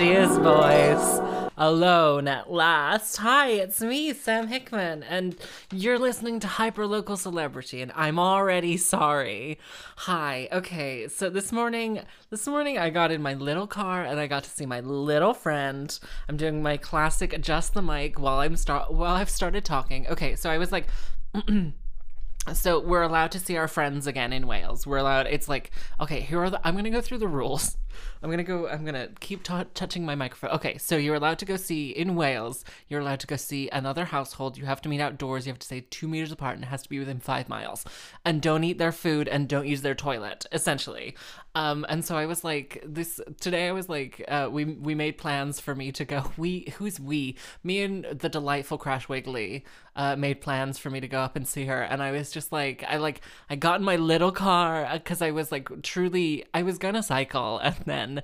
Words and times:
she 0.00 0.12
is, 0.12 0.38
boys. 0.38 1.20
Alone 1.58 2.26
at 2.26 2.50
last. 2.50 3.18
Hi, 3.18 3.48
it's 3.48 3.82
me, 3.82 4.14
Sam 4.14 4.46
Hickman, 4.46 5.02
and 5.02 5.36
you're 5.70 5.98
listening 5.98 6.40
to 6.40 6.46
Hyperlocal 6.46 7.18
Celebrity, 7.18 7.82
and 7.82 7.92
I'm 7.94 8.18
already 8.18 8.78
sorry. 8.78 9.58
Hi. 9.96 10.48
Okay, 10.52 11.06
so 11.08 11.28
this 11.28 11.52
morning, 11.52 12.00
this 12.30 12.46
morning 12.46 12.78
I 12.78 12.88
got 12.88 13.12
in 13.12 13.20
my 13.20 13.34
little 13.34 13.66
car 13.66 14.02
and 14.02 14.18
I 14.18 14.26
got 14.26 14.42
to 14.44 14.50
see 14.50 14.64
my 14.64 14.80
little 14.80 15.34
friend. 15.34 16.00
I'm 16.30 16.38
doing 16.38 16.62
my 16.62 16.78
classic 16.78 17.34
adjust 17.34 17.74
the 17.74 17.82
mic 17.82 18.18
while 18.18 18.38
I'm 18.38 18.56
start 18.56 18.90
while 18.90 19.16
I've 19.16 19.28
started 19.28 19.66
talking. 19.66 20.06
Okay, 20.06 20.34
so 20.34 20.48
I 20.48 20.56
was 20.56 20.72
like 20.72 20.86
so 22.54 22.80
we're 22.80 23.02
allowed 23.02 23.32
to 23.32 23.38
see 23.38 23.58
our 23.58 23.68
friends 23.68 24.06
again 24.06 24.32
in 24.32 24.46
Wales. 24.46 24.86
We're 24.86 24.96
allowed. 24.96 25.26
It's 25.26 25.46
like 25.46 25.72
okay, 26.00 26.20
here 26.20 26.42
are 26.42 26.48
the. 26.48 26.66
I'm 26.66 26.74
gonna 26.74 26.88
go 26.88 27.02
through 27.02 27.18
the 27.18 27.28
rules. 27.28 27.76
I'm 28.22 28.30
gonna 28.30 28.44
go. 28.44 28.68
I'm 28.68 28.84
gonna 28.84 29.08
keep 29.20 29.42
t- 29.42 29.64
touching 29.74 30.04
my 30.04 30.14
microphone. 30.14 30.50
Okay, 30.50 30.78
so 30.78 30.96
you're 30.96 31.14
allowed 31.14 31.38
to 31.40 31.44
go 31.44 31.56
see 31.56 31.90
in 31.90 32.14
Wales. 32.14 32.64
You're 32.88 33.00
allowed 33.00 33.20
to 33.20 33.26
go 33.26 33.36
see 33.36 33.68
another 33.70 34.04
household. 34.04 34.58
You 34.58 34.66
have 34.66 34.80
to 34.82 34.88
meet 34.88 35.00
outdoors. 35.00 35.46
You 35.46 35.52
have 35.52 35.58
to 35.60 35.66
stay 35.66 35.80
two 35.90 36.08
meters 36.08 36.32
apart, 36.32 36.56
and 36.56 36.64
it 36.64 36.68
has 36.68 36.82
to 36.82 36.88
be 36.88 36.98
within 36.98 37.20
five 37.20 37.48
miles. 37.48 37.84
And 38.24 38.42
don't 38.42 38.64
eat 38.64 38.78
their 38.78 38.92
food 38.92 39.28
and 39.28 39.48
don't 39.48 39.66
use 39.66 39.82
their 39.82 39.94
toilet. 39.94 40.46
Essentially. 40.52 41.16
Um, 41.54 41.84
and 41.88 42.04
so 42.04 42.16
I 42.16 42.26
was 42.26 42.44
like, 42.44 42.82
this 42.86 43.20
today. 43.40 43.68
I 43.68 43.72
was 43.72 43.88
like, 43.88 44.24
uh, 44.28 44.48
we 44.50 44.64
we 44.64 44.94
made 44.94 45.18
plans 45.18 45.58
for 45.60 45.74
me 45.74 45.90
to 45.92 46.04
go. 46.04 46.32
We 46.36 46.72
who's 46.78 47.00
we? 47.00 47.36
Me 47.64 47.82
and 47.82 48.04
the 48.04 48.28
delightful 48.28 48.78
Crash 48.78 49.08
Wiggly 49.08 49.64
uh, 49.96 50.16
made 50.16 50.40
plans 50.40 50.78
for 50.78 50.90
me 50.90 51.00
to 51.00 51.08
go 51.08 51.18
up 51.20 51.36
and 51.36 51.46
see 51.46 51.66
her. 51.66 51.82
And 51.82 52.02
I 52.02 52.12
was 52.12 52.30
just 52.30 52.52
like, 52.52 52.84
I 52.88 52.96
like 52.96 53.20
I 53.48 53.56
got 53.56 53.80
in 53.80 53.84
my 53.84 53.96
little 53.96 54.32
car 54.32 54.88
because 54.92 55.20
I 55.20 55.32
was 55.32 55.50
like 55.50 55.82
truly 55.82 56.44
I 56.54 56.62
was 56.62 56.78
gonna 56.78 57.02
cycle 57.02 57.58
and 57.62 57.74
then. 57.84 58.22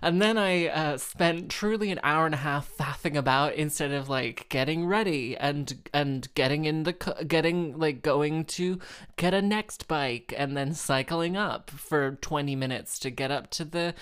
And 0.00 0.22
then 0.22 0.38
I 0.38 0.68
uh, 0.68 0.96
spent 0.98 1.50
truly 1.50 1.90
an 1.90 2.00
hour 2.02 2.26
and 2.26 2.34
a 2.34 2.38
half 2.38 2.70
faffing 2.76 3.16
about 3.16 3.54
instead 3.54 3.92
of 3.92 4.08
like 4.08 4.48
getting 4.48 4.86
ready 4.86 5.36
and 5.36 5.88
and 5.92 6.32
getting 6.34 6.64
in 6.64 6.84
the 6.84 6.92
getting 7.26 7.78
like 7.78 8.02
going 8.02 8.44
to 8.44 8.78
get 9.16 9.34
a 9.34 9.40
nextbike 9.40 10.32
and 10.36 10.56
then 10.56 10.74
cycling 10.74 11.36
up 11.36 11.70
for 11.70 12.12
20 12.20 12.54
minutes 12.54 12.98
to 13.00 13.10
get 13.10 13.30
up 13.30 13.50
to 13.50 13.64
the 13.64 13.94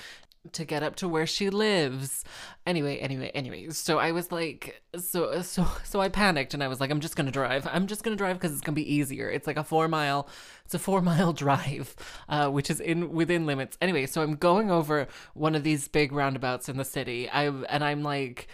to 0.55 0.64
get 0.64 0.83
up 0.83 0.97
to 0.97 1.08
where 1.08 1.27
she 1.27 1.50
lives. 1.50 2.25
Anyway, 2.66 2.98
anyway, 2.98 3.30
anyway. 3.34 3.69
So 3.70 3.98
I 3.98 4.12
was 4.12 4.33
like, 4.33 4.83
so 4.97 5.41
so 5.42 5.66
so 5.84 6.00
I 6.00 6.08
panicked 6.08 6.55
and 6.55 6.62
I 6.62 6.69
was 6.69 6.80
like, 6.80 6.91
I'm 6.91 7.00
just 7.00 7.16
gonna 7.16 7.30
drive. 7.30 7.66
I'm 7.70 7.86
just 7.86 8.02
gonna 8.02 8.16
drive 8.16 8.36
because 8.36 8.52
it's 8.52 8.61
gonna 8.61 8.74
be 8.74 8.94
easier. 8.94 9.30
It's 9.30 9.47
like 9.47 9.56
a 9.56 9.64
four 9.64 9.89
mile, 9.89 10.28
it's 10.64 10.74
a 10.74 10.78
four 10.78 11.00
mile 11.11 11.33
drive, 11.33 11.94
uh, 12.28 12.48
which 12.50 12.70
is 12.70 12.80
in 12.80 13.12
within 13.12 13.47
limits. 13.47 13.77
Anyway, 13.80 14.06
so 14.06 14.22
I'm 14.22 14.36
going 14.36 14.70
over 14.70 15.08
one 15.34 15.55
of 15.55 15.62
these 15.62 15.89
big 15.89 16.12
roundabouts 16.12 16.69
in 16.69 16.77
the 16.77 16.84
city. 16.84 17.28
I 17.28 17.47
and 17.47 17.84
I'm 17.84 18.02
like 18.02 18.48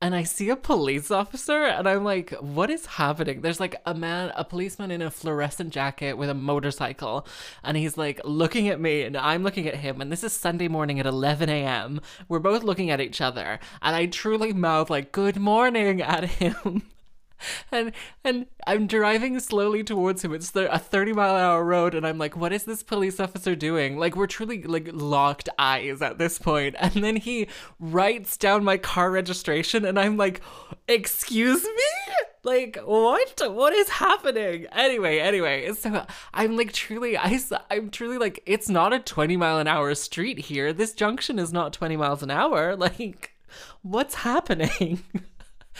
and 0.00 0.14
I 0.14 0.22
see 0.22 0.48
a 0.48 0.56
police 0.56 1.10
officer 1.10 1.64
and 1.64 1.88
I'm 1.88 2.04
like, 2.04 2.30
what 2.40 2.70
is 2.70 2.86
happening? 2.86 3.40
There's 3.40 3.60
like 3.60 3.80
a 3.84 3.94
man, 3.94 4.32
a 4.36 4.44
policeman 4.44 4.90
in 4.90 5.02
a 5.02 5.10
fluorescent 5.10 5.72
jacket 5.72 6.16
with 6.16 6.30
a 6.30 6.34
motorcycle, 6.34 7.26
and 7.64 7.76
he's 7.76 7.96
like 7.98 8.20
looking 8.24 8.68
at 8.68 8.80
me 8.80 9.02
and 9.02 9.16
I'm 9.16 9.42
looking 9.42 9.66
at 9.66 9.76
him. 9.76 10.00
And 10.00 10.12
this 10.12 10.22
is 10.22 10.32
Sunday 10.32 10.68
morning 10.68 11.00
at 11.00 11.06
11 11.06 11.48
a.m. 11.48 12.00
We're 12.28 12.38
both 12.38 12.62
looking 12.62 12.90
at 12.90 13.00
each 13.00 13.20
other, 13.20 13.58
and 13.82 13.96
I 13.96 14.06
truly 14.06 14.52
mouth 14.52 14.88
like, 14.90 15.12
good 15.12 15.36
morning 15.36 16.00
at 16.00 16.24
him. 16.24 16.82
and 17.72 17.92
and 18.24 18.46
I'm 18.66 18.86
driving 18.86 19.38
slowly 19.40 19.84
towards 19.84 20.24
him. 20.24 20.32
It's 20.34 20.54
a 20.54 20.78
30 20.78 21.12
mile 21.12 21.36
an 21.36 21.42
hour 21.42 21.64
road, 21.64 21.94
and 21.94 22.06
I'm 22.06 22.18
like, 22.18 22.36
what 22.36 22.52
is 22.52 22.64
this 22.64 22.82
police 22.82 23.20
officer 23.20 23.54
doing? 23.54 23.98
Like, 23.98 24.16
we're 24.16 24.26
truly 24.26 24.62
like 24.62 24.88
locked 24.92 25.48
eyes 25.58 26.02
at 26.02 26.18
this 26.18 26.38
point. 26.38 26.76
And 26.88 27.04
then 27.04 27.16
he 27.16 27.48
writes 27.78 28.36
down 28.38 28.64
my 28.64 28.78
car 28.78 29.10
registration, 29.10 29.84
and 29.84 29.98
I'm 29.98 30.16
like, 30.16 30.40
excuse 30.88 31.62
me? 31.62 32.14
Like, 32.42 32.78
what? 32.84 33.42
What 33.52 33.74
is 33.74 33.88
happening? 33.90 34.66
Anyway, 34.72 35.18
anyway, 35.18 35.70
so 35.74 36.06
I'm 36.32 36.56
like, 36.56 36.72
truly, 36.72 37.16
I, 37.18 37.38
I'm 37.70 37.90
truly 37.90 38.16
like, 38.16 38.42
it's 38.46 38.68
not 38.70 38.92
a 38.94 39.00
20 39.00 39.36
mile 39.36 39.58
an 39.58 39.66
hour 39.66 39.94
street 39.94 40.38
here. 40.38 40.72
This 40.72 40.92
junction 40.94 41.38
is 41.38 41.52
not 41.52 41.72
20 41.72 41.96
miles 41.96 42.22
an 42.22 42.30
hour. 42.30 42.76
Like, 42.88 43.34
what's 43.82 44.14
happening? 44.14 45.02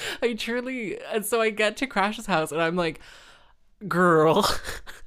I 0.22 0.34
truly, 0.34 1.00
and 1.12 1.25
so 1.25 1.41
I 1.41 1.50
get 1.50 1.76
to 1.78 1.86
Crash's 1.86 2.26
house 2.26 2.53
and 2.53 2.60
I'm 2.60 2.76
like, 2.76 3.00
girl, 3.86 4.48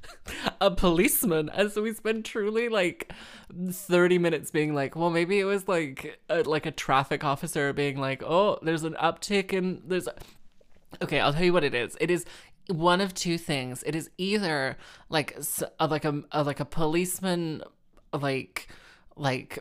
a 0.60 0.70
policeman. 0.70 1.50
And 1.54 1.70
so 1.70 1.82
we 1.82 1.92
spend 1.92 2.24
truly 2.24 2.68
like 2.68 3.12
30 3.70 4.18
minutes 4.18 4.50
being 4.50 4.74
like, 4.74 4.96
well, 4.96 5.10
maybe 5.10 5.38
it 5.38 5.44
was 5.44 5.68
like 5.68 6.20
a, 6.28 6.42
like 6.42 6.66
a 6.66 6.70
traffic 6.70 7.24
officer 7.24 7.72
being 7.72 7.98
like, 7.98 8.22
oh, 8.22 8.58
there's 8.62 8.84
an 8.84 8.96
uptick 9.00 9.52
in 9.52 9.82
there's. 9.86 10.08
Okay, 11.00 11.20
I'll 11.20 11.32
tell 11.32 11.44
you 11.44 11.52
what 11.52 11.64
it 11.64 11.74
is. 11.74 11.96
It 12.00 12.10
is 12.10 12.26
one 12.68 13.00
of 13.00 13.14
two 13.14 13.38
things. 13.38 13.82
It 13.84 13.94
is 13.94 14.10
either 14.18 14.76
like 15.08 15.36
like 15.80 16.04
a, 16.04 16.22
a 16.32 16.42
like 16.42 16.60
a 16.60 16.64
policeman 16.64 17.62
like 18.12 18.68
like 19.16 19.58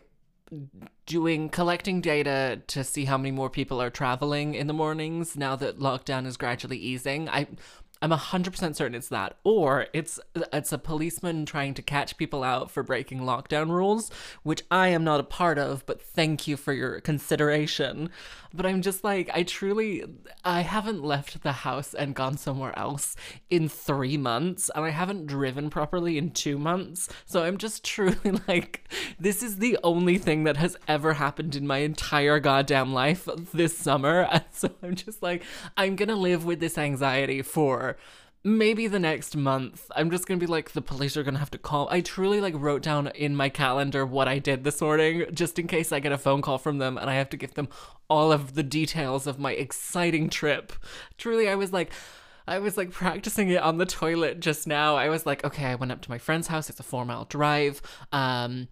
doing 1.06 1.50
collecting 1.50 2.02
data 2.02 2.62
to 2.68 2.84
see 2.84 3.06
how 3.06 3.18
many 3.18 3.32
more 3.32 3.50
people 3.50 3.82
are 3.82 3.90
traveling 3.90 4.54
in 4.54 4.68
the 4.68 4.74
mornings 4.74 5.36
now 5.36 5.56
that 5.56 5.80
lockdown 5.80 6.26
is 6.26 6.38
gradually 6.38 6.78
easing. 6.78 7.30
I 7.30 7.48
I'm 8.02 8.10
100% 8.10 8.76
certain 8.76 8.96
it's 8.96 9.10
that 9.10 9.38
or 9.44 9.86
it's 9.94 10.20
it's 10.52 10.72
a 10.72 10.80
policeman 10.80 11.46
trying 11.46 11.76
to 11.76 11.84
catch 11.84 12.18
people 12.18 12.44
out 12.44 12.72
for 12.72 12.82
breaking 12.82 13.20
lockdown 13.20 13.70
rules, 13.70 14.10
which 14.42 14.64
I 14.72 14.88
am 14.88 15.04
not 15.04 15.20
a 15.20 15.24
part 15.24 15.60
of, 15.60 15.86
but 15.86 16.02
thank 16.02 16.48
you 16.48 16.58
for 16.58 16.74
your 16.74 17.00
consideration. 17.02 18.10
But 18.54 18.66
I'm 18.66 18.82
just 18.82 19.04
like 19.04 19.30
I 19.34 19.44
truly 19.44 20.04
I 20.44 20.62
haven't 20.62 21.04
left 21.04 21.44
the 21.44 21.52
house 21.52 21.94
and 21.94 22.16
gone 22.16 22.38
somewhere 22.38 22.78
else 22.78 23.16
in 23.52 23.70
3 23.70 24.18
months 24.18 24.72
and 24.74 24.84
I 24.84 24.90
haven't 24.90 25.28
driven 25.28 25.70
properly 25.70 26.18
in 26.18 26.32
2 26.32 26.58
months. 26.58 27.08
So 27.26 27.44
I'm 27.44 27.58
just 27.58 27.84
truly 27.92 28.40
like 28.48 28.90
this 29.20 29.44
is 29.44 29.58
the 29.58 29.78
only 29.84 30.18
thing 30.18 30.44
that 30.46 30.58
has 30.58 30.76
ever 30.88 31.14
happened 31.14 31.56
in 31.56 31.68
my 31.68 31.78
entire 31.78 32.40
goddamn 32.40 32.94
life 32.94 33.28
this 33.54 33.78
summer. 33.78 34.28
And 34.42 34.46
so 34.52 34.72
I'm 34.82 34.96
just 34.96 35.22
like 35.22 35.44
I'm 35.78 35.96
going 35.96 36.10
to 36.10 36.16
live 36.16 36.46
with 36.46 36.60
this 36.60 36.78
anxiety 36.78 37.42
for 37.42 37.91
maybe 38.44 38.88
the 38.88 39.00
next 39.00 39.36
month 39.36 39.90
i'm 39.96 40.10
just 40.10 40.28
gonna 40.28 40.40
be 40.40 40.48
like 40.48 40.72
the 40.72 40.82
police 40.82 41.16
are 41.16 41.24
gonna 41.24 41.38
have 41.38 41.52
to 41.52 41.58
call 41.58 41.88
i 41.92 42.02
truly 42.02 42.42
like 42.42 42.56
wrote 42.58 42.82
down 42.82 43.08
in 43.10 43.36
my 43.36 43.50
calendar 43.50 44.06
what 44.06 44.28
i 44.28 44.40
did 44.40 44.64
this 44.64 44.82
morning 44.82 45.26
just 45.32 45.60
in 45.60 45.68
case 45.68 45.92
i 45.92 46.00
get 46.00 46.12
a 46.12 46.18
phone 46.18 46.42
call 46.42 46.58
from 46.58 46.80
them 46.80 46.98
and 46.98 47.10
i 47.10 47.14
have 47.14 47.30
to 47.30 47.38
give 47.38 47.54
them 47.54 47.68
all 48.10 48.32
of 48.32 48.56
the 48.56 48.64
details 48.64 49.28
of 49.28 49.38
my 49.38 49.52
exciting 49.52 50.30
trip 50.30 50.74
truly 51.18 51.48
i 51.48 51.56
was 51.56 51.72
like 51.72 51.92
I 52.48 52.60
was 52.60 52.76
like 52.76 52.92
practicing 52.92 53.50
it 53.50 53.62
on 53.62 53.78
the 53.78 53.86
toilet 53.86 54.40
just 54.40 54.68
now. 54.68 54.96
I 54.96 55.10
was 55.10 55.26
like, 55.26 55.44
okay, 55.46 55.66
I 55.66 55.76
went 55.76 55.92
up 55.92 56.02
to 56.02 56.10
my 56.10 56.18
friend's 56.18 56.48
house. 56.48 56.70
It's 56.70 56.80
a 56.80 56.84
four 56.84 57.06
mile 57.06 57.26
drive. 57.26 57.82
Um, 58.12 58.68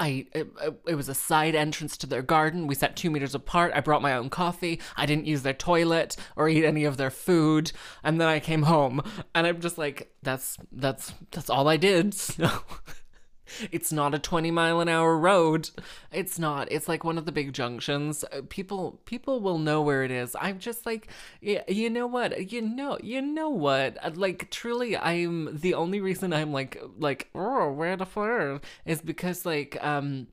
I 0.00 0.26
it, 0.32 0.48
it, 0.88 0.94
was 0.94 1.08
a 1.08 1.14
side 1.14 1.54
entrance 1.54 1.96
to 1.98 2.06
their 2.06 2.22
garden. 2.22 2.66
We 2.66 2.74
sat 2.74 2.96
two 2.96 3.10
meters 3.10 3.34
apart. 3.34 3.72
I 3.74 3.80
brought 3.80 4.02
my 4.02 4.14
own 4.14 4.28
coffee. 4.28 4.80
I 4.96 5.06
didn't 5.06 5.26
use 5.26 5.42
their 5.42 5.54
toilet 5.54 6.16
or 6.34 6.48
eat 6.48 6.64
any 6.64 6.84
of 6.84 6.96
their 6.96 7.10
food. 7.10 7.70
And 8.02 8.20
then 8.20 8.28
I 8.28 8.40
came 8.40 8.62
home, 8.62 9.02
and 9.34 9.46
I'm 9.46 9.60
just 9.60 9.78
like, 9.78 10.12
that's 10.22 10.56
that's 10.72 11.14
that's 11.30 11.50
all 11.50 11.68
I 11.68 11.76
did. 11.76 12.14
So 12.38 12.48
it's 13.70 13.92
not 13.92 14.14
a 14.14 14.18
20 14.18 14.50
mile 14.50 14.80
an 14.80 14.88
hour 14.88 15.16
road. 15.16 15.70
It's 16.12 16.38
not. 16.38 16.70
It's 16.70 16.88
like 16.88 17.04
one 17.04 17.18
of 17.18 17.26
the 17.26 17.32
big 17.32 17.52
junctions. 17.52 18.24
Uh, 18.24 18.42
people 18.48 19.00
people 19.04 19.40
will 19.40 19.58
know 19.58 19.82
where 19.82 20.04
it 20.04 20.10
is. 20.10 20.36
I'm 20.40 20.58
just 20.58 20.86
like, 20.86 21.08
yeah, 21.40 21.62
you 21.68 21.90
know 21.90 22.06
what? 22.06 22.52
You 22.52 22.62
know, 22.62 22.98
you 23.02 23.22
know 23.22 23.50
what? 23.50 23.98
Uh, 24.02 24.10
like 24.14 24.50
truly 24.50 24.96
I'm 24.96 25.58
the 25.58 25.74
only 25.74 26.00
reason 26.00 26.32
I'm 26.32 26.52
like 26.52 26.80
like 26.98 27.28
oh, 27.34 27.70
where 27.72 27.96
the 27.96 28.06
flare 28.06 28.60
is 28.84 29.02
because 29.02 29.44
like 29.44 29.82
um 29.82 30.28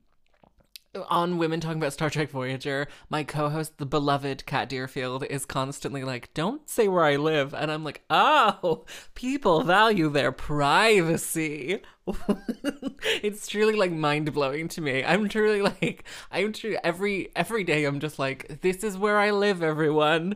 on 1.09 1.37
Women 1.37 1.59
Talking 1.59 1.77
About 1.77 1.93
Star 1.93 2.09
Trek 2.09 2.29
Voyager, 2.29 2.87
my 3.09 3.23
co 3.23 3.49
host, 3.49 3.77
the 3.77 3.85
beloved 3.85 4.45
Kat 4.45 4.69
Deerfield, 4.69 5.23
is 5.25 5.45
constantly 5.45 6.03
like, 6.03 6.33
Don't 6.33 6.69
say 6.69 6.87
where 6.87 7.03
I 7.03 7.15
live. 7.15 7.53
And 7.53 7.71
I'm 7.71 7.83
like, 7.83 8.03
Oh, 8.09 8.85
people 9.13 9.63
value 9.63 10.09
their 10.09 10.31
privacy. 10.31 11.81
it's 13.23 13.47
truly 13.47 13.75
like 13.75 13.91
mind 13.91 14.31
blowing 14.33 14.67
to 14.69 14.81
me. 14.81 15.03
I'm 15.03 15.27
truly 15.27 15.61
like, 15.61 16.05
I'm 16.31 16.53
true 16.53 16.77
every 16.83 17.29
every 17.35 17.63
day. 17.63 17.85
I'm 17.85 17.99
just 17.99 18.19
like, 18.19 18.61
this 18.61 18.83
is 18.83 18.97
where 18.97 19.17
I 19.17 19.31
live, 19.31 19.63
everyone 19.63 20.35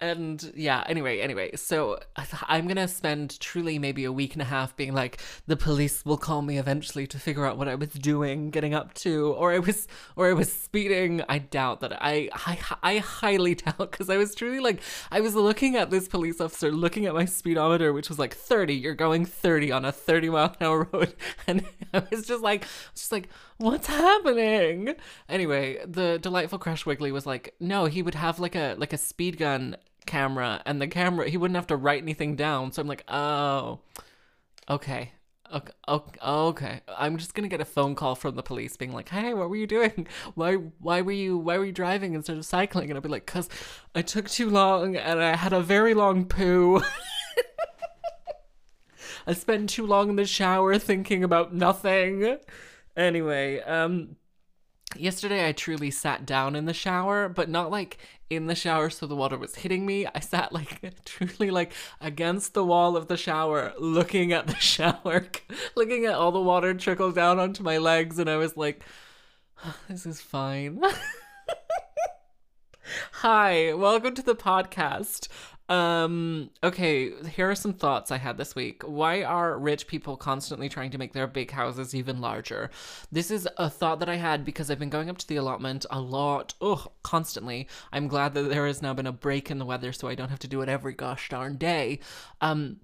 and 0.00 0.52
yeah 0.56 0.82
anyway 0.86 1.20
anyway 1.20 1.50
so 1.54 1.98
i'm 2.48 2.66
gonna 2.66 2.88
spend 2.88 3.38
truly 3.38 3.78
maybe 3.78 4.04
a 4.04 4.12
week 4.12 4.32
and 4.32 4.40
a 4.40 4.46
half 4.46 4.74
being 4.76 4.94
like 4.94 5.20
the 5.46 5.56
police 5.56 6.04
will 6.06 6.16
call 6.16 6.40
me 6.40 6.58
eventually 6.58 7.06
to 7.06 7.18
figure 7.18 7.44
out 7.44 7.58
what 7.58 7.68
i 7.68 7.74
was 7.74 7.90
doing 7.90 8.50
getting 8.50 8.72
up 8.72 8.94
to 8.94 9.32
or 9.34 9.52
i 9.52 9.58
was 9.58 9.86
or 10.16 10.28
i 10.28 10.32
was 10.32 10.50
speeding 10.50 11.22
i 11.28 11.38
doubt 11.38 11.80
that 11.80 11.92
i 12.02 12.30
i, 12.32 12.58
I 12.82 12.98
highly 12.98 13.54
doubt 13.56 13.90
because 13.90 14.08
i 14.08 14.16
was 14.16 14.34
truly 14.34 14.60
like 14.60 14.80
i 15.10 15.20
was 15.20 15.34
looking 15.34 15.76
at 15.76 15.90
this 15.90 16.08
police 16.08 16.40
officer 16.40 16.72
looking 16.72 17.04
at 17.04 17.14
my 17.14 17.26
speedometer 17.26 17.92
which 17.92 18.08
was 18.08 18.18
like 18.18 18.34
30 18.34 18.74
you're 18.74 18.94
going 18.94 19.26
30 19.26 19.70
on 19.70 19.84
a 19.84 19.92
30 19.92 20.30
mile 20.30 20.56
an 20.58 20.66
hour 20.66 20.88
road 20.92 21.09
episode, 21.10 21.16
and 21.46 21.64
I 21.92 22.02
was 22.10 22.26
just 22.26 22.42
like, 22.42 22.64
just 22.94 23.12
like, 23.12 23.28
what's 23.58 23.86
happening? 23.86 24.94
Anyway, 25.28 25.78
the 25.86 26.18
delightful 26.18 26.58
Crush 26.58 26.86
Wiggly 26.86 27.12
was 27.12 27.26
like, 27.26 27.54
no, 27.60 27.86
he 27.86 28.02
would 28.02 28.14
have 28.14 28.38
like 28.38 28.54
a 28.54 28.74
like 28.78 28.92
a 28.92 28.98
speed 28.98 29.38
gun 29.38 29.76
camera, 30.06 30.62
and 30.66 30.80
the 30.80 30.88
camera 30.88 31.28
he 31.28 31.36
wouldn't 31.36 31.56
have 31.56 31.66
to 31.68 31.76
write 31.76 32.02
anything 32.02 32.36
down. 32.36 32.72
So 32.72 32.82
I'm 32.82 32.88
like, 32.88 33.04
oh, 33.08 33.80
okay. 34.68 35.12
Okay, 35.52 35.72
okay, 36.24 36.80
I'm 36.96 37.16
just 37.16 37.34
gonna 37.34 37.48
get 37.48 37.60
a 37.60 37.64
phone 37.64 37.96
call 37.96 38.14
from 38.14 38.36
the 38.36 38.42
police 38.42 38.76
being 38.76 38.92
like, 38.92 39.08
"Hey, 39.08 39.34
what 39.34 39.50
were 39.50 39.56
you 39.56 39.66
doing? 39.66 40.06
Why, 40.36 40.54
why 40.54 41.00
were 41.00 41.10
you, 41.10 41.36
why 41.38 41.58
were 41.58 41.64
you 41.64 41.72
driving 41.72 42.14
instead 42.14 42.36
of 42.36 42.44
cycling?" 42.46 42.88
And 42.88 42.96
I'll 42.96 43.02
be 43.02 43.08
like, 43.08 43.26
"Cause 43.26 43.48
I 43.92 44.02
took 44.02 44.28
too 44.28 44.48
long 44.48 44.94
and 44.94 45.20
I 45.20 45.34
had 45.34 45.52
a 45.52 45.60
very 45.60 45.92
long 45.92 46.24
poo." 46.26 46.82
I 49.26 49.32
spent 49.32 49.70
too 49.70 49.86
long 49.86 50.10
in 50.10 50.16
the 50.16 50.26
shower 50.26 50.78
thinking 50.78 51.22
about 51.24 51.54
nothing. 51.54 52.38
Anyway, 52.96 53.60
um, 53.60 54.16
yesterday 54.96 55.48
I 55.48 55.52
truly 55.52 55.90
sat 55.90 56.26
down 56.26 56.56
in 56.56 56.64
the 56.64 56.74
shower, 56.74 57.28
but 57.28 57.48
not 57.48 57.70
like 57.70 57.98
in 58.28 58.46
the 58.46 58.54
shower 58.54 58.90
so 58.90 59.06
the 59.06 59.16
water 59.16 59.36
was 59.36 59.56
hitting 59.56 59.84
me. 59.84 60.06
I 60.06 60.20
sat 60.20 60.52
like 60.52 60.80
truly 61.04 61.50
like 61.50 61.72
against 62.00 62.54
the 62.54 62.64
wall 62.64 62.96
of 62.96 63.08
the 63.08 63.16
shower, 63.16 63.72
looking 63.78 64.32
at 64.32 64.46
the 64.46 64.54
shower, 64.60 65.26
looking 65.74 66.06
at 66.06 66.14
all 66.14 66.32
the 66.32 66.40
water 66.40 66.74
trickle 66.74 67.12
down 67.12 67.38
onto 67.38 67.62
my 67.62 67.78
legs, 67.78 68.18
and 68.18 68.30
I 68.30 68.36
was 68.36 68.56
like, 68.56 68.84
oh, 69.64 69.76
this 69.88 70.06
is 70.06 70.20
fine. 70.20 70.82
Hi, 73.12 73.72
welcome 73.74 74.14
to 74.14 74.22
the 74.22 74.34
podcast. 74.34 75.28
Um, 75.70 76.50
okay, 76.64 77.12
here 77.28 77.48
are 77.48 77.54
some 77.54 77.72
thoughts 77.72 78.10
I 78.10 78.18
had 78.18 78.36
this 78.36 78.56
week. 78.56 78.82
Why 78.82 79.22
are 79.22 79.56
rich 79.56 79.86
people 79.86 80.16
constantly 80.16 80.68
trying 80.68 80.90
to 80.90 80.98
make 80.98 81.12
their 81.12 81.28
big 81.28 81.52
houses 81.52 81.94
even 81.94 82.20
larger? 82.20 82.70
This 83.12 83.30
is 83.30 83.48
a 83.56 83.70
thought 83.70 84.00
that 84.00 84.08
I 84.08 84.16
had 84.16 84.44
because 84.44 84.68
I've 84.68 84.80
been 84.80 84.90
going 84.90 85.08
up 85.08 85.18
to 85.18 85.28
the 85.28 85.36
allotment 85.36 85.86
a 85.88 86.00
lot, 86.00 86.54
ugh, 86.60 86.90
constantly. 87.04 87.68
I'm 87.92 88.08
glad 88.08 88.34
that 88.34 88.50
there 88.50 88.66
has 88.66 88.82
now 88.82 88.94
been 88.94 89.06
a 89.06 89.12
break 89.12 89.48
in 89.48 89.58
the 89.58 89.64
weather 89.64 89.92
so 89.92 90.08
I 90.08 90.16
don't 90.16 90.30
have 90.30 90.40
to 90.40 90.48
do 90.48 90.60
it 90.60 90.68
every 90.68 90.92
gosh 90.92 91.28
darn 91.28 91.56
day. 91.56 92.00
Um, 92.40 92.80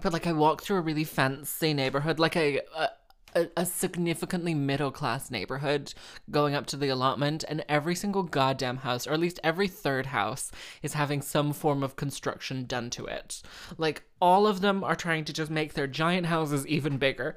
but 0.00 0.12
like 0.12 0.28
I 0.28 0.32
walk 0.32 0.62
through 0.62 0.76
a 0.76 0.82
really 0.82 1.04
fancy 1.04 1.74
neighborhood, 1.74 2.20
like 2.20 2.36
a, 2.36 2.60
a 2.76 2.90
a, 3.34 3.48
a 3.56 3.66
significantly 3.66 4.54
middle 4.54 4.90
class 4.90 5.30
neighborhood 5.30 5.94
going 6.30 6.54
up 6.54 6.66
to 6.66 6.76
the 6.76 6.88
allotment, 6.88 7.44
and 7.48 7.64
every 7.68 7.94
single 7.94 8.22
goddamn 8.22 8.78
house, 8.78 9.06
or 9.06 9.12
at 9.12 9.20
least 9.20 9.40
every 9.42 9.68
third 9.68 10.06
house, 10.06 10.50
is 10.82 10.94
having 10.94 11.22
some 11.22 11.52
form 11.52 11.82
of 11.82 11.96
construction 11.96 12.64
done 12.66 12.90
to 12.90 13.06
it. 13.06 13.42
Like, 13.78 14.04
all 14.20 14.46
of 14.46 14.60
them 14.60 14.84
are 14.84 14.96
trying 14.96 15.24
to 15.26 15.32
just 15.32 15.50
make 15.50 15.74
their 15.74 15.86
giant 15.86 16.26
houses 16.26 16.66
even 16.66 16.98
bigger. 16.98 17.36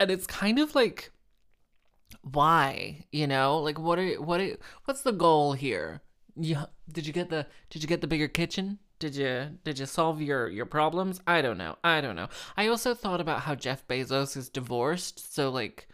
And 0.00 0.10
it's 0.10 0.26
kind 0.26 0.58
of 0.58 0.74
like 0.74 1.12
why 2.22 3.04
you 3.12 3.26
know 3.26 3.58
like 3.58 3.78
what 3.78 3.98
are 3.98 4.14
what 4.14 4.40
are, 4.40 4.56
what's 4.84 5.02
the 5.02 5.12
goal 5.12 5.52
here 5.52 6.00
Yeah, 6.36 6.66
did 6.90 7.06
you 7.06 7.12
get 7.12 7.28
the 7.28 7.46
did 7.70 7.82
you 7.82 7.88
get 7.88 8.00
the 8.00 8.06
bigger 8.06 8.28
kitchen 8.28 8.78
did 9.04 9.16
you 9.16 9.58
did 9.64 9.78
you 9.78 9.84
solve 9.84 10.22
your 10.22 10.48
your 10.48 10.64
problems? 10.64 11.20
I 11.26 11.42
don't 11.42 11.58
know. 11.58 11.76
I 11.84 12.00
don't 12.00 12.16
know. 12.16 12.28
I 12.56 12.68
also 12.68 12.94
thought 12.94 13.20
about 13.20 13.40
how 13.40 13.54
Jeff 13.54 13.86
Bezos 13.86 14.34
is 14.34 14.48
divorced, 14.48 15.34
so 15.34 15.50
like 15.50 15.88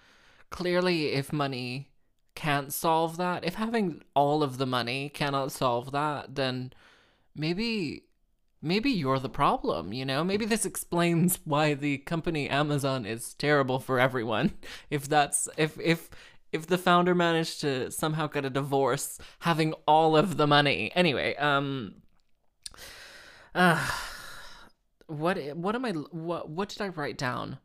clearly 0.51 1.09
if 1.09 1.33
money 1.33 1.91
can't 2.37 2.73
solve 2.73 3.17
that, 3.17 3.45
if 3.45 3.57
having 3.57 4.03
all 4.15 4.45
of 4.45 4.59
the 4.59 4.67
money 4.67 5.09
cannot 5.09 5.51
solve 5.51 5.91
that, 5.91 6.37
then 6.37 6.73
maybe 7.35 8.05
maybe 8.63 8.91
you're 8.91 9.19
the 9.19 9.29
problem, 9.29 9.93
you 9.93 10.05
know? 10.05 10.23
Maybe 10.23 10.47
this 10.47 10.65
explains 10.65 11.41
why 11.45 11.75
the 11.75 11.99
company 11.99 12.49
Amazon 12.49 13.05
is 13.07 13.35
terrible 13.35 13.81
for 13.81 13.99
everyone. 13.99 14.53
If 14.89 15.09
that's 15.09 15.49
if 15.57 15.81
if 15.81 16.11
if 16.53 16.69
the 16.69 16.79
founder 16.79 17.17
managed 17.17 17.61
to 17.63 17.91
somehow 17.91 18.29
get 18.29 18.45
a 18.45 18.51
divorce 18.51 19.19
having 19.41 19.73
all 19.89 20.17
of 20.17 20.37
the 20.37 20.47
money. 20.47 20.93
Anyway, 20.95 21.35
um 21.37 22.00
uh, 23.55 23.91
what 25.07 25.39
what 25.57 25.75
am 25.75 25.85
I 25.85 25.93
what 25.93 26.49
what 26.49 26.69
did 26.69 26.81
I 26.81 26.89
write 26.89 27.19
down? 27.19 27.59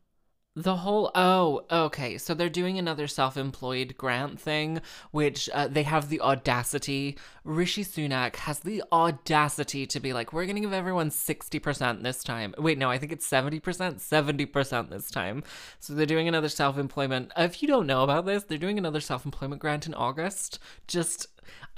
The 0.58 0.78
whole 0.78 1.12
oh 1.16 1.66
okay 1.70 2.18
so 2.18 2.34
they're 2.34 2.48
doing 2.48 2.80
another 2.80 3.08
self-employed 3.08 3.98
grant 3.98 4.40
thing 4.40 4.80
which 5.12 5.50
uh, 5.54 5.68
they 5.68 5.84
have 5.84 6.08
the 6.08 6.22
audacity. 6.22 7.18
Rishi 7.44 7.84
Sunak 7.84 8.38
has 8.38 8.60
the 8.60 8.82
audacity 8.90 9.86
to 9.86 10.00
be 10.00 10.14
like 10.14 10.32
we're 10.32 10.46
gonna 10.46 10.62
give 10.62 10.72
everyone 10.72 11.10
60% 11.10 12.04
this 12.04 12.24
time. 12.24 12.56
Wait 12.58 12.78
no 12.78 12.90
I 12.90 12.98
think 12.98 13.12
it's 13.12 13.30
70% 13.30 13.62
70% 13.62 14.90
this 14.90 15.12
time. 15.12 15.44
So 15.80 15.94
they're 15.94 16.06
doing 16.06 16.30
another 16.30 16.50
self-employment. 16.50 17.34
If 17.36 17.62
you 17.62 17.68
don't 17.68 17.86
know 17.86 18.04
about 18.04 18.26
this 18.26 18.46
they're 18.46 18.58
doing 18.58 18.78
another 18.78 19.02
self-employment 19.02 19.62
grant 19.62 19.88
in 19.88 19.94
August. 19.94 20.60
Just 20.88 21.28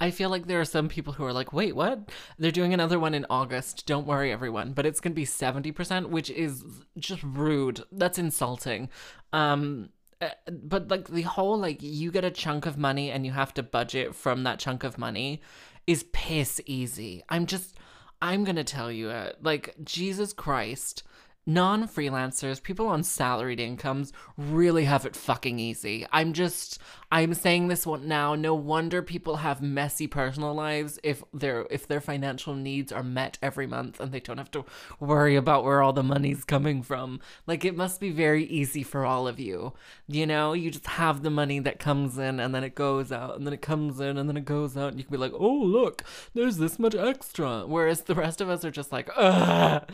I 0.00 0.10
feel 0.10 0.30
like 0.30 0.46
there 0.46 0.60
are 0.60 0.64
some 0.64 0.88
people 0.88 1.14
who 1.14 1.24
are 1.24 1.32
like, 1.32 1.52
wait, 1.52 1.74
what? 1.74 2.10
They're 2.38 2.50
doing 2.50 2.72
another 2.72 3.00
one 3.00 3.14
in 3.14 3.26
August. 3.28 3.86
Don't 3.86 4.06
worry, 4.06 4.30
everyone. 4.30 4.72
But 4.72 4.86
it's 4.86 5.00
going 5.00 5.12
to 5.12 5.16
be 5.16 5.26
70%, 5.26 6.10
which 6.10 6.30
is 6.30 6.64
just 6.98 7.22
rude. 7.22 7.82
That's 7.90 8.18
insulting. 8.18 8.90
Um, 9.32 9.90
uh, 10.20 10.28
but 10.50 10.88
like 10.88 11.08
the 11.08 11.22
whole, 11.22 11.58
like, 11.58 11.78
you 11.80 12.12
get 12.12 12.24
a 12.24 12.30
chunk 12.30 12.64
of 12.64 12.78
money 12.78 13.10
and 13.10 13.26
you 13.26 13.32
have 13.32 13.52
to 13.54 13.62
budget 13.62 14.14
from 14.14 14.44
that 14.44 14.58
chunk 14.58 14.84
of 14.84 14.98
money 14.98 15.42
is 15.86 16.04
piss 16.12 16.60
easy. 16.66 17.24
I'm 17.28 17.46
just, 17.46 17.76
I'm 18.22 18.44
going 18.44 18.56
to 18.56 18.64
tell 18.64 18.92
you 18.92 19.10
it. 19.10 19.38
Like, 19.42 19.74
Jesus 19.82 20.32
Christ 20.32 21.02
non 21.48 21.88
freelancers, 21.88 22.62
people 22.62 22.86
on 22.86 23.02
salaried 23.02 23.58
incomes 23.58 24.12
really 24.36 24.84
have 24.84 25.06
it 25.06 25.16
fucking 25.16 25.58
easy. 25.58 26.06
I'm 26.12 26.34
just 26.34 26.78
I'm 27.10 27.32
saying 27.32 27.68
this 27.68 27.86
one 27.86 28.06
now. 28.06 28.34
No 28.34 28.54
wonder 28.54 29.00
people 29.00 29.36
have 29.36 29.62
messy 29.62 30.06
personal 30.06 30.52
lives 30.52 30.98
if 31.02 31.24
their 31.32 31.66
if 31.70 31.88
their 31.88 32.02
financial 32.02 32.54
needs 32.54 32.92
are 32.92 33.02
met 33.02 33.38
every 33.40 33.66
month 33.66 33.98
and 33.98 34.12
they 34.12 34.20
don't 34.20 34.36
have 34.36 34.50
to 34.50 34.66
worry 35.00 35.36
about 35.36 35.64
where 35.64 35.80
all 35.80 35.94
the 35.94 36.02
money's 36.02 36.44
coming 36.44 36.82
from. 36.82 37.18
Like 37.46 37.64
it 37.64 37.74
must 37.74 37.98
be 37.98 38.10
very 38.10 38.44
easy 38.44 38.82
for 38.82 39.06
all 39.06 39.26
of 39.26 39.40
you. 39.40 39.72
You 40.06 40.26
know, 40.26 40.52
you 40.52 40.70
just 40.70 40.86
have 40.86 41.22
the 41.22 41.30
money 41.30 41.60
that 41.60 41.78
comes 41.78 42.18
in 42.18 42.40
and 42.40 42.54
then 42.54 42.62
it 42.62 42.74
goes 42.74 43.10
out 43.10 43.36
and 43.36 43.46
then 43.46 43.54
it 43.54 43.62
comes 43.62 44.00
in 44.00 44.18
and 44.18 44.28
then 44.28 44.36
it 44.36 44.44
goes 44.44 44.76
out 44.76 44.90
and 44.90 44.98
you 44.98 45.04
can 45.04 45.12
be 45.12 45.18
like, 45.18 45.32
"Oh, 45.34 45.48
look, 45.48 46.04
there's 46.34 46.58
this 46.58 46.78
much 46.78 46.94
extra." 46.94 47.66
Whereas 47.66 48.02
the 48.02 48.14
rest 48.14 48.42
of 48.42 48.50
us 48.50 48.66
are 48.66 48.70
just 48.70 48.92
like, 48.92 49.08
"Ugh." 49.16 49.90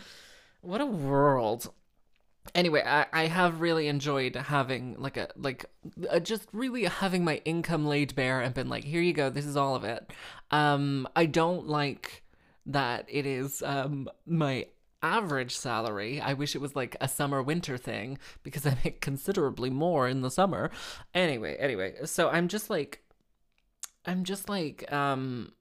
What 0.64 0.80
a 0.80 0.86
world. 0.86 1.72
Anyway, 2.54 2.82
I, 2.84 3.06
I 3.12 3.26
have 3.26 3.60
really 3.60 3.88
enjoyed 3.88 4.34
having 4.34 4.96
like 4.98 5.16
a 5.16 5.28
like 5.36 5.66
uh, 6.10 6.20
just 6.20 6.48
really 6.52 6.84
having 6.84 7.24
my 7.24 7.40
income 7.44 7.86
laid 7.86 8.14
bare 8.14 8.40
and 8.40 8.54
been 8.54 8.68
like, 8.68 8.84
here 8.84 9.00
you 9.02 9.12
go, 9.12 9.30
this 9.30 9.46
is 9.46 9.56
all 9.56 9.74
of 9.74 9.84
it. 9.84 10.10
Um, 10.50 11.08
I 11.16 11.26
don't 11.26 11.68
like 11.68 12.22
that 12.66 13.04
it 13.08 13.26
is 13.26 13.62
um 13.62 14.08
my 14.26 14.66
average 15.02 15.56
salary. 15.56 16.20
I 16.20 16.32
wish 16.32 16.54
it 16.54 16.60
was 16.62 16.74
like 16.74 16.96
a 17.00 17.08
summer 17.08 17.42
winter 17.42 17.76
thing 17.76 18.18
because 18.42 18.66
I 18.66 18.76
make 18.84 19.00
considerably 19.00 19.70
more 19.70 20.08
in 20.08 20.22
the 20.22 20.30
summer. 20.30 20.70
Anyway, 21.14 21.56
anyway, 21.56 21.94
so 22.04 22.30
I'm 22.30 22.48
just 22.48 22.70
like 22.70 23.02
I'm 24.06 24.24
just 24.24 24.48
like 24.48 24.90
um 24.92 25.52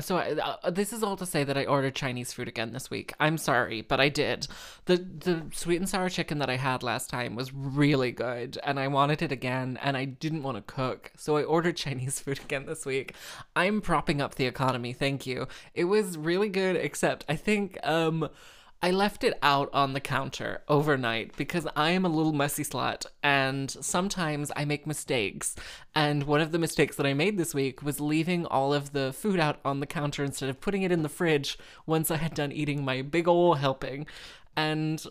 so 0.00 0.16
I, 0.16 0.32
uh, 0.32 0.70
this 0.70 0.92
is 0.92 1.02
all 1.02 1.16
to 1.16 1.26
say 1.26 1.44
that 1.44 1.56
I 1.56 1.64
ordered 1.64 1.94
Chinese 1.94 2.32
food 2.32 2.48
again 2.48 2.72
this 2.72 2.90
week. 2.90 3.12
I'm 3.18 3.38
sorry, 3.38 3.80
but 3.80 4.00
I 4.00 4.08
did. 4.08 4.46
the 4.84 4.96
The 4.96 5.42
sweet 5.52 5.76
and 5.76 5.88
sour 5.88 6.08
chicken 6.08 6.38
that 6.38 6.50
I 6.50 6.56
had 6.56 6.82
last 6.82 7.10
time 7.10 7.34
was 7.34 7.52
really 7.52 8.12
good, 8.12 8.58
and 8.64 8.78
I 8.78 8.88
wanted 8.88 9.22
it 9.22 9.32
again, 9.32 9.78
and 9.82 9.96
I 9.96 10.04
didn't 10.04 10.42
want 10.42 10.56
to 10.56 10.62
cook, 10.62 11.12
so 11.16 11.36
I 11.36 11.42
ordered 11.42 11.76
Chinese 11.86 12.20
food 12.20 12.40
again 12.40 12.66
this 12.66 12.84
week. 12.86 13.14
I'm 13.54 13.80
propping 13.80 14.20
up 14.20 14.34
the 14.34 14.46
economy. 14.46 14.92
Thank 14.92 15.26
you. 15.26 15.48
It 15.74 15.84
was 15.84 16.18
really 16.18 16.48
good, 16.48 16.76
except 16.76 17.24
I 17.28 17.36
think 17.36 17.78
um 17.82 18.28
I 18.82 18.90
left 18.90 19.24
it 19.24 19.38
out 19.42 19.70
on 19.72 19.94
the 19.94 20.00
counter 20.00 20.62
overnight 20.68 21.36
because 21.36 21.66
I 21.74 21.90
am 21.90 22.04
a 22.04 22.10
little 22.10 22.32
messy 22.32 22.62
slut 22.62 23.06
and 23.22 23.70
sometimes 23.70 24.52
I 24.54 24.64
make 24.64 24.86
mistakes. 24.86 25.56
And 25.94 26.24
one 26.24 26.40
of 26.40 26.52
the 26.52 26.58
mistakes 26.58 26.96
that 26.96 27.06
I 27.06 27.14
made 27.14 27.38
this 27.38 27.54
week 27.54 27.82
was 27.82 28.00
leaving 28.00 28.44
all 28.46 28.74
of 28.74 28.92
the 28.92 29.12
food 29.12 29.40
out 29.40 29.58
on 29.64 29.80
the 29.80 29.86
counter 29.86 30.22
instead 30.22 30.50
of 30.50 30.60
putting 30.60 30.82
it 30.82 30.92
in 30.92 31.02
the 31.02 31.08
fridge 31.08 31.58
once 31.86 32.10
I 32.10 32.16
had 32.16 32.34
done 32.34 32.52
eating 32.52 32.84
my 32.84 33.02
big 33.02 33.26
ol' 33.26 33.54
helping. 33.54 34.06
And 34.56 35.04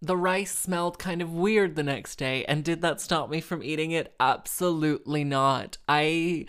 the 0.00 0.16
rice 0.16 0.56
smelled 0.56 0.98
kind 0.98 1.20
of 1.20 1.32
weird 1.32 1.74
the 1.74 1.82
next 1.82 2.16
day. 2.16 2.44
And 2.44 2.62
did 2.62 2.80
that 2.82 3.00
stop 3.00 3.28
me 3.28 3.40
from 3.40 3.62
eating 3.62 3.90
it? 3.90 4.14
Absolutely 4.20 5.24
not. 5.24 5.78
I 5.88 6.46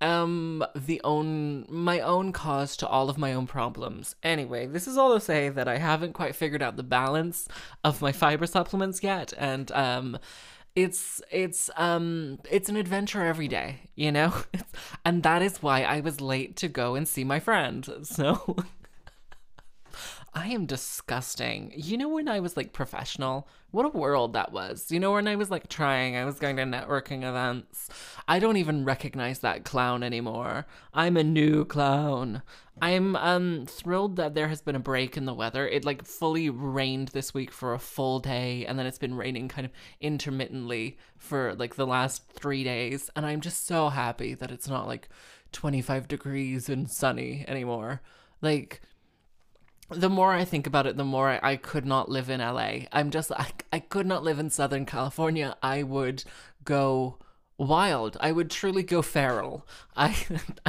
am 0.00 0.64
the 0.74 1.00
own 1.04 1.66
my 1.68 2.00
own 2.00 2.32
cause 2.32 2.76
to 2.78 2.86
all 2.88 3.08
of 3.08 3.18
my 3.18 3.32
own 3.32 3.46
problems. 3.46 4.14
Anyway, 4.22 4.66
this 4.66 4.86
is 4.86 4.96
all 4.96 5.14
to 5.14 5.20
say 5.20 5.48
that 5.48 5.68
I 5.68 5.78
haven't 5.78 6.12
quite 6.12 6.36
figured 6.36 6.62
out 6.62 6.76
the 6.76 6.82
balance 6.82 7.48
of 7.84 8.02
my 8.02 8.12
fiber 8.12 8.46
supplements 8.46 9.02
yet 9.02 9.32
and 9.38 9.70
um 9.72 10.18
it's 10.76 11.22
it's 11.30 11.70
um 11.76 12.38
it's 12.50 12.68
an 12.68 12.76
adventure 12.76 13.22
every 13.22 13.48
day, 13.48 13.88
you 13.94 14.12
know? 14.12 14.34
and 15.04 15.22
that 15.22 15.40
is 15.40 15.62
why 15.62 15.82
I 15.82 16.00
was 16.00 16.20
late 16.20 16.54
to 16.56 16.68
go 16.68 16.94
and 16.94 17.08
see 17.08 17.24
my 17.24 17.40
friend. 17.40 17.88
So 18.02 18.56
I 20.36 20.48
am 20.48 20.66
disgusting. 20.66 21.72
You 21.74 21.96
know 21.96 22.10
when 22.10 22.28
I 22.28 22.40
was 22.40 22.58
like 22.58 22.74
professional? 22.74 23.48
What 23.70 23.86
a 23.86 23.98
world 23.98 24.34
that 24.34 24.52
was. 24.52 24.92
You 24.92 25.00
know 25.00 25.12
when 25.12 25.26
I 25.26 25.34
was 25.34 25.50
like 25.50 25.70
trying, 25.70 26.14
I 26.14 26.26
was 26.26 26.38
going 26.38 26.56
to 26.56 26.64
networking 26.64 27.26
events. 27.26 27.88
I 28.28 28.38
don't 28.38 28.58
even 28.58 28.84
recognize 28.84 29.38
that 29.38 29.64
clown 29.64 30.02
anymore. 30.02 30.66
I'm 30.92 31.16
a 31.16 31.24
new 31.24 31.64
clown. 31.64 32.42
I'm 32.82 33.16
um 33.16 33.64
thrilled 33.66 34.16
that 34.16 34.34
there 34.34 34.48
has 34.48 34.60
been 34.60 34.76
a 34.76 34.78
break 34.78 35.16
in 35.16 35.24
the 35.24 35.32
weather. 35.32 35.66
It 35.66 35.86
like 35.86 36.04
fully 36.04 36.50
rained 36.50 37.08
this 37.08 37.32
week 37.32 37.50
for 37.50 37.72
a 37.72 37.78
full 37.78 38.20
day 38.20 38.66
and 38.66 38.78
then 38.78 38.84
it's 38.84 38.98
been 38.98 39.14
raining 39.14 39.48
kind 39.48 39.64
of 39.64 39.72
intermittently 40.02 40.98
for 41.16 41.54
like 41.54 41.76
the 41.76 41.86
last 41.86 42.30
3 42.32 42.62
days 42.62 43.08
and 43.16 43.24
I'm 43.24 43.40
just 43.40 43.66
so 43.66 43.88
happy 43.88 44.34
that 44.34 44.50
it's 44.50 44.68
not 44.68 44.86
like 44.86 45.08
25 45.52 46.06
degrees 46.08 46.68
and 46.68 46.90
sunny 46.90 47.42
anymore. 47.48 48.02
Like 48.42 48.82
the 49.90 50.10
more 50.10 50.32
I 50.32 50.44
think 50.44 50.66
about 50.66 50.86
it, 50.86 50.96
the 50.96 51.04
more 51.04 51.30
I, 51.30 51.52
I 51.52 51.56
could 51.56 51.86
not 51.86 52.08
live 52.08 52.28
in 52.28 52.40
LA. 52.40 52.86
I'm 52.92 53.10
just 53.10 53.30
I, 53.32 53.50
I 53.72 53.80
could 53.80 54.06
not 54.06 54.24
live 54.24 54.38
in 54.38 54.50
Southern 54.50 54.86
California. 54.86 55.56
I 55.62 55.82
would 55.82 56.24
go 56.64 57.18
wild. 57.58 58.16
I 58.20 58.32
would 58.32 58.50
truly 58.50 58.82
go 58.82 59.02
feral. 59.02 59.66
I, 59.96 60.16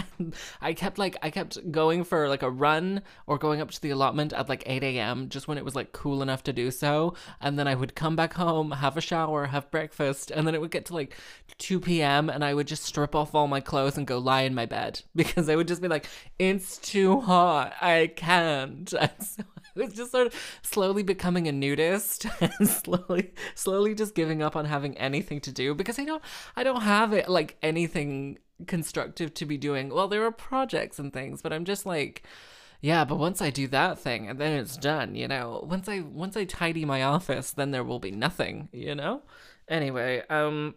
I 0.61 0.73
kept 0.73 0.97
like 0.97 1.17
I 1.21 1.29
kept 1.29 1.71
going 1.71 2.03
for 2.03 2.29
like 2.29 2.43
a 2.43 2.49
run 2.49 3.01
or 3.25 3.37
going 3.37 3.61
up 3.61 3.71
to 3.71 3.81
the 3.81 3.89
allotment 3.89 4.33
at 4.33 4.49
like 4.49 4.63
8 4.65 4.83
a.m. 4.83 5.29
just 5.29 5.47
when 5.47 5.57
it 5.57 5.65
was 5.65 5.75
like 5.75 5.91
cool 5.91 6.21
enough 6.21 6.43
to 6.43 6.53
do 6.53 6.71
so, 6.71 7.13
and 7.41 7.59
then 7.59 7.67
I 7.67 7.75
would 7.75 7.95
come 7.95 8.15
back 8.15 8.33
home, 8.33 8.71
have 8.71 8.97
a 8.97 9.01
shower, 9.01 9.47
have 9.47 9.69
breakfast, 9.71 10.31
and 10.31 10.47
then 10.47 10.55
it 10.55 10.61
would 10.61 10.71
get 10.71 10.85
to 10.85 10.93
like 10.93 11.15
2 11.57 11.79
p.m. 11.79 12.29
and 12.29 12.43
I 12.43 12.53
would 12.53 12.67
just 12.67 12.83
strip 12.83 13.15
off 13.15 13.33
all 13.33 13.47
my 13.47 13.61
clothes 13.61 13.97
and 13.97 14.05
go 14.05 14.17
lie 14.17 14.41
in 14.41 14.55
my 14.55 14.65
bed 14.65 15.01
because 15.15 15.49
I 15.49 15.55
would 15.55 15.67
just 15.67 15.81
be 15.81 15.87
like, 15.87 16.07
it's 16.39 16.77
too 16.77 17.21
hot, 17.21 17.73
I 17.81 18.11
can't. 18.15 18.93
And 19.07 19.11
so 19.19 19.43
was 19.85 19.93
just 19.93 20.11
sort 20.11 20.27
of 20.27 20.59
slowly 20.61 21.03
becoming 21.03 21.47
a 21.47 21.51
nudist 21.51 22.25
and 22.41 22.67
slowly 22.67 23.33
slowly 23.55 23.95
just 23.95 24.15
giving 24.15 24.41
up 24.41 24.55
on 24.55 24.65
having 24.65 24.97
anything 24.97 25.41
to 25.41 25.51
do 25.51 25.73
because 25.73 25.99
I 25.99 26.05
don't 26.05 26.23
I 26.55 26.63
don't 26.63 26.81
have 26.81 27.13
it 27.13 27.29
like 27.29 27.57
anything 27.61 28.39
constructive 28.65 29.33
to 29.35 29.45
be 29.45 29.57
doing. 29.57 29.89
Well, 29.89 30.07
there 30.07 30.25
are 30.25 30.31
projects 30.31 30.97
and 30.97 31.13
things, 31.13 31.41
but 31.41 31.53
I'm 31.53 31.65
just 31.65 31.85
like 31.85 32.23
yeah, 32.79 33.05
but 33.05 33.17
once 33.17 33.41
I 33.41 33.49
do 33.49 33.67
that 33.69 33.97
thing 33.97 34.29
and 34.29 34.39
then 34.39 34.53
it's 34.53 34.77
done, 34.77 35.15
you 35.15 35.27
know. 35.27 35.65
Once 35.67 35.89
I 35.89 36.01
once 36.01 36.37
I 36.37 36.45
tidy 36.45 36.85
my 36.85 37.03
office, 37.03 37.51
then 37.51 37.71
there 37.71 37.83
will 37.83 37.99
be 37.99 38.11
nothing, 38.11 38.69
you 38.71 38.95
know? 38.95 39.23
Anyway, 39.67 40.23
um 40.29 40.75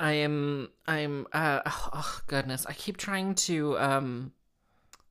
I 0.00 0.12
am 0.12 0.70
I'm 0.86 1.26
uh 1.32 1.60
oh 1.66 2.20
goodness, 2.26 2.66
I 2.66 2.72
keep 2.72 2.96
trying 2.96 3.34
to 3.46 3.78
um 3.78 4.32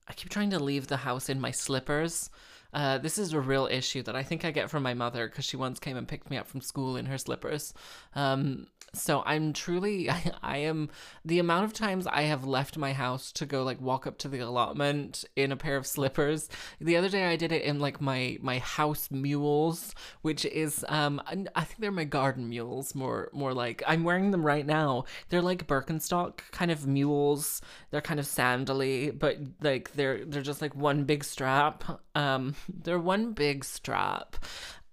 I 0.08 0.14
keep 0.14 0.30
trying 0.30 0.50
to 0.52 0.60
leave 0.60 0.88
the 0.88 0.98
house 0.98 1.30
in 1.30 1.40
my 1.40 1.52
slippers. 1.52 2.30
Uh, 2.74 2.98
this 2.98 3.18
is 3.18 3.34
a 3.34 3.40
real 3.40 3.68
issue 3.68 4.02
that 4.04 4.16
I 4.16 4.24
think 4.24 4.46
I 4.46 4.52
get 4.52 4.70
from 4.70 4.84
my 4.84 4.94
mother 4.94 5.28
because 5.28 5.46
she 5.46 5.58
once 5.58 5.80
came 5.80 5.98
and 5.98 6.08
picked 6.08 6.30
me 6.30 6.38
up 6.38 6.48
from 6.48 6.62
school 6.62 6.96
in 6.96 7.06
her 7.06 7.18
slippers. 7.18 7.74
Um, 8.16 8.68
so 8.94 9.24
I'm 9.26 9.54
truly, 9.54 10.10
I, 10.10 10.32
I, 10.44 10.58
am, 10.58 10.90
the 11.24 11.40
amount 11.40 11.66
of 11.66 11.74
times 11.74 12.08
I 12.08 12.24
have 12.24 12.46
left 12.46 12.78
my 12.78 12.94
house 12.94 13.32
to 13.34 13.46
go 13.46 13.64
like 13.64 13.80
walk 13.80 14.06
up 14.06 14.18
to 14.20 14.28
the 14.28 14.40
allotment 14.40 15.24
in 15.36 15.52
a 15.52 15.58
pair 15.58 15.78
of 15.78 15.88
slippers. 15.88 16.50
The 16.80 16.98
other 16.98 17.10
day 17.10 17.26
I 17.26 17.36
did 17.36 17.52
it 17.52 17.64
in 17.64 17.80
like 17.80 18.02
my, 18.02 18.38
my 18.42 18.60
house 18.60 19.10
mules, 19.12 19.96
which 20.22 20.46
is, 20.46 20.86
um, 20.90 21.22
I 21.56 21.64
think 21.64 21.80
they're 21.80 21.92
my 21.92 22.04
garden 22.04 22.50
mules 22.50 22.96
more, 22.96 23.30
more 23.34 23.54
like, 23.54 23.84
I'm 23.88 24.04
wearing 24.04 24.32
them 24.32 24.46
right 24.46 24.66
now. 24.66 25.06
They're 25.30 25.42
like 25.42 25.68
Birkenstock 25.68 26.40
kind 26.52 26.72
of 26.72 26.88
mules. 26.88 27.62
They're 27.92 28.02
kind 28.02 28.20
of 28.20 28.26
sandally, 28.26 29.12
but 29.12 29.38
like 29.62 29.94
they're, 29.94 30.26
they're 30.26 30.42
just 30.42 30.62
like 30.62 30.76
one 30.76 31.04
big 31.04 31.24
strap. 31.24 32.02
Um, 32.16 32.56
they're 32.70 33.00
one 33.00 33.34
big 33.34 33.64
strap 33.64 34.38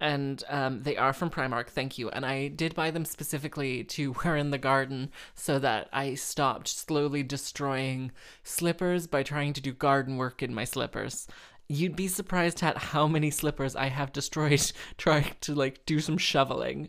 and 0.00 0.42
um, 0.48 0.82
they 0.82 0.96
are 0.96 1.12
from 1.12 1.30
Primark. 1.30 1.68
Thank 1.68 1.98
you. 1.98 2.08
And 2.10 2.25
I 2.25 2.48
did 2.48 2.75
buy 2.75 2.90
them 2.90 3.04
specifically 3.04 3.84
to 3.84 4.12
wear 4.25 4.37
in 4.37 4.50
the 4.50 4.58
garden 4.58 5.10
so 5.34 5.58
that 5.58 5.88
I 5.92 6.14
stopped 6.14 6.68
slowly 6.68 7.22
destroying 7.22 8.12
slippers 8.42 9.06
by 9.06 9.22
trying 9.22 9.52
to 9.54 9.60
do 9.60 9.72
garden 9.72 10.16
work 10.16 10.42
in 10.42 10.54
my 10.54 10.64
slippers. 10.64 11.26
You'd 11.68 11.96
be 11.96 12.08
surprised 12.08 12.62
at 12.62 12.78
how 12.78 13.06
many 13.06 13.30
slippers 13.30 13.76
I 13.76 13.88
have 13.88 14.12
destroyed 14.12 14.72
trying 14.96 15.34
to 15.42 15.54
like 15.54 15.84
do 15.84 16.00
some 16.00 16.16
shoveling. 16.18 16.88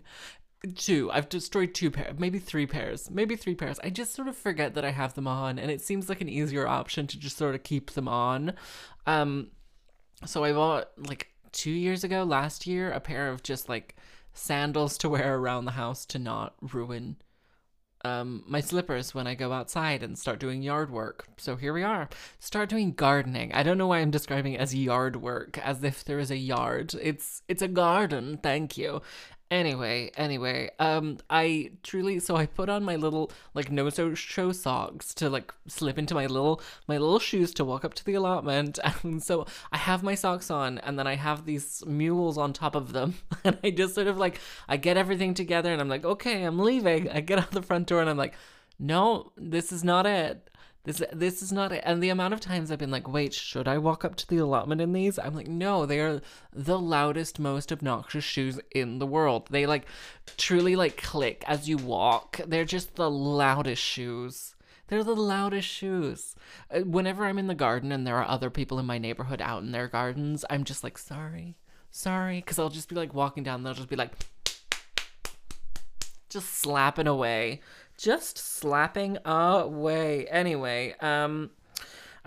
Two. 0.75 1.09
I've 1.11 1.29
destroyed 1.29 1.73
two 1.73 1.89
pairs, 1.89 2.19
maybe 2.19 2.37
three 2.37 2.65
pairs, 2.67 3.09
maybe 3.09 3.37
three 3.37 3.55
pairs. 3.55 3.79
I 3.81 3.89
just 3.89 4.13
sort 4.13 4.27
of 4.27 4.35
forget 4.35 4.73
that 4.75 4.83
I 4.83 4.91
have 4.91 5.13
them 5.13 5.25
on, 5.25 5.57
and 5.57 5.71
it 5.71 5.79
seems 5.79 6.09
like 6.09 6.19
an 6.19 6.27
easier 6.27 6.67
option 6.67 7.07
to 7.07 7.17
just 7.17 7.37
sort 7.37 7.55
of 7.55 7.63
keep 7.63 7.91
them 7.91 8.09
on. 8.09 8.53
Um, 9.07 9.51
so 10.25 10.43
I 10.43 10.53
bought 10.53 10.89
like 10.97 11.29
two 11.51 11.71
years 11.71 12.03
ago, 12.03 12.23
last 12.23 12.67
year, 12.67 12.91
a 12.91 12.99
pair 12.99 13.29
of 13.29 13.43
just 13.43 13.69
like 13.69 13.95
sandals 14.33 14.97
to 14.99 15.09
wear 15.09 15.37
around 15.37 15.65
the 15.65 15.71
house 15.71 16.05
to 16.07 16.19
not 16.19 16.55
ruin 16.61 17.17
um, 18.05 18.43
my 18.47 18.61
slippers 18.61 19.13
when 19.13 19.27
I 19.27 19.35
go 19.35 19.51
outside 19.51 20.03
and 20.03 20.17
start 20.17 20.39
doing 20.39 20.61
yard 20.61 20.89
work. 20.89 21.27
So 21.37 21.55
here 21.55 21.73
we 21.73 21.83
are. 21.83 22.09
Start 22.39 22.69
doing 22.69 22.93
gardening. 22.93 23.53
I 23.53 23.63
don't 23.63 23.77
know 23.77 23.87
why 23.87 23.99
I'm 23.99 24.11
describing 24.11 24.53
it 24.53 24.61
as 24.61 24.73
yard 24.73 25.17
work, 25.17 25.57
as 25.57 25.83
if 25.83 26.05
there 26.05 26.19
is 26.19 26.31
a 26.31 26.37
yard. 26.37 26.95
It's 27.01 27.41
it's 27.47 27.61
a 27.61 27.67
garden, 27.67 28.39
thank 28.41 28.77
you. 28.77 29.01
Anyway, 29.51 30.11
anyway, 30.15 30.69
um, 30.77 31.17
I 31.27 31.71
truly 31.81 32.19
so 32.19 32.35
I 32.35 32.45
put 32.45 32.69
on 32.69 32.83
my 32.83 32.95
little 32.97 33.31
like 33.55 33.71
no 33.71 33.89
show 33.89 34.51
socks 34.51 35.11
to 35.15 35.27
like 35.27 35.51
slip 35.65 35.97
into 35.97 36.13
my 36.13 36.27
little 36.27 36.61
my 36.87 36.99
little 36.99 37.17
shoes 37.17 37.51
to 37.55 37.65
walk 37.65 37.83
up 37.83 37.95
to 37.95 38.05
the 38.05 38.13
allotment, 38.13 38.77
and 39.03 39.23
so 39.23 39.47
I 39.71 39.77
have 39.77 40.03
my 40.03 40.13
socks 40.13 40.51
on, 40.51 40.77
and 40.79 40.99
then 40.99 41.07
I 41.07 41.15
have 41.15 41.45
these 41.45 41.83
mules 41.87 42.37
on 42.37 42.53
top 42.53 42.75
of 42.75 42.93
them, 42.93 43.15
and 43.43 43.57
I 43.63 43.71
just 43.71 43.95
sort 43.95 44.05
of 44.05 44.19
like 44.19 44.39
I 44.67 44.77
get 44.77 44.97
everything 44.97 45.33
together, 45.33 45.71
and 45.73 45.81
I'm 45.81 45.89
like, 45.89 46.05
okay, 46.05 46.43
I'm 46.43 46.59
leaving. 46.59 47.09
I 47.09 47.21
get 47.21 47.39
out 47.39 47.49
the 47.49 47.63
front 47.63 47.87
door, 47.87 48.01
and 48.01 48.09
I'm 48.09 48.17
like, 48.17 48.35
no, 48.77 49.31
this 49.35 49.71
is 49.71 49.83
not 49.83 50.05
it. 50.05 50.47
This 50.85 51.03
this 51.11 51.41
is 51.41 51.51
not 51.51 51.71
it. 51.71 51.83
And 51.85 52.01
the 52.01 52.09
amount 52.09 52.33
of 52.33 52.39
times 52.39 52.71
I've 52.71 52.79
been 52.79 52.91
like, 52.91 53.07
wait, 53.07 53.33
should 53.33 53.67
I 53.67 53.77
walk 53.77 54.05
up 54.05 54.15
to 54.15 54.27
the 54.27 54.37
allotment 54.37 54.79
in 54.79 54.93
these? 54.93 55.19
I'm 55.19 55.35
like, 55.35 55.47
no, 55.47 55.85
they 55.85 55.99
are 55.99 56.21
the 56.53 56.79
loudest, 56.79 57.37
most 57.37 57.71
obnoxious 57.71 58.23
shoes 58.23 58.59
in 58.71 58.99
the 58.99 59.07
world. 59.07 59.47
They 59.49 59.65
like 59.65 59.85
truly 60.37 60.75
like 60.75 61.01
click 61.01 61.43
as 61.47 61.67
you 61.67 61.77
walk. 61.77 62.39
They're 62.47 62.65
just 62.65 62.95
the 62.95 63.11
loudest 63.11 63.81
shoes. 63.81 64.55
They're 64.87 65.03
the 65.03 65.15
loudest 65.15 65.67
shoes. 65.67 66.35
Uh, 66.71 66.79
whenever 66.79 67.25
I'm 67.25 67.37
in 67.37 67.47
the 67.47 67.55
garden 67.55 67.91
and 67.91 68.07
there 68.07 68.17
are 68.17 68.27
other 68.27 68.49
people 68.49 68.79
in 68.79 68.85
my 68.85 68.97
neighborhood 68.97 69.41
out 69.41 69.61
in 69.61 69.71
their 69.71 69.87
gardens, 69.87 70.43
I'm 70.49 70.63
just 70.63 70.83
like, 70.83 70.97
sorry, 70.97 71.57
sorry. 71.91 72.39
Because 72.39 72.57
I'll 72.57 72.69
just 72.69 72.89
be 72.89 72.95
like 72.95 73.13
walking 73.13 73.43
down, 73.43 73.63
they'll 73.63 73.75
just 73.75 73.89
be 73.89 73.95
like, 73.95 74.13
just 76.29 76.49
slapping 76.59 77.07
away 77.07 77.61
just 77.99 78.37
slapping 78.37 79.17
away. 79.25 80.25
Anyway, 80.27 80.95
um, 81.01 81.51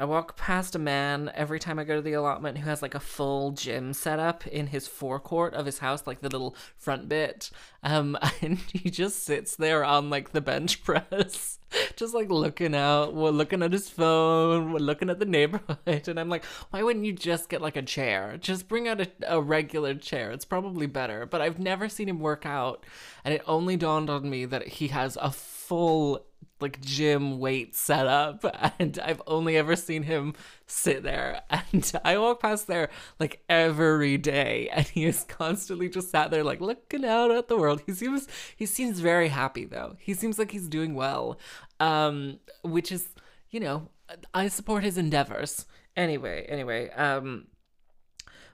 I 0.02 0.04
walk 0.04 0.36
past 0.36 0.74
a 0.74 0.80
man 0.80 1.30
every 1.32 1.60
time 1.60 1.78
I 1.78 1.84
go 1.84 1.94
to 1.94 2.02
the 2.02 2.14
allotment 2.14 2.58
who 2.58 2.68
has 2.68 2.82
like 2.82 2.96
a 2.96 2.98
full 2.98 3.52
gym 3.52 3.92
setup 3.92 4.44
in 4.48 4.66
his 4.66 4.88
forecourt 4.88 5.54
of 5.54 5.64
his 5.64 5.78
house, 5.78 6.08
like 6.08 6.22
the 6.22 6.28
little 6.28 6.56
front 6.76 7.08
bit. 7.08 7.52
Um, 7.84 8.18
and 8.42 8.58
he 8.58 8.90
just 8.90 9.22
sits 9.22 9.54
there 9.54 9.84
on 9.84 10.10
like 10.10 10.32
the 10.32 10.40
bench 10.40 10.82
press, 10.84 11.60
just 11.94 12.14
like 12.14 12.32
looking 12.32 12.74
out, 12.74 13.14
well, 13.14 13.30
looking 13.30 13.62
at 13.62 13.72
his 13.72 13.88
phone, 13.88 14.72
we're 14.72 14.80
looking 14.80 15.08
at 15.08 15.20
the 15.20 15.24
neighborhood. 15.24 16.08
And 16.08 16.18
I'm 16.18 16.28
like, 16.28 16.44
why 16.70 16.82
wouldn't 16.82 17.04
you 17.04 17.12
just 17.12 17.48
get 17.48 17.62
like 17.62 17.76
a 17.76 17.82
chair? 17.82 18.36
Just 18.40 18.66
bring 18.66 18.88
out 18.88 19.00
a, 19.00 19.08
a 19.28 19.40
regular 19.40 19.94
chair. 19.94 20.32
It's 20.32 20.44
probably 20.44 20.88
better. 20.88 21.26
But 21.26 21.42
I've 21.42 21.60
never 21.60 21.88
seen 21.88 22.08
him 22.08 22.18
work 22.18 22.44
out. 22.44 22.84
And 23.24 23.32
it 23.32 23.42
only 23.46 23.76
dawned 23.76 24.10
on 24.10 24.28
me 24.28 24.46
that 24.46 24.66
he 24.66 24.88
has 24.88 25.16
a 25.22 25.30
full 25.30 26.26
like 26.60 26.80
gym 26.80 27.38
weight 27.38 27.74
setup 27.74 28.44
and 28.78 28.98
I've 29.02 29.20
only 29.26 29.56
ever 29.56 29.76
seen 29.76 30.04
him 30.04 30.34
sit 30.66 31.02
there 31.02 31.42
and 31.50 31.92
I 32.04 32.16
walk 32.16 32.40
past 32.40 32.66
there 32.66 32.88
like 33.18 33.42
every 33.48 34.16
day 34.16 34.68
and 34.72 34.86
he 34.86 35.04
is 35.04 35.24
constantly 35.24 35.88
just 35.88 36.10
sat 36.10 36.30
there 36.30 36.44
like 36.44 36.60
looking 36.60 37.04
out 37.04 37.30
at 37.30 37.48
the 37.48 37.56
world. 37.56 37.82
He 37.84 37.92
seems 37.92 38.28
he 38.56 38.64
seems 38.66 39.00
very 39.00 39.28
happy 39.28 39.64
though. 39.64 39.96
He 39.98 40.14
seems 40.14 40.38
like 40.38 40.52
he's 40.52 40.68
doing 40.68 40.94
well. 40.94 41.38
Um 41.80 42.38
which 42.62 42.92
is, 42.92 43.08
you 43.50 43.60
know, 43.60 43.88
I 44.32 44.48
support 44.48 44.84
his 44.84 44.96
endeavors. 44.96 45.66
Anyway, 45.96 46.46
anyway, 46.48 46.90
um 46.90 47.48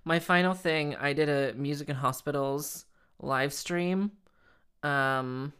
my 0.05 0.19
final 0.19 0.55
thing, 0.55 0.97
I 0.97 1.13
did 1.13 1.29
a 1.29 1.53
music 1.55 1.89
in 1.89 1.97
hospitals 1.97 2.87
live 3.21 3.53
stream. 3.53 4.13
Um 4.83 5.53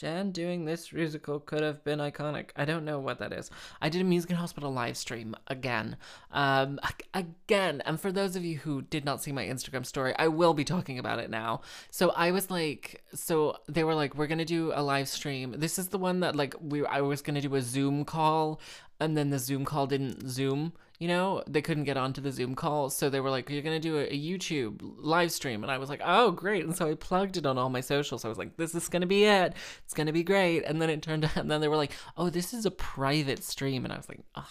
Jen 0.00 0.32
doing 0.32 0.64
this 0.64 0.94
musical 0.94 1.38
could 1.38 1.62
have 1.62 1.84
been 1.84 1.98
iconic. 1.98 2.52
I 2.56 2.64
don't 2.64 2.86
know 2.86 2.98
what 2.98 3.18
that 3.18 3.34
is. 3.34 3.50
I 3.82 3.90
did 3.90 4.00
a 4.00 4.04
Music 4.04 4.30
in 4.30 4.36
Hospital 4.36 4.72
live 4.72 4.96
stream 4.96 5.36
again. 5.48 5.98
Um, 6.30 6.80
again. 7.12 7.82
And 7.84 8.00
for 8.00 8.10
those 8.10 8.34
of 8.34 8.42
you 8.42 8.56
who 8.56 8.80
did 8.80 9.04
not 9.04 9.22
see 9.22 9.30
my 9.30 9.44
Instagram 9.44 9.84
story, 9.84 10.14
I 10.18 10.28
will 10.28 10.54
be 10.54 10.64
talking 10.64 10.98
about 10.98 11.18
it 11.18 11.28
now. 11.28 11.60
So 11.90 12.12
I 12.12 12.30
was 12.30 12.50
like, 12.50 13.04
so 13.12 13.58
they 13.68 13.84
were 13.84 13.94
like, 13.94 14.14
we're 14.14 14.26
gonna 14.26 14.46
do 14.46 14.72
a 14.74 14.82
live 14.82 15.06
stream. 15.06 15.56
This 15.58 15.78
is 15.78 15.88
the 15.88 15.98
one 15.98 16.20
that 16.20 16.34
like 16.34 16.54
we 16.62 16.82
I 16.86 17.02
was 17.02 17.20
gonna 17.20 17.42
do 17.42 17.54
a 17.54 17.60
Zoom 17.60 18.06
call, 18.06 18.58
and 19.00 19.16
then 19.16 19.30
the 19.30 19.38
Zoom 19.38 19.64
call 19.64 19.86
didn't 19.86 20.28
Zoom 20.28 20.72
you 21.00 21.08
know, 21.08 21.42
they 21.48 21.62
couldn't 21.62 21.84
get 21.84 21.96
onto 21.96 22.20
the 22.20 22.30
Zoom 22.30 22.54
call. 22.54 22.90
So 22.90 23.08
they 23.08 23.20
were 23.20 23.30
like, 23.30 23.48
You're 23.48 23.62
to 23.80 23.88
do 23.88 23.96
a, 23.96 24.02
a, 24.02 24.20
YouTube 24.20 24.82
live 24.98 25.32
stream. 25.32 25.62
And 25.62 25.72
I 25.72 25.78
was 25.78 25.88
like, 25.88 26.02
Oh, 26.04 26.30
great. 26.30 26.62
And 26.62 26.76
so 26.76 26.88
I 26.90 26.94
plugged 26.94 27.38
it 27.38 27.46
on 27.46 27.56
all 27.56 27.70
my 27.70 27.80
socials. 27.80 28.24
I 28.24 28.28
was 28.28 28.36
like, 28.36 28.58
This 28.58 28.74
is 28.74 28.88
to 29.00 29.08
be 29.08 29.24
it. 29.24 29.54
It's 29.84 29.94
to 30.06 30.12
be 30.12 30.22
great. 30.22 30.62
And 30.64 30.80
then 30.80 30.90
it 30.90 31.00
turned 31.00 31.24
out, 31.24 31.36
and 31.38 31.50
then 31.50 31.62
they 31.62 31.68
were 31.68 31.76
like, 31.76 31.92
Oh, 32.18 32.28
this 32.28 32.52
is 32.52 32.66
a 32.66 32.70
private 32.70 33.42
stream. 33.42 33.84
And 33.84 33.94
I 33.94 33.96
was 33.96 34.10
like, 34.10 34.20
Oh, 34.36 34.46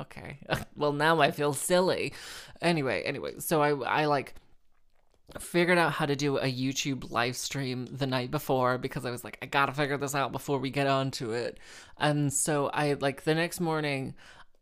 okay. 0.00 0.38
well, 0.76 0.94
now 0.94 1.20
I 1.20 1.30
feel 1.30 1.52
silly. 1.52 2.14
Anyway, 2.62 3.02
anyway. 3.02 3.34
So 3.38 3.60
I, 3.60 4.02
I 4.02 4.04
like, 4.06 4.34
figured 5.38 5.78
out 5.78 5.92
how 5.92 6.06
to 6.06 6.16
do 6.16 6.38
a 6.38 6.52
YouTube 6.52 7.10
live 7.10 7.36
stream 7.36 7.86
the 7.86 8.06
night 8.06 8.30
before 8.30 8.78
because 8.78 9.04
I 9.04 9.10
was 9.10 9.24
like, 9.24 9.38
I 9.42 9.46
gotta 9.46 9.72
figure 9.72 9.96
this 9.96 10.14
out 10.14 10.32
before 10.32 10.58
we 10.58 10.70
get 10.70 10.86
onto 10.86 11.32
it. 11.32 11.58
And 11.98 12.32
so 12.32 12.68
I 12.68 12.94
like 12.94 13.24
the 13.24 13.34
next 13.34 13.60
morning, 13.60 14.14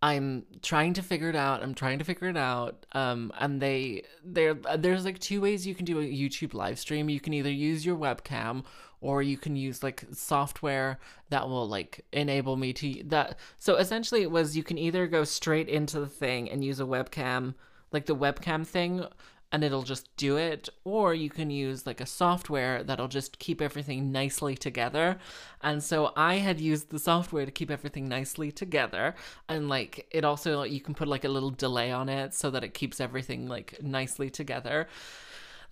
I'm 0.02 0.46
trying 0.62 0.94
to 0.94 1.02
figure 1.02 1.28
it 1.28 1.36
out. 1.36 1.62
I'm 1.62 1.74
trying 1.74 1.98
to 1.98 2.04
figure 2.04 2.28
it 2.28 2.36
out. 2.36 2.86
Um, 2.92 3.32
and 3.38 3.60
they 3.60 4.04
there 4.24 4.54
there's 4.54 5.04
like 5.04 5.18
two 5.18 5.40
ways 5.40 5.66
you 5.66 5.74
can 5.74 5.84
do 5.84 6.00
a 6.00 6.04
YouTube 6.04 6.54
live 6.54 6.78
stream. 6.78 7.10
You 7.10 7.20
can 7.20 7.34
either 7.34 7.50
use 7.50 7.84
your 7.84 7.96
webcam 7.96 8.64
or 9.02 9.22
you 9.22 9.36
can 9.36 9.56
use 9.56 9.82
like 9.82 10.04
software 10.12 10.98
that 11.30 11.48
will 11.48 11.68
like 11.68 12.04
enable 12.12 12.56
me 12.56 12.72
to 12.74 13.02
that. 13.06 13.38
So 13.58 13.76
essentially, 13.76 14.22
it 14.22 14.30
was 14.30 14.56
you 14.56 14.62
can 14.62 14.78
either 14.78 15.06
go 15.06 15.24
straight 15.24 15.68
into 15.68 16.00
the 16.00 16.06
thing 16.06 16.50
and 16.50 16.64
use 16.64 16.80
a 16.80 16.84
webcam, 16.84 17.54
like 17.92 18.06
the 18.06 18.16
webcam 18.16 18.66
thing, 18.66 19.04
and 19.52 19.64
it'll 19.64 19.82
just 19.82 20.14
do 20.16 20.36
it. 20.36 20.68
Or 20.84 21.14
you 21.14 21.30
can 21.30 21.50
use 21.50 21.86
like 21.86 22.00
a 22.00 22.06
software 22.06 22.82
that'll 22.82 23.08
just 23.08 23.38
keep 23.38 23.60
everything 23.60 24.12
nicely 24.12 24.56
together. 24.56 25.18
And 25.62 25.82
so 25.82 26.12
i 26.16 26.34
had 26.36 26.60
used 26.60 26.90
the 26.90 26.98
software 26.98 27.44
to 27.44 27.50
keep 27.52 27.70
everything 27.70 28.08
nicely 28.08 28.52
together. 28.52 29.14
And 29.48 29.68
like 29.68 30.06
it 30.10 30.24
also 30.24 30.62
you 30.62 30.80
can 30.80 30.94
put 30.94 31.08
like 31.08 31.24
a 31.24 31.28
little 31.28 31.50
delay 31.50 31.90
on 31.90 32.08
it 32.08 32.34
so 32.34 32.50
that 32.50 32.64
it 32.64 32.74
keeps 32.74 33.00
everything 33.00 33.48
like 33.48 33.82
nicely 33.82 34.30
together. 34.30 34.88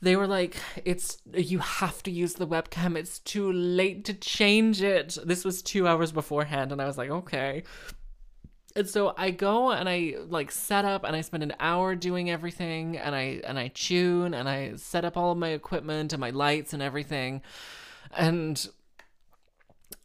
They 0.01 0.17
were 0.17 0.29
like 0.29 0.57
it's 0.85 1.19
you 1.33 1.59
have 1.59 2.03
to 2.05 2.11
use 2.11 2.35
the 2.35 2.47
webcam. 2.47 2.97
It's 2.97 3.19
too 3.21 3.53
late 3.53 4.05
to 4.07 4.15
change 4.15 4.83
it. 4.83 5.19
This 5.25 5.45
was 5.45 5.63
2 5.63 5.87
hours 5.87 6.13
beforehand 6.13 6.73
and 6.73 6.81
i 6.81 6.87
was 6.87 6.99
like 6.99 7.11
okay 7.11 7.63
and 8.79 8.89
so 8.89 9.13
I 9.17 9.33
go 9.33 9.73
and 9.73 9.89
I 9.89 10.15
like 10.29 10.53
set 10.53 10.85
up 10.85 11.03
and 11.03 11.17
I 11.17 11.21
spend 11.23 11.43
an 11.43 11.55
hour 11.59 11.97
doing 11.97 12.31
everything 12.31 12.97
and 12.97 13.13
I 13.13 13.41
and 13.45 13.59
I 13.59 13.69
tune 13.69 14.35
and 14.35 14.49
I 14.49 14.77
set 14.77 15.05
up 15.05 15.17
all 15.17 15.33
of 15.33 15.39
my 15.39 15.49
equipment 15.49 16.13
and 16.13 16.21
my 16.21 16.31
lights 16.31 16.73
and 16.73 16.81
everything. 16.81 17.43
And 18.17 18.69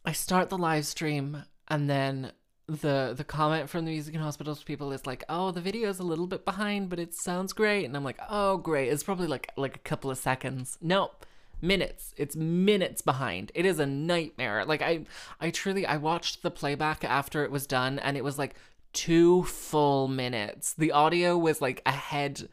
I 0.04 0.10
start 0.10 0.50
the 0.50 0.58
live 0.58 0.86
stream 0.86 1.44
and 1.68 1.88
then 1.88 2.32
the 2.66 3.14
the 3.16 3.24
comment 3.24 3.70
from 3.70 3.84
the 3.84 3.92
music 3.92 4.14
in 4.14 4.20
hospitals 4.20 4.64
people 4.64 4.90
is 4.90 5.06
like 5.06 5.22
oh 5.28 5.50
the 5.50 5.60
video 5.60 5.90
is 5.90 5.98
a 5.98 6.02
little 6.02 6.26
bit 6.26 6.46
behind 6.46 6.88
but 6.88 6.98
it 6.98 7.14
sounds 7.14 7.52
great. 7.52 7.84
And 7.84 7.96
i'm 7.96 8.04
like 8.04 8.18
oh 8.28 8.56
great. 8.56 8.88
It's 8.88 9.04
probably 9.04 9.28
like 9.28 9.52
like 9.56 9.76
a 9.76 9.80
couple 9.90 10.10
of 10.10 10.18
seconds. 10.18 10.78
Nope 10.80 11.24
minutes. 11.64 12.14
It's 12.16 12.36
minutes 12.36 13.02
behind. 13.02 13.50
It 13.54 13.64
is 13.64 13.78
a 13.78 13.86
nightmare. 13.86 14.64
Like 14.64 14.82
i 14.82 15.04
i 15.40 15.50
truly 15.50 15.86
i 15.86 15.96
watched 15.96 16.42
the 16.42 16.50
playback 16.50 17.04
after 17.04 17.44
it 17.44 17.50
was 17.50 17.66
done 17.66 17.98
and 17.98 18.16
it 18.16 18.24
was 18.24 18.38
like 18.38 18.54
two 18.94 19.42
full 19.44 20.08
minutes. 20.08 20.72
The 20.72 20.92
audio 20.92 21.36
was 21.36 21.60
like 21.60 21.82
ahead 21.84 22.48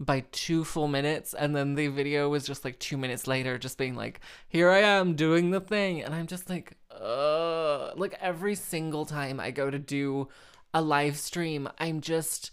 by 0.00 0.24
two 0.32 0.64
full 0.64 0.88
minutes 0.88 1.34
and 1.34 1.54
then 1.54 1.74
the 1.74 1.86
video 1.86 2.28
was 2.28 2.44
just 2.44 2.64
like 2.64 2.78
two 2.80 2.96
minutes 2.96 3.26
later 3.28 3.56
just 3.56 3.78
being 3.78 3.94
like 3.94 4.20
here 4.48 4.68
i 4.68 4.80
am 4.80 5.14
doing 5.14 5.52
the 5.52 5.60
thing 5.60 6.02
and 6.02 6.12
i'm 6.12 6.26
just 6.26 6.50
like 6.50 6.76
uh 6.90 7.94
like 7.94 8.12
every 8.20 8.56
single 8.56 9.06
time 9.06 9.38
i 9.38 9.52
go 9.52 9.70
to 9.70 9.78
do 9.78 10.28
a 10.74 10.82
live 10.82 11.16
stream 11.16 11.68
i'm 11.78 12.00
just 12.00 12.50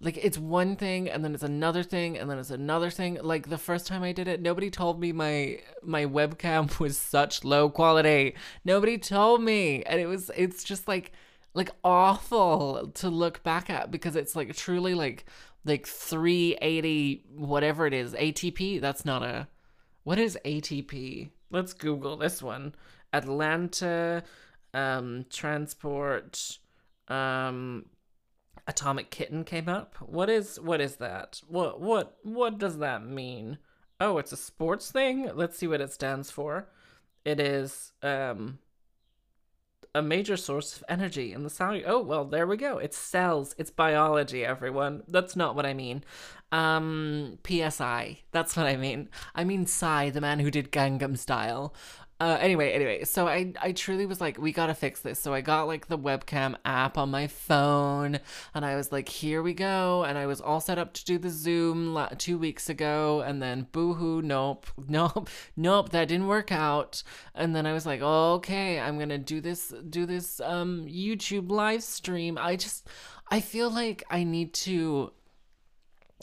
like 0.00 0.16
it's 0.16 0.38
one 0.38 0.76
thing 0.76 1.08
and 1.08 1.22
then 1.24 1.34
it's 1.34 1.42
another 1.42 1.82
thing 1.82 2.16
and 2.16 2.30
then 2.30 2.38
it's 2.38 2.50
another 2.50 2.90
thing. 2.90 3.18
Like 3.22 3.48
the 3.48 3.58
first 3.58 3.86
time 3.86 4.02
i 4.02 4.12
did 4.12 4.28
it 4.28 4.40
nobody 4.40 4.70
told 4.70 4.98
me 4.98 5.12
my 5.12 5.60
my 5.82 6.06
webcam 6.06 6.78
was 6.80 6.96
such 6.96 7.44
low 7.44 7.68
quality. 7.68 8.34
Nobody 8.64 8.98
told 8.98 9.42
me 9.42 9.82
and 9.84 10.00
it 10.00 10.06
was 10.06 10.30
it's 10.36 10.64
just 10.64 10.88
like 10.88 11.12
like 11.54 11.70
awful 11.82 12.88
to 12.94 13.08
look 13.08 13.42
back 13.42 13.70
at 13.70 13.90
because 13.90 14.16
it's 14.16 14.36
like 14.36 14.54
truly 14.54 14.94
like 14.94 15.24
like 15.64 15.86
380 15.86 17.24
whatever 17.34 17.86
it 17.86 17.92
is 17.92 18.14
atp 18.14 18.80
that's 18.80 19.04
not 19.04 19.22
a 19.22 19.48
what 20.04 20.18
is 20.18 20.38
atp 20.44 21.30
let's 21.50 21.72
google 21.72 22.16
this 22.16 22.42
one 22.42 22.74
atlanta 23.12 24.22
um 24.72 25.26
transport 25.28 26.58
um 27.08 27.84
Atomic 28.70 29.10
Kitten 29.10 29.42
came 29.42 29.68
up. 29.68 29.96
What 29.98 30.30
is 30.30 30.60
what 30.60 30.80
is 30.80 30.96
that? 30.96 31.40
What 31.48 31.80
what 31.80 32.16
what 32.22 32.58
does 32.58 32.78
that 32.78 33.04
mean? 33.04 33.58
Oh, 33.98 34.18
it's 34.18 34.32
a 34.32 34.36
sports 34.36 34.90
thing. 34.92 35.28
Let's 35.34 35.58
see 35.58 35.66
what 35.66 35.80
it 35.80 35.92
stands 35.92 36.30
for. 36.30 36.68
It 37.24 37.40
is 37.40 37.92
um 38.02 38.60
a 39.94 40.02
major 40.02 40.36
source 40.36 40.76
of 40.76 40.84
energy 40.88 41.32
in 41.32 41.42
the 41.42 41.50
sound. 41.50 41.82
Oh, 41.86 42.00
well, 42.00 42.24
there 42.24 42.46
we 42.46 42.56
go. 42.56 42.78
It's 42.78 42.96
cells. 42.96 43.54
It's 43.58 43.70
biology, 43.70 44.44
everyone. 44.44 45.02
That's 45.08 45.34
not 45.34 45.56
what 45.56 45.66
I 45.66 45.74
mean. 45.74 46.04
Um, 46.52 47.38
PSI. 47.46 48.20
That's 48.32 48.56
what 48.56 48.66
I 48.66 48.76
mean. 48.76 49.08
I 49.34 49.44
mean 49.44 49.66
Psy, 49.66 50.10
the 50.10 50.20
man 50.20 50.38
who 50.38 50.50
did 50.50 50.72
Gangnam 50.72 51.18
Style. 51.18 51.74
Uh, 52.20 52.36
anyway, 52.38 52.70
anyway, 52.72 53.02
so 53.02 53.26
I, 53.26 53.50
I 53.62 53.72
truly 53.72 54.04
was 54.04 54.20
like, 54.20 54.36
we 54.36 54.52
gotta 54.52 54.74
fix 54.74 55.00
this. 55.00 55.18
So 55.18 55.32
I 55.32 55.40
got 55.40 55.66
like 55.66 55.86
the 55.86 55.96
webcam 55.96 56.54
app 56.66 56.98
on 56.98 57.10
my 57.10 57.26
phone, 57.26 58.20
and 58.54 58.62
I 58.62 58.76
was 58.76 58.92
like, 58.92 59.08
here 59.08 59.42
we 59.42 59.54
go. 59.54 60.04
And 60.04 60.18
I 60.18 60.26
was 60.26 60.38
all 60.38 60.60
set 60.60 60.76
up 60.76 60.92
to 60.92 61.04
do 61.06 61.16
the 61.16 61.30
Zoom 61.30 61.94
la- 61.94 62.10
two 62.18 62.36
weeks 62.36 62.68
ago, 62.68 63.22
and 63.22 63.42
then 63.42 63.68
boohoo, 63.72 64.20
nope, 64.20 64.66
nope, 64.86 65.30
nope, 65.56 65.88
that 65.90 66.08
didn't 66.08 66.26
work 66.26 66.52
out. 66.52 67.02
And 67.34 67.56
then 67.56 67.64
I 67.64 67.72
was 67.72 67.86
like, 67.86 68.02
okay, 68.02 68.78
I'm 68.78 68.98
gonna 68.98 69.16
do 69.16 69.40
this, 69.40 69.72
do 69.88 70.04
this 70.04 70.40
um 70.40 70.84
YouTube 70.86 71.50
live 71.50 71.82
stream. 71.82 72.36
I 72.38 72.56
just, 72.56 72.86
I 73.30 73.40
feel 73.40 73.70
like 73.70 74.04
I 74.10 74.24
need 74.24 74.52
to. 74.54 75.12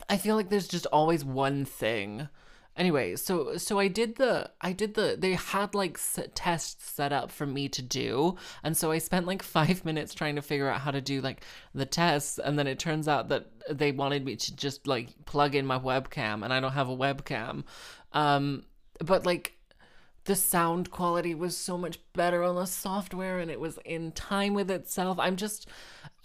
I 0.07 0.17
feel 0.17 0.35
like 0.35 0.49
there's 0.49 0.67
just 0.67 0.85
always 0.85 1.25
one 1.25 1.65
thing 1.65 2.29
anyway 2.77 3.15
so 3.15 3.57
so 3.57 3.79
i 3.79 3.87
did 3.87 4.15
the 4.15 4.49
i 4.61 4.71
did 4.71 4.93
the 4.93 5.15
they 5.19 5.33
had 5.33 5.73
like 5.73 5.99
tests 6.33 6.89
set 6.89 7.13
up 7.13 7.31
for 7.31 7.45
me 7.45 7.69
to 7.69 7.81
do. 7.81 8.35
And 8.63 8.75
so 8.75 8.91
i 8.91 8.97
spent 8.97 9.27
like 9.27 9.43
five 9.57 9.85
minutes 9.85 10.13
trying 10.13 10.35
to 10.35 10.41
figure 10.41 10.69
out 10.69 10.81
how 10.81 10.91
to 10.91 11.01
do 11.01 11.21
like 11.21 11.43
the 11.73 11.85
tests. 11.85 12.39
And 12.39 12.57
then 12.57 12.67
it 12.67 12.79
turns 12.79 13.07
out 13.07 13.29
that 13.29 13.47
they 13.69 13.91
wanted 13.91 14.25
me 14.25 14.35
to 14.35 14.55
just 14.55 14.87
like 14.87 15.09
plug 15.25 15.55
in 15.55 15.65
my 15.65 15.79
webcam 15.79 16.43
and 16.43 16.51
i 16.53 16.59
don't 16.59 16.73
have 16.73 16.89
a 16.89 16.97
webcam. 16.97 17.63
Um 18.13 18.63
but 18.99 19.25
like 19.25 19.53
the 20.25 20.35
sound 20.35 20.91
quality 20.91 21.33
was 21.33 21.55
so 21.55 21.77
much 21.77 21.99
better 22.13 22.43
on 22.43 22.55
the 22.55 22.65
software 22.65 23.39
and 23.39 23.49
it 23.49 23.59
was 23.59 23.79
in 23.85 24.11
time 24.11 24.53
with 24.53 24.69
itself. 24.69 25.19
I'm 25.19 25.35
just 25.35 25.69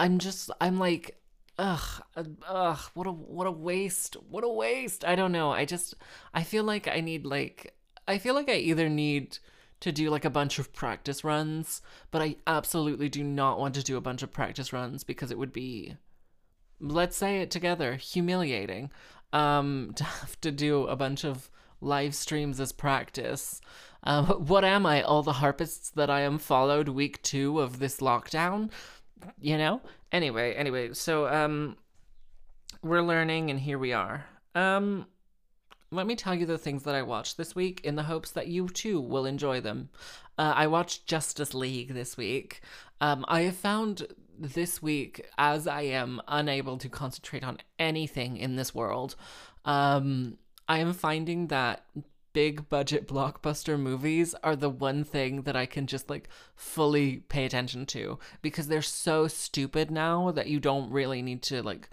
i'm 0.01 0.19
just 0.19 0.51
i'm 0.61 0.79
like 0.79 1.17
ugh, 1.63 2.03
ugh, 2.49 2.79
what 2.95 3.07
a 3.07 3.13
what 3.13 3.47
a 3.47 3.51
waste, 3.51 4.17
what 4.29 4.43
a 4.43 4.49
waste. 4.49 5.05
I 5.05 5.15
don't 5.15 5.33
know. 5.33 5.53
I 5.53 5.65
just 5.65 5.95
I 6.35 6.43
feel 6.43 6.65
like 6.65 6.89
I 6.89 7.01
need 7.01 7.25
like 7.25 7.75
I 8.09 8.19
feel 8.19 8.35
like 8.35 8.49
I 8.49 8.57
either 8.57 8.89
need 8.89 9.39
to 9.81 9.93
do 9.93 10.11
like 10.11 10.25
a 10.25 10.31
bunch 10.31 10.59
of 10.59 10.73
practice 10.73 11.23
runs, 11.23 11.81
but 12.11 12.21
I 12.21 12.37
absolutely 12.47 13.09
do 13.09 13.23
not 13.23 13.61
want 13.61 13.75
to 13.77 13.83
do 13.85 13.97
a 13.97 14.01
bunch 14.01 14.23
of 14.23 14.33
practice 14.33 14.73
runs 14.73 15.05
because 15.05 15.31
it 15.31 15.39
would 15.39 15.53
be 15.53 15.97
let's 16.81 17.17
say 17.17 17.41
it 17.41 17.51
together, 17.51 17.95
humiliating. 17.95 18.91
Um 19.33 19.93
to 19.97 20.05
have 20.05 20.41
to 20.41 20.51
do 20.51 20.87
a 20.87 20.97
bunch 20.97 21.25
of 21.25 21.49
live 21.81 22.15
streams 22.15 22.61
as 22.61 22.73
practice. 22.73 23.61
Um, 24.03 24.27
what 24.49 24.65
am 24.65 24.85
I? 24.85 25.03
All 25.03 25.23
the 25.23 25.35
harpists 25.35 25.91
that 25.91 26.11
I 26.11 26.23
am 26.23 26.39
followed 26.39 26.89
week 26.89 27.23
two 27.23 27.61
of 27.61 27.79
this 27.79 27.99
lockdown? 27.99 28.71
You 29.41 29.59
know? 29.59 29.81
Anyway, 30.11 30.55
anyway, 30.55 30.93
so 30.95 31.27
um 31.29 31.77
we're 32.83 33.03
learning 33.03 33.51
and 33.51 33.61
here 33.61 33.79
we 33.79 33.93
are. 33.93 34.25
Um 34.55 35.07
let 35.93 36.07
me 36.07 36.17
tell 36.17 36.35
you 36.35 36.47
the 36.47 36.59
things 36.59 36.85
that 36.85 36.95
I 36.95 37.03
watched 37.03 37.37
this 37.37 37.55
week 37.55 37.83
in 37.85 37.97
the 37.97 38.05
hopes 38.05 38.31
that 38.31 38.47
you 38.47 38.69
too 38.69 38.99
will 38.99 39.27
enjoy 39.27 39.61
them. 39.61 39.91
Uh, 40.39 40.55
I 40.57 40.67
watched 40.67 41.07
Justice 41.07 41.53
League 41.53 41.93
this 41.93 42.17
week. 42.17 42.63
Um, 43.03 43.27
I 43.29 43.43
have 43.43 43.57
found 43.57 44.07
this 44.39 44.81
week, 44.81 45.27
as 45.37 45.67
I 45.67 45.83
am 45.83 46.23
unable 46.27 46.79
to 46.79 46.89
concentrate 46.89 47.45
on 47.45 47.59
anything 47.79 48.39
in 48.39 48.57
this 48.57 48.75
world, 48.75 49.17
um, 49.67 50.39
I 50.67 50.79
am 50.79 50.95
finding 50.95 51.49
that 51.49 51.85
big 52.33 52.69
budget 52.69 53.07
blockbuster 53.07 53.79
movies 53.79 54.35
are 54.43 54.57
the 54.57 54.71
one 54.71 55.05
thing 55.05 55.43
that 55.43 55.57
I 55.57 55.67
can 55.67 55.87
just 55.87 56.09
like 56.09 56.29
fully 56.55 57.19
pay 57.29 57.45
attention 57.45 57.87
to 57.87 58.19
because 58.41 58.69
they're 58.69 58.83
so 58.83 59.29
stupid 59.29 59.91
now 59.91 60.31
that 60.31 60.49
you 60.49 60.61
don't 60.61 60.91
really 60.91 61.23
need 61.23 61.43
to 61.43 61.63
like 61.63 61.89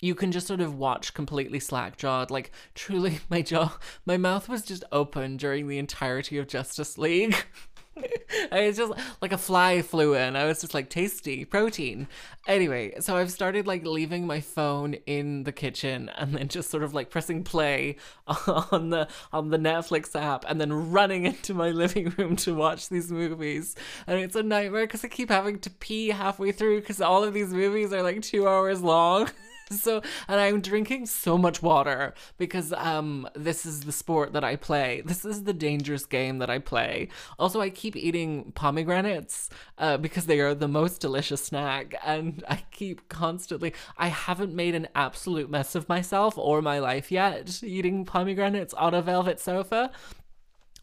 you 0.00 0.14
can 0.14 0.32
just 0.32 0.46
sort 0.46 0.60
of 0.60 0.74
watch 0.74 1.14
completely 1.14 1.60
slack 1.60 1.96
jawed. 1.96 2.30
Like 2.30 2.50
truly 2.74 3.20
my 3.30 3.42
jaw 3.42 3.78
my 4.04 4.16
mouth 4.16 4.48
was 4.48 4.62
just 4.62 4.84
open 4.92 5.36
during 5.36 5.68
the 5.68 5.78
entirety 5.78 6.38
of 6.38 6.48
Justice 6.48 6.98
League. 6.98 7.36
it's 7.96 8.78
just 8.78 8.92
like 9.20 9.32
a 9.32 9.38
fly 9.38 9.82
flew 9.82 10.14
in. 10.14 10.36
I 10.36 10.44
was 10.44 10.60
just 10.60 10.74
like 10.74 10.90
tasty 10.90 11.44
protein. 11.44 12.08
Anyway, 12.46 12.94
so 13.00 13.16
I've 13.16 13.30
started 13.30 13.66
like 13.66 13.84
leaving 13.86 14.26
my 14.26 14.40
phone 14.40 14.94
in 15.06 15.44
the 15.44 15.52
kitchen 15.52 16.10
and 16.16 16.34
then 16.34 16.48
just 16.48 16.70
sort 16.70 16.82
of 16.82 16.94
like 16.94 17.10
pressing 17.10 17.44
play 17.44 17.96
on 18.26 18.90
the 18.90 19.08
on 19.32 19.50
the 19.50 19.58
Netflix 19.58 20.18
app 20.20 20.44
and 20.48 20.60
then 20.60 20.90
running 20.90 21.24
into 21.26 21.54
my 21.54 21.70
living 21.70 22.12
room 22.16 22.36
to 22.36 22.54
watch 22.54 22.88
these 22.88 23.10
movies. 23.10 23.74
And 24.06 24.18
it's 24.18 24.36
a 24.36 24.42
nightmare 24.42 24.86
because 24.86 25.04
I 25.04 25.08
keep 25.08 25.28
having 25.28 25.58
to 25.60 25.70
pee 25.70 26.08
halfway 26.08 26.52
through 26.52 26.80
because 26.80 27.00
all 27.00 27.24
of 27.24 27.34
these 27.34 27.52
movies 27.52 27.92
are 27.92 28.02
like 28.02 28.22
two 28.22 28.48
hours 28.48 28.82
long. 28.82 29.30
so 29.70 30.02
and 30.28 30.40
i'm 30.40 30.60
drinking 30.60 31.06
so 31.06 31.38
much 31.38 31.62
water 31.62 32.14
because 32.38 32.72
um 32.74 33.28
this 33.34 33.64
is 33.64 33.84
the 33.84 33.92
sport 33.92 34.32
that 34.32 34.44
i 34.44 34.56
play. 34.56 35.02
This 35.04 35.24
is 35.24 35.44
the 35.44 35.52
dangerous 35.52 36.06
game 36.06 36.38
that 36.38 36.50
i 36.50 36.58
play. 36.58 37.08
Also 37.38 37.60
i 37.60 37.70
keep 37.70 37.96
eating 37.96 38.52
pomegranates 38.52 39.50
uh, 39.78 39.96
because 39.96 40.26
they 40.26 40.40
are 40.40 40.54
the 40.54 40.68
most 40.68 41.00
delicious 41.00 41.44
snack 41.44 41.94
and 42.04 42.44
i 42.48 42.62
keep 42.70 43.08
constantly 43.08 43.72
i 43.98 44.08
haven't 44.08 44.54
made 44.54 44.74
an 44.74 44.88
absolute 44.94 45.50
mess 45.50 45.74
of 45.74 45.88
myself 45.88 46.36
or 46.38 46.62
my 46.62 46.78
life 46.78 47.10
yet 47.10 47.62
eating 47.62 48.04
pomegranates 48.04 48.74
on 48.74 48.94
a 48.94 49.02
velvet 49.02 49.40
sofa 49.40 49.90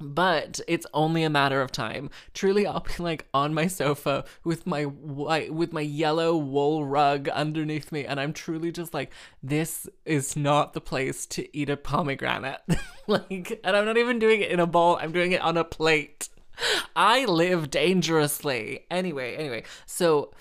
but 0.01 0.59
it's 0.67 0.85
only 0.93 1.23
a 1.23 1.29
matter 1.29 1.61
of 1.61 1.71
time. 1.71 2.09
Truly, 2.33 2.65
I'll 2.65 2.81
be 2.81 2.91
like 2.99 3.27
on 3.33 3.53
my 3.53 3.67
sofa 3.67 4.25
with 4.43 4.65
my 4.65 4.83
white, 4.83 5.53
with 5.53 5.71
my 5.71 5.81
yellow 5.81 6.35
wool 6.35 6.85
rug 6.85 7.29
underneath 7.29 7.91
me, 7.91 8.05
and 8.05 8.19
I'm 8.19 8.33
truly 8.33 8.71
just 8.71 8.93
like, 8.93 9.11
this 9.41 9.87
is 10.05 10.35
not 10.35 10.73
the 10.73 10.81
place 10.81 11.25
to 11.27 11.57
eat 11.57 11.69
a 11.69 11.77
pomegranate. 11.77 12.61
like, 13.07 13.59
and 13.63 13.75
I'm 13.75 13.85
not 13.85 13.97
even 13.97 14.19
doing 14.19 14.41
it 14.41 14.51
in 14.51 14.59
a 14.59 14.67
bowl. 14.67 14.97
I'm 15.01 15.11
doing 15.11 15.31
it 15.31 15.41
on 15.41 15.57
a 15.57 15.63
plate. 15.63 16.29
I 16.95 17.25
live 17.25 17.69
dangerously. 17.69 18.85
Anyway, 18.91 19.35
anyway, 19.35 19.63
so 19.85 20.31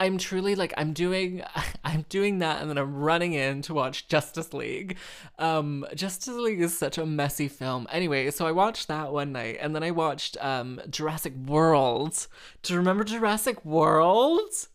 I'm 0.00 0.16
truly 0.16 0.54
like 0.54 0.72
I'm 0.78 0.94
doing 0.94 1.42
I'm 1.84 2.06
doing 2.08 2.38
that 2.38 2.60
and 2.60 2.70
then 2.70 2.78
I'm 2.78 2.96
running 2.96 3.34
in 3.34 3.60
to 3.62 3.74
watch 3.74 4.08
Justice 4.08 4.54
League. 4.54 4.96
Um 5.38 5.86
Justice 5.94 6.34
League 6.34 6.62
is 6.62 6.76
such 6.76 6.96
a 6.96 7.04
messy 7.04 7.48
film. 7.48 7.86
Anyway, 7.92 8.30
so 8.30 8.46
I 8.46 8.52
watched 8.52 8.88
that 8.88 9.12
one 9.12 9.32
night 9.32 9.58
and 9.60 9.76
then 9.76 9.82
I 9.82 9.90
watched 9.90 10.42
um 10.42 10.80
Jurassic 10.88 11.34
World. 11.36 12.26
Do 12.62 12.72
you 12.72 12.78
remember 12.78 13.04
Jurassic 13.04 13.62
World? 13.64 14.68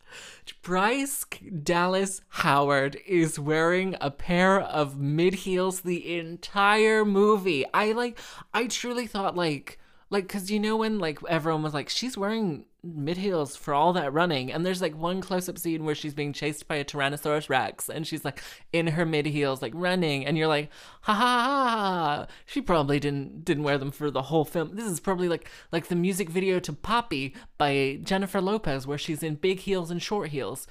Bryce 0.62 1.24
Dallas 1.62 2.20
Howard 2.28 2.96
is 3.04 3.38
wearing 3.38 3.96
a 4.00 4.12
pair 4.12 4.60
of 4.60 4.98
mid 4.98 5.34
heels 5.34 5.80
the 5.80 6.18
entire 6.18 7.04
movie. 7.04 7.64
I 7.74 7.92
like 7.92 8.18
I 8.54 8.68
truly 8.68 9.08
thought 9.08 9.36
like 9.36 9.80
like 10.10 10.28
cuz 10.28 10.50
you 10.50 10.60
know 10.60 10.76
when 10.76 10.98
like 10.98 11.18
everyone 11.28 11.62
was 11.62 11.74
like 11.74 11.88
she's 11.88 12.16
wearing 12.16 12.66
mid 12.94 13.16
heels 13.16 13.56
for 13.56 13.74
all 13.74 13.92
that 13.92 14.12
running. 14.12 14.52
And 14.52 14.64
there's 14.64 14.80
like 14.80 14.96
one 14.96 15.20
close 15.20 15.48
up 15.48 15.58
scene 15.58 15.84
where 15.84 15.94
she's 15.94 16.14
being 16.14 16.32
chased 16.32 16.68
by 16.68 16.76
a 16.76 16.84
Tyrannosaurus 16.84 17.48
Rex 17.48 17.88
and 17.88 18.06
she's 18.06 18.24
like 18.24 18.42
in 18.72 18.88
her 18.88 19.04
mid 19.04 19.26
heels, 19.26 19.62
like 19.62 19.72
running, 19.74 20.24
and 20.24 20.38
you're 20.38 20.46
like, 20.46 20.70
ha 21.02 21.14
ha 21.14 21.42
ha. 21.44 22.26
She 22.44 22.60
probably 22.60 23.00
didn't 23.00 23.44
didn't 23.44 23.64
wear 23.64 23.78
them 23.78 23.90
for 23.90 24.10
the 24.10 24.22
whole 24.22 24.44
film. 24.44 24.76
This 24.76 24.86
is 24.86 25.00
probably 25.00 25.28
like 25.28 25.50
like 25.72 25.88
the 25.88 25.96
music 25.96 26.30
video 26.30 26.58
to 26.60 26.72
Papi 26.72 27.34
by 27.58 27.98
Jennifer 28.02 28.40
Lopez, 28.40 28.86
where 28.86 28.98
she's 28.98 29.22
in 29.22 29.34
big 29.36 29.60
heels 29.60 29.90
and 29.90 30.02
short 30.02 30.28
heels 30.30 30.66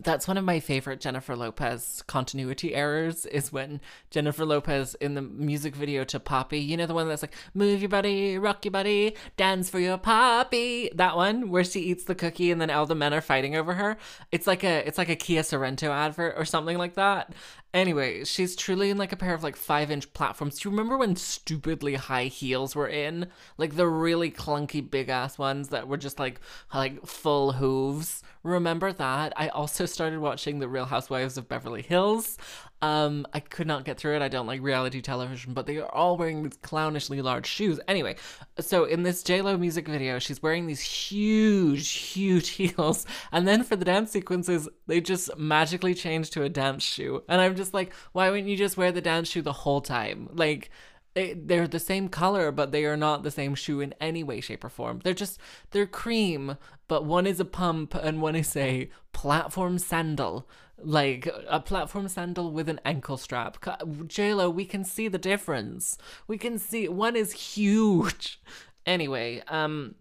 that's 0.00 0.26
one 0.26 0.36
of 0.36 0.44
my 0.44 0.60
favorite 0.60 1.00
Jennifer 1.00 1.36
Lopez 1.36 2.02
continuity 2.06 2.74
errors 2.74 3.24
is 3.26 3.52
when 3.52 3.80
Jennifer 4.10 4.44
Lopez 4.44 4.94
in 4.96 5.14
the 5.14 5.22
music 5.22 5.74
video 5.76 6.04
to 6.04 6.18
Papi, 6.18 6.64
you 6.64 6.76
know 6.76 6.86
the 6.86 6.94
one 6.94 7.08
that's 7.08 7.22
like 7.22 7.34
move 7.54 7.80
your 7.80 7.88
body, 7.88 8.38
rock 8.38 8.64
your 8.64 8.72
body, 8.72 9.16
dance 9.36 9.70
for 9.70 9.78
your 9.78 9.98
Papi. 9.98 10.94
That 10.96 11.16
one 11.16 11.50
where 11.50 11.64
she 11.64 11.80
eats 11.80 12.04
the 12.04 12.14
cookie 12.14 12.50
and 12.50 12.60
then 12.60 12.70
all 12.70 12.86
the 12.86 12.94
men 12.94 13.14
are 13.14 13.20
fighting 13.20 13.56
over 13.56 13.74
her. 13.74 13.96
It's 14.32 14.46
like 14.46 14.64
a 14.64 14.86
it's 14.86 14.98
like 14.98 15.08
a 15.08 15.16
Kia 15.16 15.42
Sorento 15.42 15.90
advert 15.90 16.34
or 16.36 16.44
something 16.44 16.78
like 16.78 16.94
that. 16.94 17.32
Anyway, 17.76 18.24
she's 18.24 18.56
truly 18.56 18.88
in 18.88 18.96
like 18.96 19.12
a 19.12 19.16
pair 19.16 19.34
of 19.34 19.42
like 19.42 19.54
five 19.54 19.90
inch 19.90 20.10
platforms. 20.14 20.58
Do 20.58 20.66
you 20.66 20.70
remember 20.70 20.96
when 20.96 21.14
stupidly 21.14 21.96
high 21.96 22.24
heels 22.24 22.74
were 22.74 22.88
in? 22.88 23.26
Like 23.58 23.76
the 23.76 23.86
really 23.86 24.30
clunky 24.30 24.90
big 24.90 25.10
ass 25.10 25.36
ones 25.36 25.68
that 25.68 25.86
were 25.86 25.98
just 25.98 26.18
like 26.18 26.40
like 26.72 27.04
full 27.04 27.52
hooves. 27.52 28.22
Remember 28.42 28.94
that? 28.94 29.34
I 29.36 29.48
also 29.48 29.84
started 29.84 30.20
watching 30.20 30.58
The 30.58 30.68
Real 30.68 30.86
Housewives 30.86 31.36
of 31.36 31.50
Beverly 31.50 31.82
Hills. 31.82 32.38
Um, 32.82 33.26
I 33.32 33.40
could 33.40 33.66
not 33.66 33.84
get 33.84 33.98
through 33.98 34.16
it. 34.16 34.22
I 34.22 34.28
don't 34.28 34.46
like 34.46 34.60
reality 34.60 35.00
television, 35.00 35.54
but 35.54 35.66
they 35.66 35.78
are 35.78 35.92
all 35.94 36.16
wearing 36.16 36.42
these 36.42 36.58
clownishly 36.58 37.22
large 37.22 37.46
shoes. 37.46 37.80
Anyway, 37.88 38.16
so 38.60 38.84
in 38.84 39.02
this 39.02 39.22
JLo 39.22 39.58
music 39.58 39.88
video, 39.88 40.18
she's 40.18 40.42
wearing 40.42 40.66
these 40.66 40.80
huge, 40.80 41.90
huge 41.90 42.48
heels, 42.50 43.06
and 43.32 43.48
then 43.48 43.64
for 43.64 43.76
the 43.76 43.84
dance 43.84 44.10
sequences, 44.10 44.68
they 44.86 45.00
just 45.00 45.36
magically 45.38 45.94
change 45.94 46.30
to 46.30 46.42
a 46.42 46.48
dance 46.48 46.82
shoe. 46.84 47.22
And 47.28 47.40
I'm 47.40 47.56
just 47.56 47.72
like, 47.72 47.94
why 48.12 48.28
wouldn't 48.30 48.48
you 48.48 48.56
just 48.56 48.76
wear 48.76 48.92
the 48.92 49.00
dance 49.00 49.30
shoe 49.30 49.42
the 49.42 49.52
whole 49.52 49.80
time? 49.80 50.28
Like, 50.32 50.70
they're 51.16 51.66
the 51.66 51.80
same 51.80 52.08
color, 52.08 52.52
but 52.52 52.72
they 52.72 52.84
are 52.84 52.96
not 52.96 53.22
the 53.22 53.30
same 53.30 53.54
shoe 53.54 53.80
in 53.80 53.94
any 54.00 54.22
way, 54.22 54.40
shape, 54.40 54.64
or 54.64 54.68
form. 54.68 55.00
They're 55.02 55.14
just 55.14 55.40
they're 55.70 55.86
cream, 55.86 56.56
but 56.88 57.04
one 57.04 57.26
is 57.26 57.40
a 57.40 57.44
pump 57.44 57.94
and 57.94 58.20
one 58.20 58.36
is 58.36 58.56
a 58.56 58.90
platform 59.12 59.78
sandal 59.78 60.48
like 60.78 61.28
a 61.48 61.60
platform 61.60 62.08
sandal 62.08 62.52
with 62.52 62.68
an 62.68 62.80
ankle 62.84 63.16
strap. 63.16 63.60
JLo, 63.62 64.52
we 64.52 64.64
can 64.64 64.84
see 64.84 65.08
the 65.08 65.18
difference. 65.18 65.96
We 66.26 66.38
can 66.38 66.58
see 66.58 66.88
one 66.88 67.16
is 67.16 67.32
huge. 67.32 68.40
Anyway, 68.84 69.42
um 69.48 69.94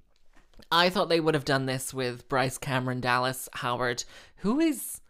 I 0.72 0.90
thought 0.90 1.10
they 1.10 1.20
would 1.20 1.34
have 1.34 1.46
done 1.46 1.66
this 1.66 1.94
with 1.94 2.28
Bryce 2.28 2.58
Cameron 2.58 3.00
Dallas 3.00 3.48
Howard, 3.54 4.04
who 4.38 4.60
is 4.60 5.02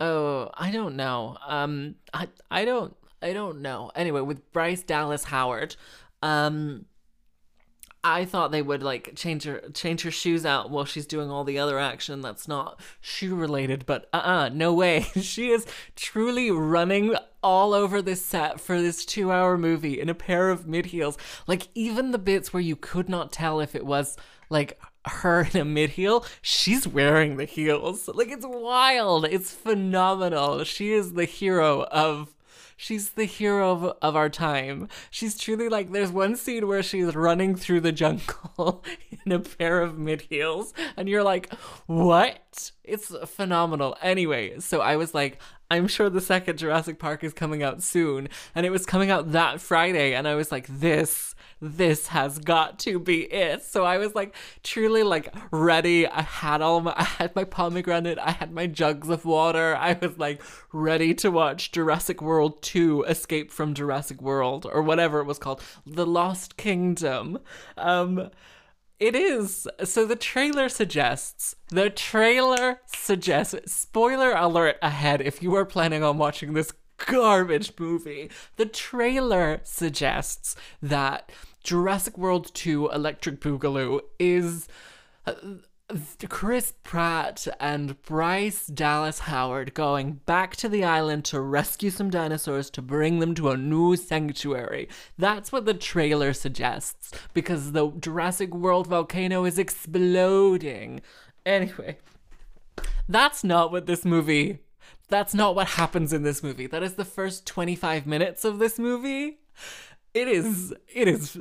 oh, 0.00 0.50
I 0.54 0.70
don't 0.70 0.96
know. 0.96 1.36
Um 1.46 1.96
I 2.14 2.28
I 2.50 2.64
don't 2.64 2.96
I 3.22 3.32
don't 3.32 3.60
know. 3.60 3.90
Anyway, 3.94 4.20
with 4.20 4.52
Bryce 4.52 4.82
Dallas 4.82 5.24
Howard, 5.24 5.76
um 6.22 6.86
I 8.02 8.24
thought 8.24 8.50
they 8.50 8.62
would 8.62 8.82
like 8.82 9.14
change 9.14 9.44
her 9.44 9.60
change 9.74 10.02
her 10.02 10.10
shoes 10.10 10.46
out 10.46 10.70
while 10.70 10.86
she's 10.86 11.06
doing 11.06 11.30
all 11.30 11.44
the 11.44 11.58
other 11.58 11.78
action 11.78 12.22
that's 12.22 12.48
not 12.48 12.80
shoe 13.00 13.34
related, 13.34 13.84
but 13.84 14.08
uh-uh, 14.12 14.48
no 14.50 14.72
way. 14.72 15.02
she 15.20 15.50
is 15.50 15.66
truly 15.96 16.50
running 16.50 17.14
all 17.42 17.74
over 17.74 18.00
this 18.00 18.24
set 18.24 18.60
for 18.60 18.80
this 18.80 19.04
2-hour 19.04 19.58
movie 19.58 20.00
in 20.00 20.08
a 20.08 20.14
pair 20.14 20.48
of 20.50 20.66
mid 20.66 20.86
heels. 20.86 21.18
Like 21.46 21.68
even 21.74 22.10
the 22.10 22.18
bits 22.18 22.52
where 22.52 22.62
you 22.62 22.76
could 22.76 23.08
not 23.08 23.32
tell 23.32 23.60
if 23.60 23.74
it 23.74 23.84
was 23.84 24.16
like 24.48 24.80
her 25.06 25.42
in 25.52 25.60
a 25.60 25.64
mid 25.64 25.90
heel, 25.90 26.24
she's 26.40 26.88
wearing 26.88 27.36
the 27.36 27.44
heels. 27.44 28.08
Like 28.08 28.28
it's 28.28 28.46
wild. 28.46 29.26
It's 29.26 29.54
phenomenal. 29.54 30.64
She 30.64 30.92
is 30.92 31.12
the 31.12 31.26
hero 31.26 31.84
of 31.84 32.34
She's 32.82 33.10
the 33.10 33.26
hero 33.26 33.72
of, 33.72 33.98
of 34.00 34.16
our 34.16 34.30
time. 34.30 34.88
She's 35.10 35.36
truly 35.36 35.68
like, 35.68 35.92
there's 35.92 36.10
one 36.10 36.34
scene 36.34 36.66
where 36.66 36.82
she's 36.82 37.14
running 37.14 37.54
through 37.54 37.80
the 37.82 37.92
jungle 37.92 38.82
in 39.26 39.32
a 39.32 39.38
pair 39.38 39.82
of 39.82 39.98
mid 39.98 40.22
heels, 40.22 40.72
and 40.96 41.06
you're 41.06 41.22
like, 41.22 41.52
what? 41.84 42.38
It's 42.84 43.14
phenomenal. 43.26 43.96
Anyway, 44.02 44.58
so 44.60 44.80
I 44.80 44.96
was 44.96 45.14
like, 45.14 45.40
I'm 45.70 45.86
sure 45.86 46.10
the 46.10 46.20
second 46.20 46.58
Jurassic 46.58 46.98
Park 46.98 47.22
is 47.22 47.32
coming 47.32 47.62
out 47.62 47.82
soon, 47.82 48.28
and 48.54 48.66
it 48.66 48.70
was 48.70 48.86
coming 48.86 49.10
out 49.10 49.32
that 49.32 49.60
Friday, 49.60 50.14
and 50.14 50.26
I 50.26 50.34
was 50.34 50.50
like, 50.50 50.66
this 50.68 51.34
this 51.60 52.08
has 52.08 52.38
got 52.38 52.78
to 52.80 52.98
be 52.98 53.30
it. 53.30 53.62
So 53.62 53.84
I 53.84 53.98
was 53.98 54.14
like 54.14 54.34
truly 54.62 55.02
like 55.02 55.34
ready. 55.50 56.06
I 56.06 56.22
had 56.22 56.62
all 56.62 56.80
my 56.80 56.94
I 56.96 57.04
had 57.04 57.36
my 57.36 57.44
pomegranate, 57.44 58.18
I 58.18 58.32
had 58.32 58.52
my 58.52 58.66
jugs 58.66 59.08
of 59.08 59.24
water. 59.24 59.76
I 59.76 59.92
was 60.00 60.18
like 60.18 60.42
ready 60.72 61.14
to 61.14 61.30
watch 61.30 61.72
Jurassic 61.72 62.22
World 62.22 62.62
2 62.62 63.04
Escape 63.04 63.50
from 63.50 63.74
Jurassic 63.74 64.20
World 64.22 64.66
or 64.70 64.82
whatever 64.82 65.20
it 65.20 65.26
was 65.26 65.38
called. 65.38 65.60
The 65.86 66.06
Lost 66.06 66.56
Kingdom. 66.56 67.38
Um 67.76 68.30
it 69.00 69.16
is. 69.16 69.66
So 69.84 70.04
the 70.04 70.14
trailer 70.14 70.68
suggests, 70.68 71.56
the 71.68 71.90
trailer 71.90 72.80
suggests, 72.86 73.72
spoiler 73.72 74.32
alert 74.32 74.76
ahead 74.82 75.22
if 75.22 75.42
you 75.42 75.54
are 75.56 75.64
planning 75.64 76.04
on 76.04 76.18
watching 76.18 76.52
this 76.52 76.72
garbage 76.98 77.72
movie. 77.78 78.30
The 78.56 78.66
trailer 78.66 79.60
suggests 79.64 80.54
that 80.82 81.32
Jurassic 81.64 82.18
World 82.18 82.50
2 82.54 82.90
Electric 82.90 83.40
Boogaloo 83.40 84.00
is 84.18 84.68
uh, 85.26 85.32
Chris 86.28 86.72
Pratt 86.82 87.46
and 87.58 88.00
Bryce 88.02 88.66
Dallas 88.66 89.20
Howard 89.20 89.74
going 89.74 90.20
back 90.26 90.56
to 90.56 90.68
the 90.68 90.84
island 90.84 91.24
to 91.26 91.40
rescue 91.40 91.90
some 91.90 92.10
dinosaurs 92.10 92.70
to 92.70 92.82
bring 92.82 93.18
them 93.18 93.34
to 93.34 93.50
a 93.50 93.56
new 93.56 93.96
sanctuary. 93.96 94.88
That's 95.18 95.52
what 95.52 95.64
the 95.64 95.74
trailer 95.74 96.32
suggests 96.32 97.12
because 97.34 97.72
the 97.72 97.90
Jurassic 97.90 98.54
World 98.54 98.86
volcano 98.86 99.44
is 99.44 99.58
exploding. 99.58 101.00
Anyway, 101.44 101.98
that's 103.08 103.42
not 103.42 103.72
what 103.72 103.86
this 103.86 104.04
movie 104.04 104.60
that's 105.10 105.34
not 105.34 105.56
what 105.56 105.66
happens 105.66 106.12
in 106.12 106.22
this 106.22 106.40
movie. 106.42 106.68
That 106.68 106.84
is 106.84 106.94
the 106.94 107.04
first 107.04 107.44
25 107.44 108.06
minutes 108.06 108.44
of 108.44 108.60
this 108.60 108.78
movie. 108.78 109.40
It 110.14 110.28
is 110.28 110.72
it 110.92 111.08
is 111.08 111.38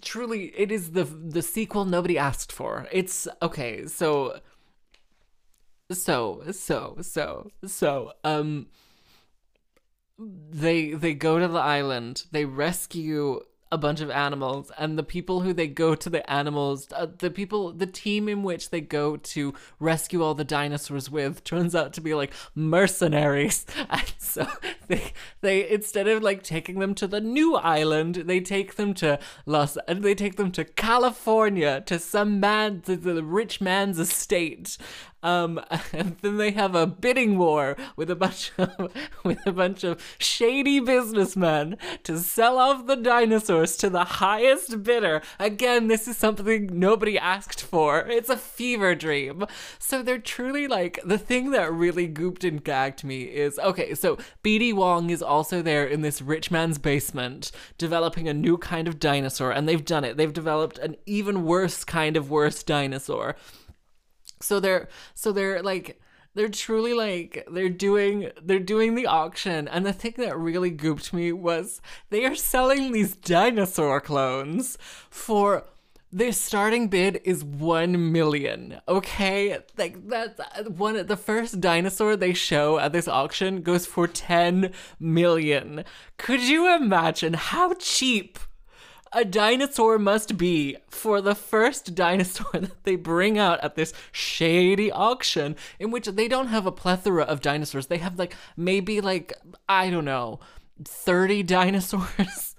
truly 0.00 0.52
it 0.56 0.70
is 0.70 0.92
the 0.92 1.04
the 1.04 1.42
sequel 1.42 1.84
nobody 1.84 2.18
asked 2.18 2.52
for. 2.52 2.88
It's 2.92 3.28
okay, 3.42 3.86
so 3.86 4.40
so 5.90 6.42
so 6.52 6.96
so 7.00 7.50
so 7.66 8.12
um 8.24 8.66
they 10.50 10.92
they 10.92 11.14
go 11.14 11.38
to 11.38 11.48
the 11.48 11.60
island, 11.60 12.24
they 12.32 12.44
rescue 12.44 13.40
a 13.70 13.78
bunch 13.78 14.00
of 14.00 14.10
animals 14.10 14.72
and 14.78 14.98
the 14.98 15.02
people 15.02 15.40
who 15.40 15.52
they 15.52 15.66
go 15.66 15.94
to 15.94 16.08
the 16.08 16.28
animals 16.30 16.88
uh, 16.94 17.06
the 17.18 17.30
people 17.30 17.72
the 17.72 17.86
team 17.86 18.28
in 18.28 18.42
which 18.42 18.70
they 18.70 18.80
go 18.80 19.16
to 19.16 19.52
rescue 19.78 20.22
all 20.22 20.34
the 20.34 20.44
dinosaurs 20.44 21.10
with 21.10 21.44
turns 21.44 21.74
out 21.74 21.92
to 21.92 22.00
be 22.00 22.14
like 22.14 22.32
mercenaries. 22.54 23.66
And 23.90 24.12
so 24.18 24.46
they 24.88 25.12
they 25.40 25.68
instead 25.68 26.08
of 26.08 26.22
like 26.22 26.42
taking 26.42 26.78
them 26.78 26.94
to 26.96 27.06
the 27.06 27.20
new 27.20 27.56
island 27.56 28.16
they 28.26 28.40
take 28.40 28.76
them 28.76 28.94
to 28.94 29.18
los 29.46 29.76
and 29.88 30.02
they 30.02 30.14
take 30.14 30.36
them 30.36 30.52
to 30.52 30.64
california 30.64 31.80
to 31.86 31.98
some 31.98 32.38
man 32.40 32.80
to 32.82 32.96
the 32.96 33.22
rich 33.22 33.60
man's 33.60 33.98
estate 33.98 34.76
um, 35.22 35.60
and 35.92 36.16
then 36.22 36.36
they 36.36 36.52
have 36.52 36.74
a 36.74 36.86
bidding 36.86 37.38
war 37.38 37.76
with 37.96 38.10
a 38.10 38.16
bunch 38.16 38.52
of 38.58 38.92
with 39.24 39.44
a 39.46 39.52
bunch 39.52 39.84
of 39.84 40.00
shady 40.18 40.80
businessmen 40.80 41.76
to 42.04 42.18
sell 42.18 42.58
off 42.58 42.86
the 42.86 42.96
dinosaurs 42.96 43.76
to 43.78 43.90
the 43.90 44.04
highest 44.04 44.82
bidder. 44.82 45.22
Again, 45.38 45.88
this 45.88 46.06
is 46.06 46.16
something 46.16 46.68
nobody 46.72 47.18
asked 47.18 47.62
for. 47.62 48.00
It's 48.00 48.30
a 48.30 48.36
fever 48.36 48.94
dream. 48.94 49.44
So 49.78 50.02
they're 50.02 50.18
truly 50.18 50.68
like 50.68 51.00
the 51.04 51.18
thing 51.18 51.50
that 51.50 51.72
really 51.72 52.08
gooped 52.08 52.46
and 52.46 52.62
gagged 52.62 53.04
me 53.04 53.22
is 53.22 53.58
okay. 53.58 53.94
So 53.94 54.18
BD 54.44 54.72
Wong 54.72 55.10
is 55.10 55.22
also 55.22 55.62
there 55.62 55.86
in 55.86 56.02
this 56.02 56.22
rich 56.22 56.50
man's 56.50 56.78
basement 56.78 57.50
developing 57.76 58.28
a 58.28 58.34
new 58.34 58.56
kind 58.58 58.86
of 58.86 58.98
dinosaur, 58.98 59.50
and 59.50 59.68
they've 59.68 59.84
done 59.84 60.04
it. 60.04 60.16
They've 60.16 60.32
developed 60.32 60.78
an 60.78 60.96
even 61.06 61.44
worse 61.44 61.84
kind 61.84 62.16
of 62.16 62.30
worse 62.30 62.62
dinosaur 62.62 63.36
so 64.40 64.60
they're 64.60 64.88
so 65.14 65.32
they're 65.32 65.62
like 65.62 66.00
they're 66.34 66.48
truly 66.48 66.94
like 66.94 67.46
they're 67.50 67.68
doing 67.68 68.30
they're 68.40 68.60
doing 68.60 68.94
the 68.94 69.06
auction. 69.06 69.66
And 69.68 69.84
the 69.84 69.92
thing 69.92 70.14
that 70.18 70.38
really 70.38 70.70
gooped 70.70 71.12
me 71.12 71.32
was 71.32 71.80
they 72.10 72.24
are 72.24 72.34
selling 72.34 72.92
these 72.92 73.16
dinosaur 73.16 74.00
clones 74.00 74.78
for 75.10 75.64
their 76.10 76.32
starting 76.32 76.88
bid 76.88 77.20
is 77.24 77.44
1 77.44 78.12
million 78.12 78.80
okay? 78.88 79.58
Like 79.76 80.08
that's 80.08 80.40
one 80.68 81.06
the 81.06 81.16
first 81.16 81.60
dinosaur 81.60 82.16
they 82.16 82.34
show 82.34 82.78
at 82.78 82.92
this 82.92 83.08
auction 83.08 83.62
goes 83.62 83.84
for 83.84 84.06
10 84.06 84.72
million. 85.00 85.84
Could 86.16 86.42
you 86.42 86.74
imagine 86.74 87.34
how 87.34 87.74
cheap 87.74 88.38
a 89.12 89.24
dinosaur 89.24 89.98
must 89.98 90.36
be 90.36 90.76
for 90.88 91.20
the 91.20 91.34
first 91.34 91.94
dinosaur 91.94 92.50
that 92.52 92.84
they 92.84 92.96
bring 92.96 93.38
out 93.38 93.60
at 93.60 93.74
this 93.74 93.92
shady 94.12 94.90
auction 94.90 95.56
in 95.78 95.90
which 95.90 96.06
they 96.06 96.28
don't 96.28 96.48
have 96.48 96.66
a 96.66 96.72
plethora 96.72 97.24
of 97.24 97.40
dinosaurs. 97.40 97.86
They 97.86 97.98
have 97.98 98.18
like 98.18 98.34
maybe 98.56 99.00
like 99.00 99.32
I 99.68 99.90
don't 99.90 100.04
know, 100.04 100.40
30 100.84 101.42
dinosaurs. 101.44 102.56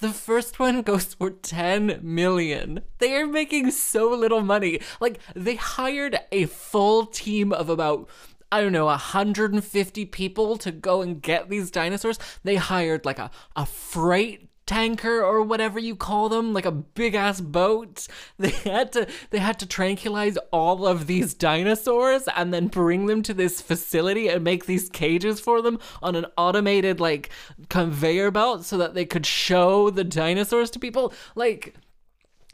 the 0.00 0.10
first 0.10 0.58
one 0.58 0.82
goes 0.82 1.14
for 1.14 1.30
10 1.30 2.00
million. 2.02 2.80
They 2.98 3.14
are 3.14 3.26
making 3.26 3.70
so 3.70 4.10
little 4.10 4.42
money. 4.42 4.80
Like 5.00 5.18
they 5.34 5.56
hired 5.56 6.18
a 6.32 6.46
full 6.46 7.06
team 7.06 7.52
of 7.52 7.68
about 7.68 8.08
I 8.52 8.62
don't 8.62 8.72
know, 8.72 8.86
150 8.86 10.06
people 10.06 10.56
to 10.56 10.72
go 10.72 11.02
and 11.02 11.22
get 11.22 11.48
these 11.48 11.70
dinosaurs. 11.70 12.18
They 12.42 12.56
hired 12.56 13.04
like 13.04 13.20
a, 13.20 13.30
a 13.54 13.64
freight 13.64 14.49
tanker 14.70 15.20
or 15.20 15.42
whatever 15.42 15.80
you 15.80 15.96
call 15.96 16.28
them, 16.28 16.52
like 16.52 16.64
a 16.64 16.70
big 16.70 17.16
ass 17.16 17.40
boat. 17.40 18.06
They 18.38 18.50
had 18.50 18.92
to 18.92 19.08
they 19.30 19.38
had 19.38 19.58
to 19.58 19.66
tranquilize 19.66 20.38
all 20.52 20.86
of 20.86 21.06
these 21.06 21.34
dinosaurs 21.34 22.28
and 22.36 22.54
then 22.54 22.68
bring 22.68 23.06
them 23.06 23.22
to 23.24 23.34
this 23.34 23.60
facility 23.60 24.28
and 24.28 24.44
make 24.44 24.66
these 24.66 24.88
cages 24.88 25.40
for 25.40 25.60
them 25.60 25.78
on 26.02 26.14
an 26.14 26.26
automated 26.38 27.00
like 27.00 27.30
conveyor 27.68 28.30
belt 28.30 28.64
so 28.64 28.78
that 28.78 28.94
they 28.94 29.04
could 29.04 29.26
show 29.26 29.90
the 29.90 30.04
dinosaurs 30.04 30.70
to 30.70 30.78
people. 30.78 31.12
Like 31.34 31.74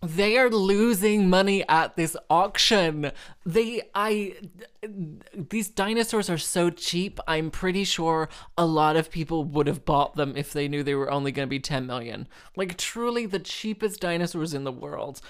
they 0.07 0.39
are 0.39 0.51
losing 0.51 1.29
money 1.29 1.67
at 1.69 1.97
this 1.97 2.17
auction. 2.31 3.13
They, 3.45 3.83
I, 3.95 4.35
these 5.35 5.69
dinosaurs 5.69 6.31
are 6.31 6.39
so 6.39 6.71
cheap. 6.71 7.19
I'm 7.27 7.51
pretty 7.51 7.85
sure 7.85 8.29
a 8.57 8.67
lot 8.67 8.97
of 8.97 9.11
people 9.11 9.45
would 9.45 9.67
have 9.67 9.85
bought 9.85 10.15
them 10.15 10.35
if 10.37 10.53
they 10.53 10.69
knew 10.69 10.83
they 10.83 10.95
were 10.95 11.11
only 11.11 11.33
going 11.33 11.47
to 11.47 11.51
be 11.51 11.61
10 11.61 11.87
million. 11.87 12.29
Like, 12.57 12.77
truly 12.77 13.27
the 13.27 13.39
cheapest 13.39 14.01
dinosaurs 14.01 14.55
in 14.55 14.65
the 14.65 14.73
world. 14.73 15.21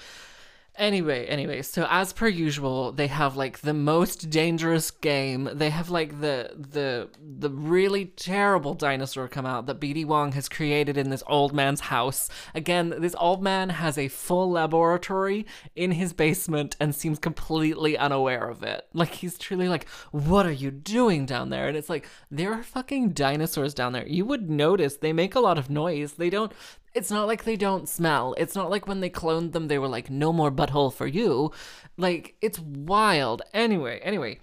Anyway, 0.77 1.25
anyway, 1.25 1.63
so 1.63 1.87
as 1.89 2.13
per 2.13 2.27
usual, 2.27 2.91
they 2.91 3.07
have 3.07 3.35
like 3.35 3.61
the 3.61 3.73
most 3.73 4.29
dangerous 4.29 4.91
game. 4.91 5.49
They 5.51 5.71
have 5.71 5.89
like 5.89 6.21
the 6.21 6.51
the 6.55 7.09
the 7.19 7.49
really 7.49 8.05
terrible 8.05 8.75
dinosaur 8.75 9.27
come 9.27 9.47
out 9.47 9.65
that 9.65 9.79
BD 9.79 10.05
Wong 10.05 10.33
has 10.33 10.47
created 10.47 10.95
in 10.95 11.09
this 11.09 11.23
old 11.25 11.51
man's 11.51 11.79
house. 11.79 12.29
Again, 12.53 12.93
this 12.99 13.15
old 13.17 13.41
man 13.41 13.69
has 13.69 13.97
a 13.97 14.07
full 14.07 14.51
laboratory 14.51 15.47
in 15.75 15.93
his 15.93 16.13
basement 16.13 16.75
and 16.79 16.93
seems 16.93 17.17
completely 17.17 17.97
unaware 17.97 18.47
of 18.47 18.61
it. 18.61 18.85
Like 18.93 19.15
he's 19.15 19.39
truly 19.39 19.67
like, 19.67 19.89
"What 20.11 20.45
are 20.45 20.51
you 20.51 20.69
doing 20.69 21.25
down 21.25 21.49
there?" 21.49 21.67
And 21.67 21.75
it's 21.75 21.89
like, 21.89 22.07
"There 22.29 22.53
are 22.53 22.61
fucking 22.61 23.13
dinosaurs 23.13 23.73
down 23.73 23.93
there. 23.93 24.07
You 24.07 24.25
would 24.25 24.47
notice 24.47 24.97
they 24.97 25.13
make 25.13 25.33
a 25.33 25.39
lot 25.39 25.57
of 25.57 25.71
noise. 25.71 26.13
They 26.13 26.29
don't 26.29 26.53
it's 26.97 27.11
not 27.11 27.27
like 27.27 27.43
they 27.43 27.55
don't 27.55 27.87
smell. 27.87 28.33
It's 28.39 28.55
not 28.55 28.71
like 28.71 28.87
when 28.87 29.01
they 29.01 29.09
cloned 29.11 29.51
them, 29.51 29.67
they 29.67 29.77
were 29.77 29.87
like, 29.87 30.09
no 30.09 30.33
more 30.33 30.51
butthole 30.51 30.91
for 30.91 31.05
you. 31.05 31.51
Like, 31.95 32.35
it's 32.41 32.57
wild. 32.57 33.43
Anyway, 33.53 33.99
anyway, 34.01 34.39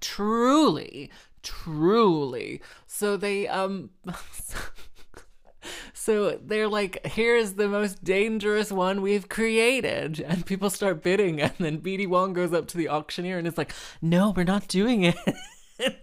truly, 0.00 1.08
truly. 1.44 2.60
So 2.88 3.16
they, 3.16 3.46
um, 3.46 3.90
so 5.92 6.40
they're 6.42 6.66
like, 6.66 7.06
here's 7.06 7.52
the 7.52 7.68
most 7.68 8.02
dangerous 8.02 8.72
one 8.72 9.00
we've 9.00 9.28
created. 9.28 10.18
And 10.18 10.44
people 10.44 10.68
start 10.68 11.00
bidding. 11.00 11.40
And 11.40 11.54
then 11.60 11.80
BD 11.80 12.08
Wong 12.08 12.32
goes 12.32 12.52
up 12.52 12.66
to 12.68 12.76
the 12.76 12.88
auctioneer 12.88 13.38
and 13.38 13.46
it's 13.46 13.58
like, 13.58 13.72
no, 14.00 14.30
we're 14.30 14.42
not 14.42 14.66
doing 14.66 15.04
it. 15.04 15.16
and 15.78 15.94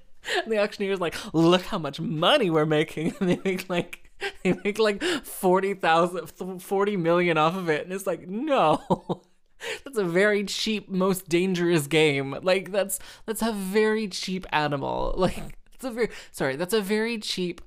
the 0.47 0.59
auctioneer's 0.59 1.01
like, 1.01 1.15
look 1.33 1.63
how 1.63 1.79
much 1.79 1.99
money 1.99 2.49
we're 2.49 2.65
making. 2.65 3.13
And 3.19 3.29
they 3.29 3.41
make 3.43 3.69
like, 3.69 4.08
they 4.43 4.53
make 4.63 4.79
like 4.79 5.03
40,000 5.03 6.61
40 6.61 6.97
million 6.97 7.37
off 7.37 7.55
of 7.55 7.69
it 7.69 7.83
and 7.83 7.93
it's 7.93 8.07
like 8.07 8.27
no. 8.27 9.23
That's 9.83 9.97
a 9.97 10.05
very 10.05 10.45
cheap 10.45 10.87
most 10.87 11.27
dangerous 11.27 11.85
game. 11.87 12.37
Like 12.43 12.71
that's 12.71 12.97
that's 13.25 13.41
a 13.41 13.51
very 13.51 14.07
cheap 14.07 14.45
animal. 14.53 15.13
Like 15.17 15.57
it's 15.73 15.83
a 15.83 15.91
very 15.91 16.09
sorry 16.31 16.55
that's 16.55 16.73
a 16.73 16.79
very 16.81 17.17
cheap 17.17 17.59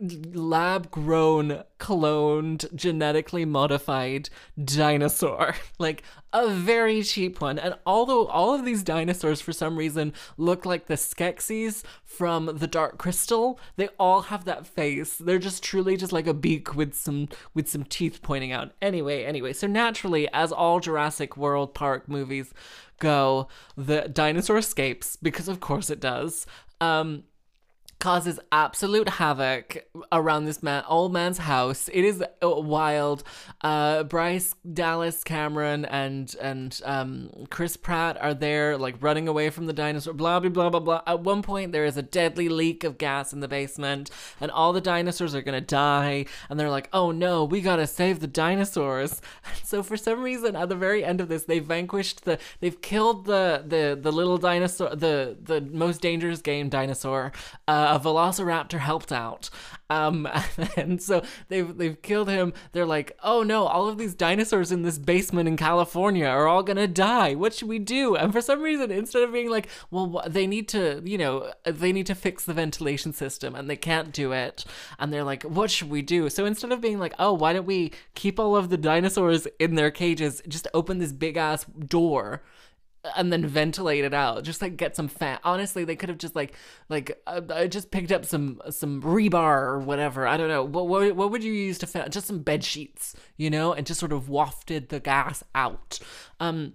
lab 0.00 0.90
grown, 0.90 1.62
cloned, 1.78 2.72
genetically 2.74 3.44
modified 3.44 4.30
dinosaur. 4.62 5.54
like 5.78 6.02
a 6.32 6.48
very 6.48 7.02
cheap 7.02 7.40
one. 7.40 7.58
And 7.58 7.74
although 7.86 8.26
all 8.26 8.54
of 8.54 8.64
these 8.64 8.82
dinosaurs 8.82 9.40
for 9.40 9.52
some 9.52 9.78
reason 9.78 10.12
look 10.36 10.66
like 10.66 10.86
the 10.86 10.94
Skeksis 10.94 11.82
from 12.04 12.58
the 12.58 12.66
Dark 12.66 12.98
Crystal, 12.98 13.58
they 13.76 13.88
all 13.98 14.22
have 14.22 14.44
that 14.44 14.66
face. 14.66 15.16
They're 15.16 15.38
just 15.38 15.62
truly 15.62 15.96
just 15.96 16.12
like 16.12 16.26
a 16.26 16.34
beak 16.34 16.74
with 16.74 16.94
some 16.94 17.28
with 17.54 17.68
some 17.68 17.84
teeth 17.84 18.20
pointing 18.22 18.52
out. 18.52 18.72
Anyway, 18.82 19.24
anyway, 19.24 19.52
so 19.52 19.66
naturally, 19.66 20.28
as 20.32 20.52
all 20.52 20.80
Jurassic 20.80 21.36
World 21.36 21.74
Park 21.74 22.08
movies 22.08 22.52
go, 22.98 23.48
the 23.76 24.02
dinosaur 24.08 24.58
escapes, 24.58 25.16
because 25.16 25.48
of 25.48 25.60
course 25.60 25.90
it 25.90 26.00
does. 26.00 26.46
Um 26.80 27.24
causes 27.98 28.38
absolute 28.52 29.08
havoc 29.08 29.88
around 30.12 30.44
this 30.44 30.62
man 30.62 30.84
old 30.88 31.12
man's 31.12 31.38
house. 31.38 31.88
It 31.92 32.04
is 32.04 32.22
wild. 32.42 33.24
Uh, 33.62 34.04
Bryce 34.04 34.54
Dallas 34.72 35.24
Cameron 35.24 35.84
and 35.84 36.34
and 36.40 36.80
um, 36.84 37.46
Chris 37.50 37.76
Pratt 37.76 38.16
are 38.20 38.34
there, 38.34 38.76
like 38.76 38.96
running 39.00 39.28
away 39.28 39.50
from 39.50 39.66
the 39.66 39.72
dinosaur. 39.72 40.14
Blah 40.14 40.40
blah 40.40 40.50
blah 40.50 40.70
blah 40.70 40.80
blah. 40.80 41.02
At 41.06 41.20
one 41.20 41.42
point, 41.42 41.72
there 41.72 41.84
is 41.84 41.96
a 41.96 42.02
deadly 42.02 42.48
leak 42.48 42.84
of 42.84 42.98
gas 42.98 43.32
in 43.32 43.40
the 43.40 43.48
basement, 43.48 44.10
and 44.40 44.50
all 44.50 44.72
the 44.72 44.80
dinosaurs 44.80 45.34
are 45.34 45.42
gonna 45.42 45.60
die. 45.60 46.26
And 46.48 46.58
they're 46.58 46.70
like, 46.70 46.88
"Oh 46.92 47.10
no, 47.10 47.44
we 47.44 47.60
gotta 47.60 47.86
save 47.86 48.20
the 48.20 48.26
dinosaurs." 48.26 49.20
so 49.64 49.82
for 49.82 49.96
some 49.96 50.22
reason, 50.22 50.54
at 50.54 50.68
the 50.68 50.76
very 50.76 51.04
end 51.04 51.20
of 51.20 51.28
this, 51.28 51.44
they 51.44 51.58
vanquished 51.58 52.24
the. 52.24 52.38
They've 52.60 52.80
killed 52.80 53.26
the 53.26 53.64
the 53.66 53.98
the 54.00 54.12
little 54.12 54.38
dinosaur, 54.38 54.94
the 54.94 55.36
the 55.42 55.60
most 55.60 56.00
dangerous 56.00 56.40
game 56.42 56.68
dinosaur. 56.68 57.32
Uh, 57.66 57.87
a 57.88 58.00
velociraptor 58.00 58.78
helped 58.78 59.12
out. 59.12 59.50
Um, 59.90 60.28
and 60.76 61.02
so 61.02 61.22
they've 61.48 61.76
they've 61.76 62.00
killed 62.00 62.28
him. 62.28 62.52
They're 62.72 62.86
like, 62.86 63.16
oh 63.22 63.42
no, 63.42 63.66
all 63.66 63.88
of 63.88 63.98
these 63.98 64.14
dinosaurs 64.14 64.70
in 64.70 64.82
this 64.82 64.98
basement 64.98 65.48
in 65.48 65.56
California 65.56 66.26
are 66.26 66.46
all 66.46 66.62
gonna 66.62 66.86
die. 66.86 67.34
What 67.34 67.54
should 67.54 67.68
we 67.68 67.78
do? 67.78 68.14
And 68.14 68.32
for 68.32 68.40
some 68.40 68.60
reason, 68.60 68.90
instead 68.90 69.22
of 69.22 69.32
being 69.32 69.50
like, 69.50 69.68
well, 69.90 70.22
they 70.26 70.46
need 70.46 70.68
to, 70.68 71.02
you 71.04 71.18
know, 71.18 71.52
they 71.64 71.92
need 71.92 72.06
to 72.06 72.14
fix 72.14 72.44
the 72.44 72.54
ventilation 72.54 73.12
system, 73.12 73.54
and 73.54 73.68
they 73.68 73.76
can't 73.76 74.12
do 74.12 74.32
it, 74.32 74.64
and 74.98 75.12
they're 75.12 75.24
like, 75.24 75.42
what 75.44 75.70
should 75.70 75.90
we 75.90 76.02
do? 76.02 76.28
So 76.28 76.44
instead 76.44 76.72
of 76.72 76.80
being 76.80 76.98
like, 76.98 77.14
oh, 77.18 77.32
why 77.32 77.52
don't 77.52 77.66
we 77.66 77.92
keep 78.14 78.38
all 78.38 78.56
of 78.56 78.68
the 78.68 78.76
dinosaurs 78.76 79.46
in 79.58 79.74
their 79.74 79.90
cages, 79.90 80.42
just 80.46 80.68
open 80.74 80.98
this 80.98 81.12
big 81.12 81.36
ass 81.36 81.64
door 81.64 82.42
and 83.16 83.32
then 83.32 83.46
ventilate 83.46 84.04
it 84.04 84.14
out 84.14 84.44
just 84.44 84.62
like 84.62 84.76
get 84.76 84.96
some 84.96 85.08
fat 85.08 85.40
honestly 85.44 85.84
they 85.84 85.96
could 85.96 86.08
have 86.08 86.18
just 86.18 86.36
like 86.36 86.54
like 86.88 87.20
uh, 87.26 87.40
I 87.52 87.66
just 87.66 87.90
picked 87.90 88.12
up 88.12 88.24
some 88.24 88.60
some 88.70 89.02
rebar 89.02 89.62
or 89.62 89.78
whatever 89.78 90.26
i 90.26 90.36
don't 90.36 90.48
know 90.48 90.64
what, 90.64 90.88
what, 90.88 91.16
what 91.16 91.30
would 91.30 91.44
you 91.44 91.52
use 91.52 91.78
to 91.78 92.08
just 92.08 92.26
some 92.26 92.40
bed 92.40 92.64
sheets 92.64 93.14
you 93.36 93.50
know 93.50 93.72
and 93.72 93.86
just 93.86 94.00
sort 94.00 94.12
of 94.12 94.28
wafted 94.28 94.88
the 94.88 95.00
gas 95.00 95.42
out. 95.54 95.98
Um 96.40 96.74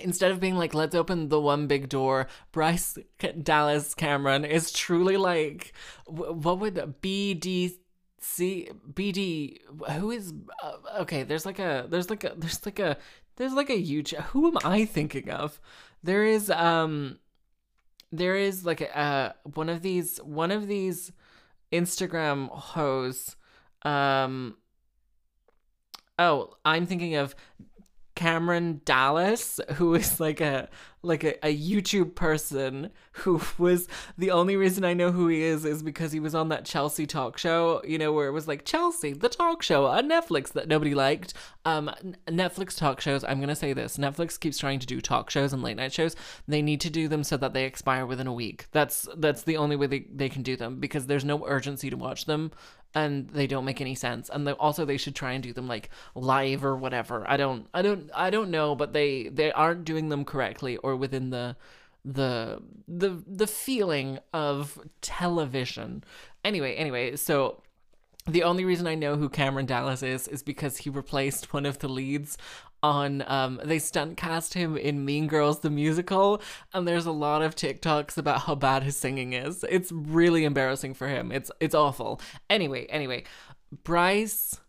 instead 0.00 0.32
of 0.32 0.40
being 0.40 0.56
like 0.56 0.74
let's 0.74 0.94
open 0.94 1.28
the 1.28 1.40
one 1.40 1.66
big 1.66 1.88
door 1.88 2.26
bryce 2.50 2.98
dallas 3.42 3.94
cameron 3.94 4.44
is 4.44 4.72
truly 4.72 5.16
like 5.16 5.72
what 6.06 6.58
would 6.58 6.74
bd 7.00 7.72
see 8.18 8.68
bd 8.92 9.58
who 9.92 10.10
is 10.10 10.32
uh, 10.62 10.72
okay 10.98 11.22
there's 11.22 11.46
like 11.46 11.58
a 11.58 11.86
there's 11.88 12.10
like 12.10 12.24
a 12.24 12.32
there's 12.36 12.64
like 12.66 12.78
a 12.78 12.96
there's 13.36 13.54
like 13.54 13.70
a 13.70 13.80
huge 13.80 14.10
who 14.30 14.48
am 14.48 14.58
i 14.64 14.84
thinking 14.84 15.30
of? 15.30 15.60
There 16.02 16.24
is 16.24 16.50
um 16.50 17.18
there 18.12 18.36
is 18.36 18.64
like 18.64 18.80
a 18.80 18.98
uh, 18.98 19.32
one 19.54 19.68
of 19.68 19.82
these 19.82 20.18
one 20.18 20.50
of 20.50 20.68
these 20.68 21.12
instagram 21.72 22.48
hoes 22.50 23.34
um 23.82 24.56
oh 26.18 26.54
i'm 26.64 26.86
thinking 26.86 27.16
of 27.16 27.34
Cameron 28.14 28.80
Dallas, 28.84 29.58
who 29.74 29.94
is 29.94 30.20
like 30.20 30.40
a 30.40 30.68
like 31.02 31.22
a, 31.22 31.46
a 31.46 31.56
YouTube 31.56 32.14
person 32.14 32.90
who 33.12 33.40
was 33.58 33.88
the 34.16 34.30
only 34.30 34.56
reason 34.56 34.84
I 34.84 34.94
know 34.94 35.12
who 35.12 35.28
he 35.28 35.42
is 35.42 35.64
is 35.64 35.82
because 35.82 36.12
he 36.12 36.20
was 36.20 36.34
on 36.34 36.48
that 36.48 36.64
Chelsea 36.64 37.06
talk 37.06 37.36
show, 37.36 37.82
you 37.84 37.98
know, 37.98 38.12
where 38.12 38.26
it 38.26 38.32
was 38.32 38.48
like 38.48 38.64
Chelsea, 38.64 39.12
the 39.12 39.28
talk 39.28 39.62
show 39.62 39.86
on 39.86 40.08
Netflix 40.08 40.52
that 40.52 40.68
nobody 40.68 40.94
liked. 40.94 41.34
Um, 41.64 41.90
Netflix 42.26 42.76
talk 42.76 43.00
shows. 43.00 43.24
I'm 43.24 43.40
gonna 43.40 43.56
say 43.56 43.72
this: 43.72 43.96
Netflix 43.96 44.38
keeps 44.38 44.58
trying 44.58 44.78
to 44.78 44.86
do 44.86 45.00
talk 45.00 45.28
shows 45.30 45.52
and 45.52 45.62
late 45.62 45.76
night 45.76 45.92
shows. 45.92 46.16
They 46.48 46.62
need 46.62 46.80
to 46.82 46.90
do 46.90 47.08
them 47.08 47.24
so 47.24 47.36
that 47.36 47.52
they 47.52 47.64
expire 47.64 48.06
within 48.06 48.26
a 48.26 48.32
week. 48.32 48.66
That's 48.72 49.08
that's 49.16 49.42
the 49.42 49.56
only 49.56 49.76
way 49.76 49.86
they, 49.86 50.06
they 50.12 50.28
can 50.28 50.42
do 50.42 50.56
them 50.56 50.78
because 50.80 51.06
there's 51.06 51.24
no 51.24 51.46
urgency 51.46 51.90
to 51.90 51.96
watch 51.96 52.26
them 52.26 52.52
and 52.94 53.28
they 53.30 53.46
don't 53.46 53.64
make 53.64 53.80
any 53.80 53.94
sense. 53.94 54.30
And 54.32 54.46
they, 54.46 54.52
also 54.52 54.84
they 54.84 54.96
should 54.96 55.14
try 55.14 55.32
and 55.32 55.42
do 55.42 55.52
them 55.52 55.66
like 55.68 55.90
live 56.14 56.64
or 56.64 56.76
whatever. 56.76 57.24
I 57.28 57.36
don't 57.36 57.66
i 57.74 57.82
don't 57.82 58.10
i 58.14 58.30
don't 58.30 58.50
know 58.50 58.74
but 58.74 58.92
they 58.92 59.28
they 59.28 59.52
aren't 59.52 59.84
doing 59.84 60.08
them 60.08 60.24
correctly 60.24 60.76
or 60.78 60.96
within 60.96 61.30
the 61.30 61.56
the 62.04 62.62
the 62.86 63.22
the 63.26 63.46
feeling 63.46 64.18
of 64.32 64.78
television. 65.00 66.04
Anyway 66.44 66.74
anyway 66.74 67.16
so 67.16 67.62
the 68.26 68.42
only 68.42 68.64
reason 68.64 68.86
I 68.86 68.94
know 68.94 69.16
who 69.16 69.28
Cameron 69.28 69.66
Dallas 69.66 70.02
is 70.02 70.28
is 70.28 70.42
because 70.42 70.78
he 70.78 70.90
replaced 70.90 71.52
one 71.52 71.66
of 71.66 71.80
the 71.80 71.88
leads 71.88 72.38
on 72.84 73.24
um 73.26 73.58
they 73.64 73.78
stunt 73.78 74.16
cast 74.18 74.52
him 74.52 74.76
in 74.76 75.06
Mean 75.06 75.26
Girls 75.26 75.60
the 75.60 75.70
musical 75.70 76.42
and 76.74 76.86
there's 76.86 77.06
a 77.06 77.12
lot 77.12 77.40
of 77.40 77.56
TikToks 77.56 78.18
about 78.18 78.42
how 78.42 78.54
bad 78.54 78.82
his 78.82 78.96
singing 78.96 79.32
is. 79.32 79.64
It's 79.70 79.90
really 79.90 80.44
embarrassing 80.44 80.92
for 80.92 81.08
him. 81.08 81.32
It's 81.32 81.50
it's 81.60 81.74
awful. 81.74 82.20
Anyway, 82.50 82.84
anyway, 82.86 83.24
Bryce 83.84 84.60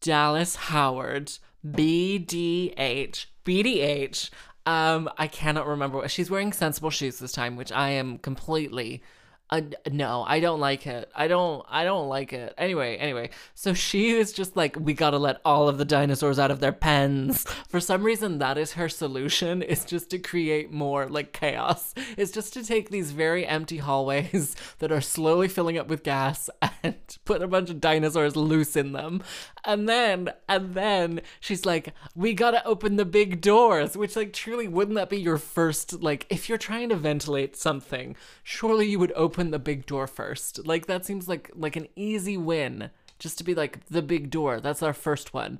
Dallas 0.00 0.54
Howard 0.56 1.32
BDH 1.66 3.26
BDH 3.44 4.30
um 4.66 5.10
I 5.18 5.26
cannot 5.26 5.66
remember 5.66 6.06
she's 6.08 6.30
wearing 6.30 6.52
sensible 6.52 6.90
shoes 6.90 7.18
this 7.18 7.32
time 7.32 7.56
which 7.56 7.72
I 7.72 7.90
am 7.90 8.18
completely 8.18 9.02
uh, 9.52 9.62
no, 9.90 10.24
I 10.26 10.38
don't 10.38 10.60
like 10.60 10.86
it. 10.86 11.10
I 11.12 11.26
don't. 11.26 11.66
I 11.68 11.82
don't 11.82 12.08
like 12.08 12.32
it. 12.32 12.54
Anyway, 12.56 12.96
anyway. 12.96 13.30
So 13.54 13.74
she 13.74 14.10
is 14.10 14.32
just 14.32 14.56
like, 14.56 14.78
we 14.78 14.92
gotta 14.92 15.18
let 15.18 15.40
all 15.44 15.68
of 15.68 15.76
the 15.76 15.84
dinosaurs 15.84 16.38
out 16.38 16.52
of 16.52 16.60
their 16.60 16.72
pens. 16.72 17.42
For 17.68 17.80
some 17.80 18.04
reason, 18.04 18.38
that 18.38 18.56
is 18.56 18.74
her 18.74 18.88
solution. 18.88 19.62
Is 19.62 19.84
just 19.84 20.08
to 20.10 20.20
create 20.20 20.70
more 20.70 21.08
like 21.08 21.32
chaos. 21.32 21.94
It's 22.16 22.30
just 22.30 22.52
to 22.54 22.64
take 22.64 22.90
these 22.90 23.10
very 23.10 23.44
empty 23.44 23.78
hallways 23.78 24.54
that 24.78 24.92
are 24.92 25.00
slowly 25.00 25.48
filling 25.48 25.78
up 25.78 25.88
with 25.88 26.04
gas 26.04 26.48
and 26.84 26.94
put 27.24 27.42
a 27.42 27.48
bunch 27.48 27.70
of 27.70 27.80
dinosaurs 27.80 28.36
loose 28.36 28.76
in 28.76 28.92
them, 28.92 29.20
and 29.64 29.88
then 29.88 30.30
and 30.48 30.74
then 30.74 31.22
she's 31.40 31.66
like, 31.66 31.92
we 32.14 32.34
gotta 32.34 32.64
open 32.64 32.94
the 32.96 33.04
big 33.04 33.40
doors. 33.40 33.96
Which 33.96 34.14
like 34.14 34.32
truly 34.32 34.68
wouldn't 34.68 34.94
that 34.94 35.10
be 35.10 35.20
your 35.20 35.38
first 35.38 36.00
like 36.00 36.26
if 36.30 36.48
you're 36.48 36.56
trying 36.56 36.90
to 36.90 36.96
ventilate 36.96 37.56
something, 37.56 38.14
surely 38.44 38.86
you 38.88 39.00
would 39.00 39.12
open 39.16 39.39
open 39.40 39.50
the 39.50 39.58
big 39.58 39.86
door 39.86 40.06
first. 40.06 40.66
Like 40.66 40.86
that 40.86 41.06
seems 41.06 41.26
like 41.26 41.50
like 41.54 41.76
an 41.76 41.88
easy 41.96 42.36
win 42.36 42.90
just 43.18 43.38
to 43.38 43.44
be 43.44 43.54
like 43.54 43.86
the 43.86 44.02
big 44.02 44.30
door. 44.30 44.60
That's 44.60 44.82
our 44.82 44.92
first 44.92 45.32
one. 45.32 45.58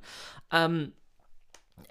Um 0.51 0.93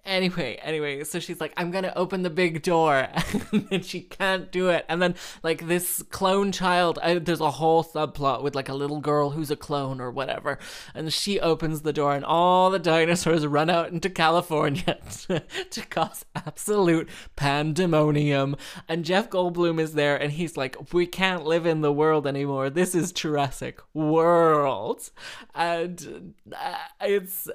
Anyway, 0.06 0.60
anyway, 0.62 1.04
so 1.04 1.20
she's 1.20 1.40
like, 1.40 1.54
I'm 1.58 1.72
gonna 1.72 1.94
open 1.96 2.24
the 2.24 2.30
big 2.30 2.62
door, 2.64 3.08
and 3.72 3.84
she 3.86 4.02
can't 4.02 4.52
do 4.52 4.70
it. 4.70 4.86
And 4.90 5.02
then, 5.02 5.16
like, 5.44 5.68
this 5.68 6.02
clone 6.10 6.52
child, 6.52 7.00
I, 7.02 7.20
there's 7.20 7.42
a 7.42 7.52
whole 7.52 7.84
subplot 7.84 8.42
with 8.42 8.56
like 8.56 8.70
a 8.70 8.74
little 8.74 9.00
girl 9.00 9.32
who's 9.32 9.52
a 9.52 9.56
clone 9.56 10.02
or 10.02 10.12
whatever, 10.12 10.60
and 10.94 11.14
she 11.14 11.40
opens 11.40 11.82
the 11.82 11.94
door, 11.94 12.16
and 12.16 12.26
all 12.26 12.70
the 12.70 12.80
dinosaurs 12.80 13.46
run 13.46 13.70
out 13.70 13.92
into 13.92 14.10
California 14.10 14.98
to, 15.28 15.44
to 15.70 15.86
cause 15.88 16.26
absolute 16.36 17.10
pandemonium. 17.36 18.56
And 18.88 19.06
Jeff 19.06 19.30
Goldblum 19.30 19.80
is 19.80 19.94
there, 19.94 20.16
and 20.16 20.32
he's 20.32 20.58
like, 20.58 20.94
We 20.94 21.06
can't 21.06 21.46
live 21.46 21.66
in 21.66 21.82
the 21.82 21.94
world 21.94 22.26
anymore. 22.28 22.70
This 22.70 22.96
is 22.96 23.12
Jurassic 23.12 23.80
World, 23.94 25.10
and 25.54 26.34
uh, 26.52 26.78
it's 27.02 27.50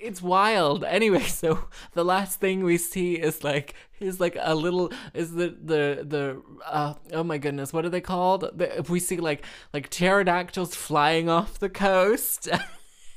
it's 0.00 0.22
wild. 0.22 0.82
Anyway, 0.84 1.22
so 1.24 1.66
the 1.92 2.04
last 2.04 2.40
thing 2.40 2.64
we 2.64 2.78
see 2.78 3.14
is 3.14 3.44
like 3.44 3.74
is 4.00 4.18
like 4.18 4.36
a 4.40 4.54
little 4.54 4.90
is 5.14 5.32
the 5.32 5.48
the 5.48 6.04
the 6.06 6.42
uh, 6.66 6.94
oh 7.12 7.22
my 7.22 7.38
goodness, 7.38 7.72
what 7.72 7.84
are 7.84 7.90
they 7.90 8.00
called? 8.00 8.50
The, 8.54 8.78
if 8.78 8.90
we 8.90 8.98
see 8.98 9.18
like 9.18 9.44
like 9.72 9.90
pterodactyls 9.90 10.74
flying 10.74 11.28
off 11.28 11.58
the 11.58 11.68
coast. 11.68 12.48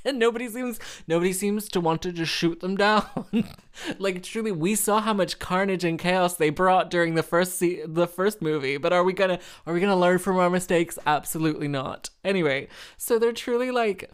and 0.05 0.19
nobody 0.19 0.49
seems 0.49 0.79
nobody 1.07 1.31
seems 1.31 1.69
to 1.69 1.79
want 1.79 2.01
to 2.01 2.11
just 2.11 2.31
shoot 2.31 2.59
them 2.59 2.75
down. 2.75 3.05
like 3.99 4.21
truly, 4.21 4.51
we 4.51 4.75
saw 4.75 4.99
how 5.01 5.13
much 5.13 5.39
carnage 5.39 5.83
and 5.83 5.97
chaos 5.97 6.35
they 6.35 6.49
brought 6.49 6.89
during 6.89 7.15
the 7.15 7.23
first 7.23 7.57
se- 7.57 7.83
the 7.87 8.07
first 8.07 8.41
movie. 8.41 8.77
But 8.77 8.93
are 8.93 9.03
we 9.03 9.13
gonna 9.13 9.39
are 9.65 9.73
we 9.73 9.79
gonna 9.79 9.95
learn 9.95 10.19
from 10.19 10.37
our 10.37 10.49
mistakes? 10.49 10.99
Absolutely 11.05 11.67
not. 11.67 12.09
Anyway, 12.23 12.67
so 12.97 13.17
they're 13.17 13.31
truly 13.31 13.71
like 13.71 14.11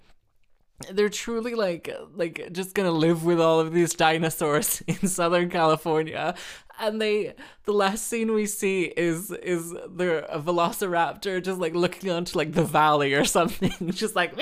they're 0.92 1.10
truly 1.10 1.56
like 1.56 1.94
like 2.16 2.50
just 2.52 2.74
gonna 2.74 2.92
live 2.92 3.26
with 3.26 3.40
all 3.40 3.60
of 3.60 3.74
these 3.74 3.94
dinosaurs 3.94 4.82
in 4.88 5.08
southern 5.08 5.50
california 5.50 6.34
and 6.80 7.02
they 7.02 7.34
the 7.66 7.74
last 7.74 8.08
scene 8.08 8.34
we 8.34 8.46
see 8.46 8.84
is 8.84 9.32
is 9.32 9.72
the 9.72 10.26
velociraptor 10.36 11.44
just 11.44 11.60
like 11.60 11.74
looking 11.74 12.10
onto 12.10 12.38
like 12.38 12.54
the 12.54 12.64
valley 12.64 13.14
or 13.14 13.26
something 13.38 13.92
just 13.92 14.16
like 14.16 14.34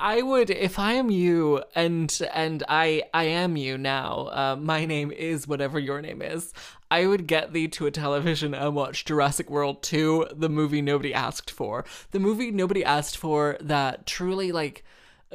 I 0.00 0.22
would, 0.22 0.48
if 0.50 0.78
I 0.78 0.92
am 0.92 1.10
you, 1.10 1.62
and 1.74 2.16
and 2.32 2.62
I 2.68 3.02
I 3.12 3.24
am 3.24 3.56
you 3.56 3.76
now. 3.76 4.28
Uh, 4.30 4.56
my 4.56 4.84
name 4.84 5.10
is 5.10 5.48
whatever 5.48 5.76
your 5.78 6.00
name 6.00 6.22
is. 6.22 6.52
I 6.90 7.06
would 7.06 7.26
get 7.26 7.52
thee 7.52 7.68
to 7.68 7.86
a 7.86 7.90
television 7.90 8.54
and 8.54 8.74
watch 8.74 9.04
Jurassic 9.04 9.50
World 9.50 9.82
2, 9.82 10.28
the 10.34 10.48
movie 10.48 10.80
nobody 10.80 11.12
asked 11.12 11.50
for. 11.50 11.84
The 12.12 12.18
movie 12.18 12.50
nobody 12.50 12.82
asked 12.82 13.16
for 13.16 13.58
that 13.60 14.06
truly 14.06 14.52
like 14.52 14.84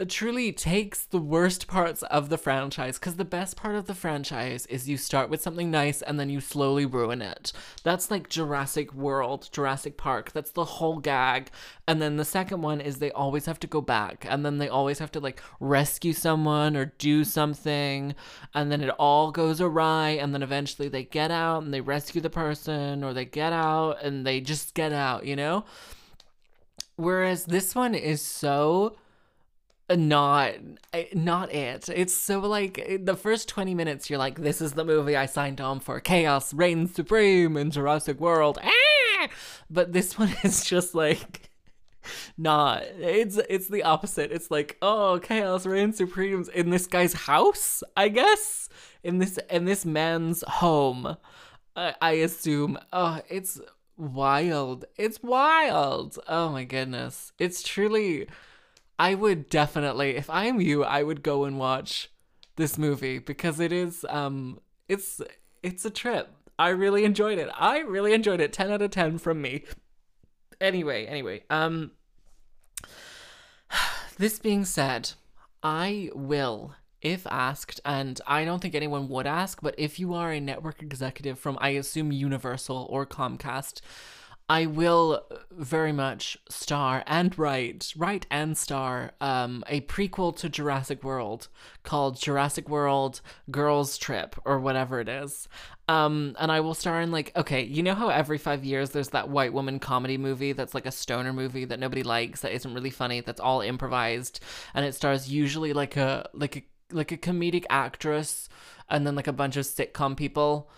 truly 0.08 0.52
takes 0.52 1.06
the 1.06 1.20
worst 1.20 1.68
parts 1.68 2.02
of 2.04 2.30
the 2.30 2.38
franchise 2.38 2.98
because 2.98 3.16
the 3.16 3.26
best 3.26 3.56
part 3.56 3.76
of 3.76 3.86
the 3.86 3.94
franchise 3.94 4.66
is 4.66 4.90
you 4.90 4.98
start 4.98 5.30
with 5.30 5.42
something 5.42 5.70
nice 5.70 6.02
and 6.02 6.20
then 6.20 6.30
you 6.30 6.42
slowly 6.42 6.86
ruin 6.86 7.22
it. 7.22 7.54
That's 7.84 8.10
like 8.10 8.28
Jurassic 8.28 8.92
World, 8.94 9.50
Jurassic 9.52 9.96
Park. 9.96 10.32
That's 10.32 10.52
the 10.52 10.66
whole 10.66 10.98
gag. 10.98 11.52
And 11.88 12.02
then 12.02 12.18
the 12.18 12.26
second 12.26 12.62
one 12.62 12.82
is 12.82 12.98
they 12.98 13.12
always 13.12 13.46
have 13.46 13.60
to 13.60 13.68
go 13.68 13.82
back 13.82 14.26
and 14.28 14.44
then 14.44 14.58
they 14.58 14.68
always 14.68 14.98
have 14.98 15.12
to 15.12 15.20
like 15.20 15.44
rescue 15.60 16.14
someone 16.14 16.76
or 16.76 16.86
do 16.98 17.24
something 17.24 18.16
and 18.56 18.72
then 18.72 18.82
it 18.82 18.90
all 18.98 19.32
goes 19.32 19.62
awry 19.62 20.10
and 20.10 20.34
then 20.34 20.42
eventually 20.42 20.90
they 20.90 21.04
get 21.04 21.30
out 21.30 21.62
and 21.62 21.72
they 21.72 21.82
rescue 21.82 22.20
the 22.20 22.30
person 22.32 23.04
or 23.04 23.14
they 23.14 23.26
get 23.26 23.54
out 23.54 24.02
and 24.02 24.26
they 24.26 24.42
just 24.42 24.74
get 24.74 24.92
out, 24.92 25.26
you 25.26 25.36
know? 25.36 25.66
Whereas 26.96 27.46
this 27.46 27.76
one 27.76 27.94
is 27.96 28.22
so 28.22 28.96
not 29.96 30.54
eh, 30.94 31.06
not 31.14 31.54
it. 31.54 31.90
It's 31.90 32.14
so 32.14 32.40
like 32.40 33.00
the 33.02 33.16
first 33.16 33.50
20 33.50 33.76
minutes 33.76 34.10
you're 34.10 34.20
like 34.20 34.42
this 34.42 34.62
is 34.62 34.74
the 34.74 34.86
movie 34.86 35.16
I 35.16 35.26
signed 35.26 35.62
on 35.62 35.80
for. 35.80 36.00
Chaos 36.00 36.54
reigns 36.54 36.94
supreme 36.94 37.58
in 37.58 37.72
Jurassic 37.72 38.20
World. 38.20 38.60
Ah! 38.64 39.28
But 39.70 39.94
this 39.94 40.18
one 40.20 40.34
is 40.44 40.66
just 40.66 40.96
like 40.96 41.50
not. 42.38 42.84
It's 42.98 43.38
it's 43.50 43.68
the 43.68 43.84
opposite. 43.84 44.32
It's 44.32 44.52
like, 44.52 44.78
oh, 44.82 45.20
chaos 45.22 45.66
reigns 45.66 45.98
supreme 45.98 46.46
in 46.54 46.70
this 46.70 46.88
guy's 46.88 47.14
house, 47.14 47.84
I 47.96 48.10
guess. 48.10 48.70
In 49.04 49.20
this 49.20 49.40
in 49.50 49.66
this 49.66 49.86
man's 49.86 50.44
home. 50.48 51.18
I, 51.76 51.96
I 52.02 52.12
assume. 52.14 52.78
Oh, 52.92 53.22
it's 53.30 53.60
wild. 53.98 54.86
It's 54.98 55.22
wild. 55.24 56.20
Oh 56.28 56.50
my 56.50 56.64
goodness. 56.64 57.32
It's 57.40 57.64
truly 57.64 58.28
I 59.00 59.16
would 59.16 59.50
definitely 59.50 60.16
if 60.16 60.30
I 60.30 60.46
am 60.46 60.62
you, 60.62 60.84
I 60.84 61.04
would 61.04 61.24
go 61.24 61.46
and 61.46 61.60
watch 61.60 62.12
this 62.56 62.78
movie 62.78 63.20
because 63.20 63.60
it 63.60 63.72
is 63.72 64.06
um 64.10 64.60
it's 64.88 65.22
it's 65.62 65.86
a 65.86 65.90
trip. 65.90 66.30
I 66.60 66.70
really 66.70 67.04
enjoyed 67.04 67.40
it. 67.40 67.50
I 67.58 67.80
really 67.80 68.14
enjoyed 68.14 68.40
it. 68.40 68.54
10 68.54 68.72
out 68.72 68.82
of 68.82 68.92
10 68.92 69.18
from 69.18 69.42
me. 69.42 69.64
Anyway, 70.62 71.06
anyway, 71.06 71.44
um 71.50 71.92
this 74.18 74.40
being 74.40 74.66
said, 74.66 75.12
I 75.62 76.10
will 76.14 76.76
if 77.04 77.28
asked, 77.28 77.82
and 77.84 78.20
I 78.26 78.46
don't 78.46 78.62
think 78.62 78.76
anyone 78.76 79.10
would 79.10 79.28
ask, 79.28 79.62
but 79.62 79.76
if 79.78 80.00
you 80.00 80.14
are 80.14 80.32
a 80.32 80.40
network 80.40 80.82
executive 80.82 81.38
from, 81.38 81.58
I 81.60 81.70
assume, 81.70 82.14
Universal 82.14 82.88
or 82.90 83.06
Comcast, 83.06 83.82
I 84.50 84.66
will 84.66 85.24
very 85.52 85.94
much 85.94 86.38
star 86.50 87.04
and 87.08 87.38
write, 87.40 87.94
write 87.96 88.26
and 88.30 88.58
star 88.58 89.12
um, 89.22 89.64
a 89.68 89.82
prequel 89.82 90.36
to 90.38 90.50
Jurassic 90.50 91.04
World 91.04 91.48
called 91.84 92.20
Jurassic 92.20 92.68
World 92.68 93.22
Girls 93.50 93.98
Trip 93.98 94.36
or 94.44 94.60
whatever 94.60 95.00
it 95.00 95.08
is. 95.08 95.48
Um, 95.88 96.36
and 96.40 96.52
I 96.52 96.60
will 96.60 96.74
star 96.74 97.02
in 97.02 97.12
like, 97.12 97.32
okay, 97.36 97.64
you 97.64 97.84
know 97.84 97.96
how 97.96 98.10
every 98.10 98.38
five 98.38 98.64
years 98.64 98.92
there's 98.92 99.10
that 99.10 99.30
white 99.30 99.54
woman 99.54 99.80
comedy 99.80 100.18
movie 100.18 100.54
that's 100.54 100.74
like 100.74 100.86
a 100.86 100.92
stoner 100.92 101.34
movie 101.34 101.66
that 101.66 101.80
nobody 101.80 102.04
likes, 102.04 102.42
that 102.42 102.54
isn't 102.54 102.74
really 102.74 102.90
funny, 102.90 103.22
that's 103.22 103.42
all 103.42 103.62
improvised, 103.62 104.40
and 104.74 104.86
it 104.86 104.96
stars 104.96 105.32
usually 105.32 105.74
like 105.74 105.98
a 105.98 106.30
like 106.34 106.58
a 106.58 106.64
like 106.92 107.12
a 107.12 107.18
comedic 107.18 107.66
actress 107.70 108.50
and 108.90 109.06
then 109.08 109.16
like 109.16 109.28
a 109.28 109.34
bunch 109.34 109.58
of 109.58 109.66
sitcom 109.66 110.16
people. 110.16 110.70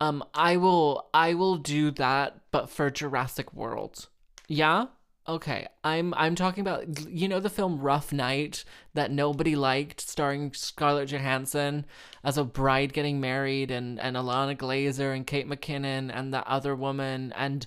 Um, 0.00 0.24
I 0.32 0.56
will 0.56 1.08
I 1.12 1.34
will 1.34 1.56
do 1.56 1.90
that, 1.92 2.40
but 2.50 2.70
for 2.70 2.90
Jurassic 2.90 3.52
World. 3.52 4.08
Yeah. 4.48 4.86
Okay, 5.28 5.68
I'm 5.84 6.14
I'm 6.14 6.34
talking 6.34 6.62
about 6.62 7.08
you 7.08 7.28
know 7.28 7.38
the 7.38 7.50
film 7.50 7.78
Rough 7.78 8.12
Night 8.12 8.64
that 8.94 9.12
nobody 9.12 9.54
liked, 9.54 10.00
starring 10.00 10.52
Scarlett 10.54 11.10
Johansson 11.10 11.84
as 12.24 12.38
a 12.38 12.44
bride 12.44 12.92
getting 12.92 13.20
married, 13.20 13.70
and 13.70 14.00
and 14.00 14.16
Ilana 14.16 14.56
Glazer 14.56 15.14
and 15.14 15.26
Kate 15.26 15.48
McKinnon 15.48 16.10
and 16.12 16.32
the 16.32 16.48
other 16.48 16.74
woman 16.74 17.32
and 17.36 17.66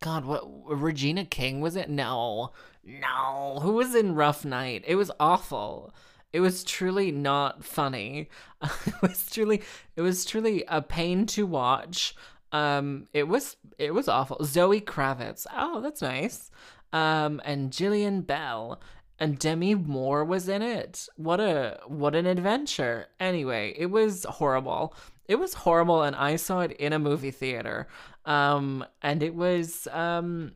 God, 0.00 0.24
what 0.24 0.44
Regina 0.68 1.24
King 1.24 1.60
was 1.60 1.74
it? 1.74 1.90
No, 1.90 2.52
no, 2.84 3.58
who 3.62 3.72
was 3.72 3.94
in 3.94 4.14
Rough 4.14 4.44
Night? 4.44 4.84
It 4.86 4.94
was 4.94 5.10
awful. 5.18 5.92
It 6.32 6.40
was 6.40 6.64
truly 6.64 7.10
not 7.10 7.64
funny. 7.64 8.28
it 8.62 9.02
was 9.02 9.30
truly 9.30 9.62
it 9.96 10.02
was 10.02 10.24
truly 10.24 10.64
a 10.68 10.82
pain 10.82 11.26
to 11.26 11.46
watch. 11.46 12.14
Um 12.52 13.06
it 13.12 13.28
was 13.28 13.56
it 13.78 13.94
was 13.94 14.08
awful. 14.08 14.44
Zoe 14.44 14.80
Kravitz. 14.80 15.46
Oh, 15.54 15.80
that's 15.80 16.02
nice. 16.02 16.50
Um 16.92 17.40
and 17.44 17.70
Jillian 17.70 18.26
Bell 18.26 18.80
and 19.18 19.38
Demi 19.38 19.74
Moore 19.74 20.24
was 20.24 20.48
in 20.48 20.62
it. 20.62 21.08
What 21.16 21.40
a 21.40 21.80
what 21.86 22.14
an 22.14 22.26
adventure. 22.26 23.06
Anyway, 23.18 23.74
it 23.76 23.86
was 23.86 24.24
horrible. 24.28 24.94
It 25.26 25.36
was 25.36 25.54
horrible 25.54 26.02
and 26.02 26.16
I 26.16 26.36
saw 26.36 26.60
it 26.60 26.72
in 26.72 26.92
a 26.92 26.98
movie 26.98 27.30
theater. 27.30 27.88
Um 28.26 28.84
and 29.02 29.22
it 29.22 29.34
was 29.34 29.88
um 29.92 30.52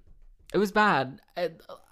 it 0.53 0.59
was 0.59 0.73
bad. 0.73 1.21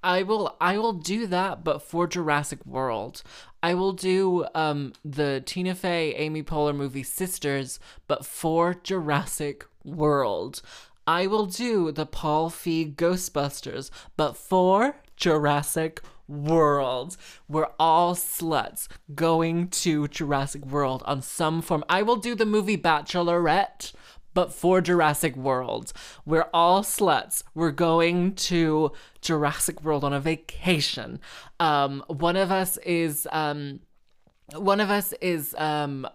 I 0.03 0.23
will 0.23 0.57
I 0.61 0.79
will 0.79 0.93
do 0.93 1.27
that, 1.27 1.65
but 1.65 1.83
for 1.83 2.07
Jurassic 2.07 2.65
World. 2.67 3.23
I 3.63 3.75
will 3.75 3.93
do 3.93 4.47
um 4.55 4.93
the 5.05 5.43
Tina 5.45 5.75
Fey 5.75 6.15
Amy 6.15 6.43
Poehler 6.43 6.75
movie 6.75 7.03
Sisters, 7.03 7.79
but 8.07 8.25
for 8.25 8.75
Jurassic 8.75 9.67
World. 9.85 10.63
I 11.07 11.27
will 11.27 11.47
do 11.47 11.91
the 11.91 12.07
Paul 12.07 12.51
Feig 12.51 12.95
Ghostbusters, 12.95 13.91
but 14.17 14.37
for 14.37 14.97
Jurassic 15.17 16.01
World. 16.29 17.17
We're 17.49 17.71
all 17.79 18.15
sluts 18.15 18.87
going 19.15 19.69
to 19.69 20.07
Jurassic 20.09 20.65
World 20.65 21.03
on 21.07 21.21
some 21.23 21.63
form. 21.63 21.85
I 21.89 22.03
will 22.03 22.17
do 22.17 22.35
the 22.35 22.47
movie 22.47 22.79
Bachelorette, 22.79 23.93
but 24.35 24.53
for 24.53 24.81
Jurassic 24.81 25.37
World. 25.37 25.93
We're 26.25 26.49
all 26.53 26.83
sluts. 26.83 27.43
We're 27.55 27.71
going 27.71 28.35
to 28.37 28.93
Jurassic 29.21 29.83
World 29.83 30.05
on 30.05 30.13
a 30.13 30.21
vacation. 30.21 31.21
Um, 31.59 32.05
one 32.09 32.37
of 32.37 32.51
us 32.51 32.77
is 32.79 33.27
um, 33.33 33.81
one 34.55 34.81
of 34.81 34.91
us 34.91 35.13
is 35.21 35.55
um 35.59 36.07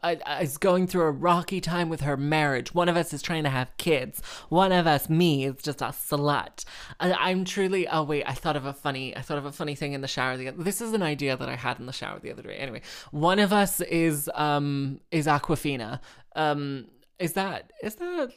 is 0.41 0.57
going 0.57 0.87
through 0.87 1.03
a 1.03 1.11
rocky 1.11 1.61
time 1.61 1.89
with 1.89 2.01
her 2.01 2.17
marriage. 2.17 2.73
One 2.73 2.89
of 2.89 2.97
us 2.97 3.13
is 3.13 3.21
trying 3.21 3.43
to 3.43 3.49
have 3.49 3.75
kids. 3.77 4.21
One 4.49 4.71
of 4.71 4.87
us, 4.87 5.09
me, 5.09 5.45
is 5.45 5.61
just 5.61 5.81
a 5.81 5.85
slut. 5.85 6.65
I, 6.99 7.31
am 7.31 7.45
truly. 7.45 7.87
Oh 7.87 8.03
wait, 8.03 8.23
I 8.25 8.33
thought 8.33 8.55
of 8.55 8.65
a 8.65 8.73
funny. 8.73 9.15
I 9.15 9.21
thought 9.21 9.37
of 9.37 9.45
a 9.45 9.51
funny 9.51 9.75
thing 9.75 9.93
in 9.93 10.01
the 10.01 10.07
shower. 10.07 10.37
The 10.37 10.51
this 10.51 10.81
is 10.81 10.93
an 10.93 11.01
idea 11.01 11.37
that 11.37 11.49
I 11.49 11.55
had 11.55 11.79
in 11.79 11.85
the 11.85 11.93
shower 11.93 12.19
the 12.19 12.31
other 12.31 12.43
day. 12.43 12.55
Anyway, 12.55 12.81
one 13.11 13.39
of 13.39 13.53
us 13.53 13.81
is 13.81 14.29
um 14.33 14.99
is 15.11 15.27
Awkwafina. 15.27 15.99
Um, 16.35 16.87
is 17.19 17.33
that 17.33 17.71
is 17.81 17.95
that 17.95 18.31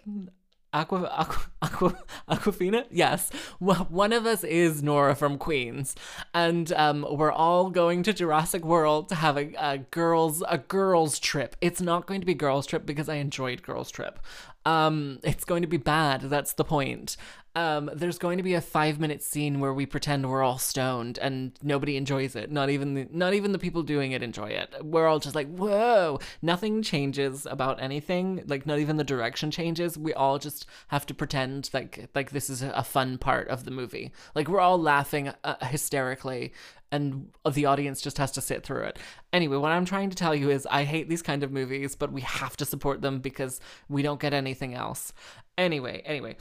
Aqua, 0.72 1.04
Aqua, 1.10 1.50
Aqua, 1.62 1.98
Awkwafina? 2.28 2.84
Yes. 2.90 3.30
One 3.58 4.12
of 4.12 4.26
us 4.26 4.44
is 4.44 4.82
Nora 4.82 5.14
from 5.14 5.38
Queens, 5.38 5.94
and 6.34 6.70
um, 6.72 7.06
we're 7.10 7.32
all 7.32 7.70
going 7.70 8.02
to 8.02 8.12
Jurassic 8.12 8.64
World 8.64 9.08
to 9.08 9.14
have 9.14 9.38
a, 9.38 9.54
a 9.58 9.78
girls 9.78 10.42
a 10.46 10.58
girls 10.58 11.18
trip. 11.18 11.56
It's 11.60 11.80
not 11.80 12.06
going 12.06 12.20
to 12.20 12.26
be 12.26 12.34
girls 12.34 12.66
trip 12.66 12.84
because 12.84 13.08
I 13.08 13.14
enjoyed 13.14 13.62
girls 13.62 13.90
trip. 13.90 14.20
Um, 14.66 15.20
it's 15.22 15.44
going 15.46 15.62
to 15.62 15.68
be 15.68 15.78
bad. 15.78 16.22
That's 16.22 16.52
the 16.52 16.64
point 16.64 17.16
um, 17.58 17.90
there's 17.92 18.18
going 18.18 18.36
to 18.36 18.44
be 18.44 18.54
a 18.54 18.60
five 18.60 19.00
minute 19.00 19.20
scene 19.20 19.58
where 19.58 19.74
we 19.74 19.84
pretend 19.84 20.30
we're 20.30 20.44
all 20.44 20.58
stoned 20.58 21.18
and 21.18 21.58
nobody 21.60 21.96
enjoys 21.96 22.36
it. 22.36 22.52
Not 22.52 22.70
even 22.70 22.94
the, 22.94 23.08
not 23.10 23.34
even 23.34 23.50
the 23.50 23.58
people 23.58 23.82
doing 23.82 24.12
it 24.12 24.22
enjoy 24.22 24.50
it. 24.50 24.72
We're 24.80 25.08
all 25.08 25.18
just 25.18 25.34
like, 25.34 25.48
whoa, 25.48 26.20
nothing 26.40 26.82
changes 26.82 27.46
about 27.46 27.82
anything. 27.82 28.44
Like 28.46 28.64
not 28.64 28.78
even 28.78 28.96
the 28.96 29.02
direction 29.02 29.50
changes. 29.50 29.98
We 29.98 30.14
all 30.14 30.38
just 30.38 30.66
have 30.86 31.04
to 31.06 31.14
pretend 31.14 31.70
like 31.72 32.08
like 32.14 32.30
this 32.30 32.48
is 32.48 32.62
a 32.62 32.84
fun 32.84 33.18
part 33.18 33.48
of 33.48 33.64
the 33.64 33.72
movie. 33.72 34.12
Like 34.36 34.46
we're 34.46 34.60
all 34.60 34.80
laughing 34.80 35.32
uh, 35.42 35.56
hysterically 35.66 36.52
and 36.92 37.28
the 37.52 37.66
audience 37.66 38.00
just 38.00 38.18
has 38.18 38.30
to 38.32 38.40
sit 38.40 38.62
through 38.62 38.84
it. 38.84 39.00
Anyway, 39.32 39.56
what 39.56 39.72
I'm 39.72 39.84
trying 39.84 40.10
to 40.10 40.16
tell 40.16 40.34
you 40.34 40.48
is 40.48 40.64
I 40.70 40.84
hate 40.84 41.08
these 41.08 41.22
kind 41.22 41.42
of 41.42 41.50
movies, 41.50 41.96
but 41.96 42.12
we 42.12 42.20
have 42.20 42.56
to 42.58 42.64
support 42.64 43.02
them 43.02 43.18
because 43.18 43.60
we 43.88 44.02
don't 44.02 44.20
get 44.20 44.32
anything 44.32 44.74
else. 44.74 45.12
Anyway, 45.58 46.02
anyway, 46.06 46.36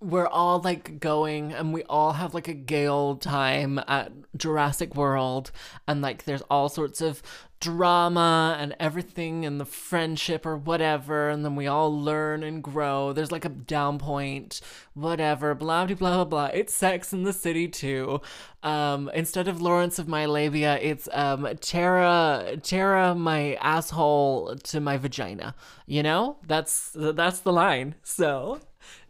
we're 0.00 0.26
all 0.26 0.60
like 0.60 0.98
going 0.98 1.52
and 1.52 1.74
we 1.74 1.82
all 1.84 2.12
have 2.14 2.32
like 2.32 2.48
a 2.48 2.54
gay 2.54 2.86
old 2.86 3.20
time 3.20 3.78
at 3.86 4.10
Jurassic 4.34 4.96
World 4.96 5.52
and 5.86 6.00
like 6.00 6.24
there's 6.24 6.42
all 6.42 6.70
sorts 6.70 7.02
of 7.02 7.22
drama 7.60 8.56
and 8.58 8.74
everything 8.80 9.44
and 9.44 9.60
the 9.60 9.66
friendship 9.66 10.46
or 10.46 10.56
whatever 10.56 11.28
and 11.28 11.44
then 11.44 11.54
we 11.54 11.66
all 11.66 11.94
learn 11.94 12.42
and 12.42 12.62
grow. 12.64 13.12
There's 13.12 13.30
like 13.30 13.44
a 13.44 13.50
down 13.50 13.98
point 13.98 14.62
whatever 14.94 15.54
blah 15.54 15.84
blah 15.84 15.96
blah 15.96 16.24
blah 16.24 16.46
it's 16.46 16.72
Sex 16.72 17.12
and 17.12 17.26
the 17.26 17.34
City 17.34 17.68
too. 17.68 18.22
Um 18.62 19.10
instead 19.12 19.48
of 19.48 19.60
lawrence 19.60 19.98
of 19.98 20.08
my 20.08 20.24
labia 20.24 20.78
it's 20.80 21.10
um 21.12 21.46
tara 21.60 22.56
tara 22.62 23.14
my 23.14 23.54
asshole 23.56 24.56
to 24.56 24.80
my 24.80 24.96
vagina 24.96 25.54
you 25.86 26.02
know? 26.02 26.38
That's 26.46 26.92
that's 26.94 27.40
the 27.40 27.52
line 27.52 27.96
so 28.02 28.60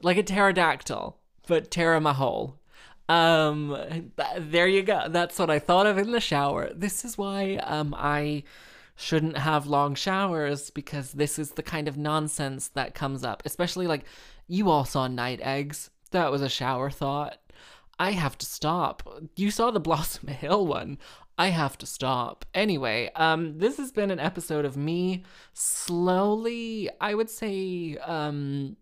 like 0.02 0.16
a 0.16 0.22
pterodactyl, 0.22 1.16
but 1.46 1.70
pteramahole. 1.70 2.54
Um, 3.10 3.76
th- 4.16 4.28
there 4.38 4.68
you 4.68 4.82
go. 4.82 5.06
That's 5.08 5.36
what 5.36 5.50
I 5.50 5.58
thought 5.58 5.86
of 5.86 5.98
in 5.98 6.12
the 6.12 6.20
shower. 6.20 6.70
This 6.72 7.04
is 7.04 7.18
why 7.18 7.56
um 7.56 7.92
I 7.98 8.44
shouldn't 8.94 9.38
have 9.38 9.66
long 9.66 9.94
showers 9.96 10.70
because 10.70 11.12
this 11.12 11.38
is 11.38 11.52
the 11.52 11.62
kind 11.62 11.88
of 11.88 11.96
nonsense 11.96 12.68
that 12.68 12.94
comes 12.94 13.24
up. 13.24 13.42
Especially 13.44 13.88
like 13.88 14.04
you 14.46 14.70
all 14.70 14.84
saw 14.84 15.08
night 15.08 15.40
eggs. 15.42 15.90
That 16.12 16.30
was 16.30 16.42
a 16.42 16.48
shower 16.48 16.88
thought. 16.88 17.38
I 17.98 18.12
have 18.12 18.38
to 18.38 18.46
stop. 18.46 19.02
You 19.36 19.50
saw 19.50 19.72
the 19.72 19.80
Blossom 19.88 20.28
Hill 20.28 20.66
one. 20.66 20.98
I 21.36 21.48
have 21.48 21.78
to 21.78 21.86
stop. 21.86 22.44
Anyway, 22.54 23.10
um 23.16 23.58
this 23.58 23.76
has 23.78 23.90
been 23.90 24.12
an 24.12 24.20
episode 24.20 24.64
of 24.64 24.76
me 24.76 25.24
slowly, 25.52 26.90
I 27.00 27.14
would 27.14 27.30
say 27.30 27.96
um 27.96 28.76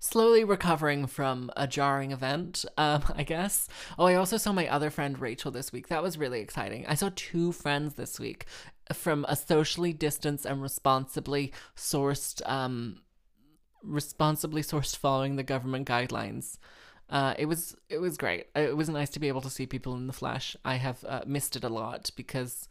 slowly 0.00 0.42
recovering 0.42 1.06
from 1.06 1.50
a 1.56 1.68
jarring 1.68 2.10
event, 2.10 2.64
um, 2.76 3.04
I 3.14 3.22
guess. 3.22 3.68
Oh, 3.98 4.06
I 4.06 4.14
also 4.14 4.36
saw 4.36 4.52
my 4.52 4.66
other 4.66 4.90
friend 4.90 5.18
Rachel 5.18 5.52
this 5.52 5.72
week. 5.72 5.88
That 5.88 6.02
was 6.02 6.18
really 6.18 6.40
exciting. 6.40 6.84
I 6.88 6.94
saw 6.94 7.10
two 7.14 7.52
friends 7.52 7.94
this 7.94 8.18
week 8.18 8.46
from 8.92 9.24
a 9.28 9.36
socially 9.36 9.92
distanced 9.92 10.46
and 10.46 10.60
responsibly 10.60 11.52
sourced, 11.76 12.42
um, 12.50 13.02
responsibly 13.84 14.62
sourced 14.62 14.96
following 14.96 15.36
the 15.36 15.44
government 15.44 15.86
guidelines. 15.86 16.58
Uh, 17.08 17.34
it 17.38 17.46
was 17.46 17.76
it 17.88 17.98
was 17.98 18.16
great. 18.16 18.46
It 18.54 18.76
was 18.76 18.88
nice 18.88 19.10
to 19.10 19.20
be 19.20 19.28
able 19.28 19.40
to 19.40 19.50
see 19.50 19.66
people 19.66 19.96
in 19.96 20.06
the 20.06 20.12
flesh. 20.12 20.56
I 20.64 20.76
have 20.76 21.04
uh, 21.04 21.22
missed 21.26 21.56
it 21.56 21.64
a 21.64 21.68
lot 21.68 22.10
because 22.16 22.68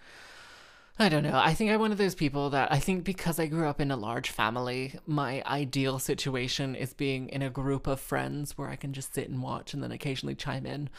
I 1.02 1.08
don't 1.08 1.24
know. 1.24 1.40
I 1.42 1.54
think 1.54 1.72
I'm 1.72 1.80
one 1.80 1.94
of 1.94 1.98
those 1.98 2.14
people 2.14 2.50
that 2.50 2.74
I 2.74 2.80
think 2.80 3.06
because 3.06 3.40
I 3.40 3.46
grew 3.48 3.68
up 3.68 3.80
in 3.80 3.90
a 3.90 3.96
large 3.96 4.32
family, 4.32 4.96
my 5.08 5.42
ideal 5.46 5.98
situation 5.98 6.76
is 6.76 6.94
being 6.94 7.30
in 7.30 7.42
a 7.42 7.50
group 7.50 7.88
of 7.88 8.02
friends 8.02 8.58
where 8.58 8.68
I 8.68 8.76
can 8.76 8.92
just 8.92 9.14
sit 9.14 9.30
and 9.30 9.42
watch 9.42 9.74
and 9.74 9.82
then 9.82 9.94
occasionally 9.94 10.36
chime 10.36 10.66
in. 10.66 10.90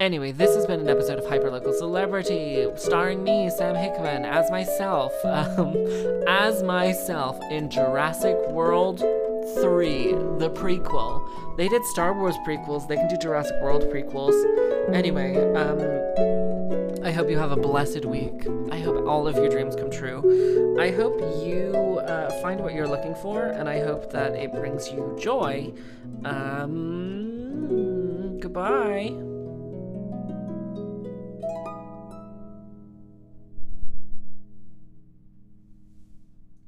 Anyway, 0.00 0.32
this 0.32 0.56
has 0.56 0.64
been 0.64 0.80
an 0.80 0.88
episode 0.88 1.18
of 1.18 1.26
Hyperlocal 1.26 1.74
Celebrity, 1.74 2.66
starring 2.76 3.22
me, 3.22 3.50
Sam 3.50 3.74
Hickman, 3.74 4.24
as 4.24 4.50
myself, 4.50 5.12
um, 5.24 5.76
as 6.26 6.62
myself 6.62 7.38
in 7.50 7.68
Jurassic 7.68 8.36
World 8.48 9.00
3, 9.00 10.12
the 10.38 10.50
prequel. 10.54 11.56
They 11.58 11.68
did 11.68 11.84
Star 11.84 12.18
Wars 12.18 12.34
prequels, 12.46 12.88
they 12.88 12.96
can 12.96 13.08
do 13.08 13.16
Jurassic 13.18 13.60
World 13.60 13.82
prequels. 13.84 14.34
Anyway, 14.92 15.36
um, 15.54 16.33
I 17.04 17.12
hope 17.12 17.28
you 17.28 17.38
have 17.38 17.52
a 17.52 17.56
blessed 17.56 18.06
week. 18.06 18.46
I 18.70 18.78
hope 18.78 19.06
all 19.06 19.28
of 19.28 19.36
your 19.36 19.50
dreams 19.50 19.76
come 19.76 19.90
true. 19.90 20.76
I 20.80 20.90
hope 20.90 21.20
you 21.44 22.00
uh, 22.06 22.30
find 22.40 22.60
what 22.60 22.72
you're 22.72 22.88
looking 22.88 23.14
for, 23.16 23.44
and 23.44 23.68
I 23.68 23.80
hope 23.80 24.10
that 24.12 24.32
it 24.32 24.54
brings 24.54 24.90
you 24.90 25.14
joy. 25.20 25.70
Um, 26.24 27.60
goodbye. 28.40 29.33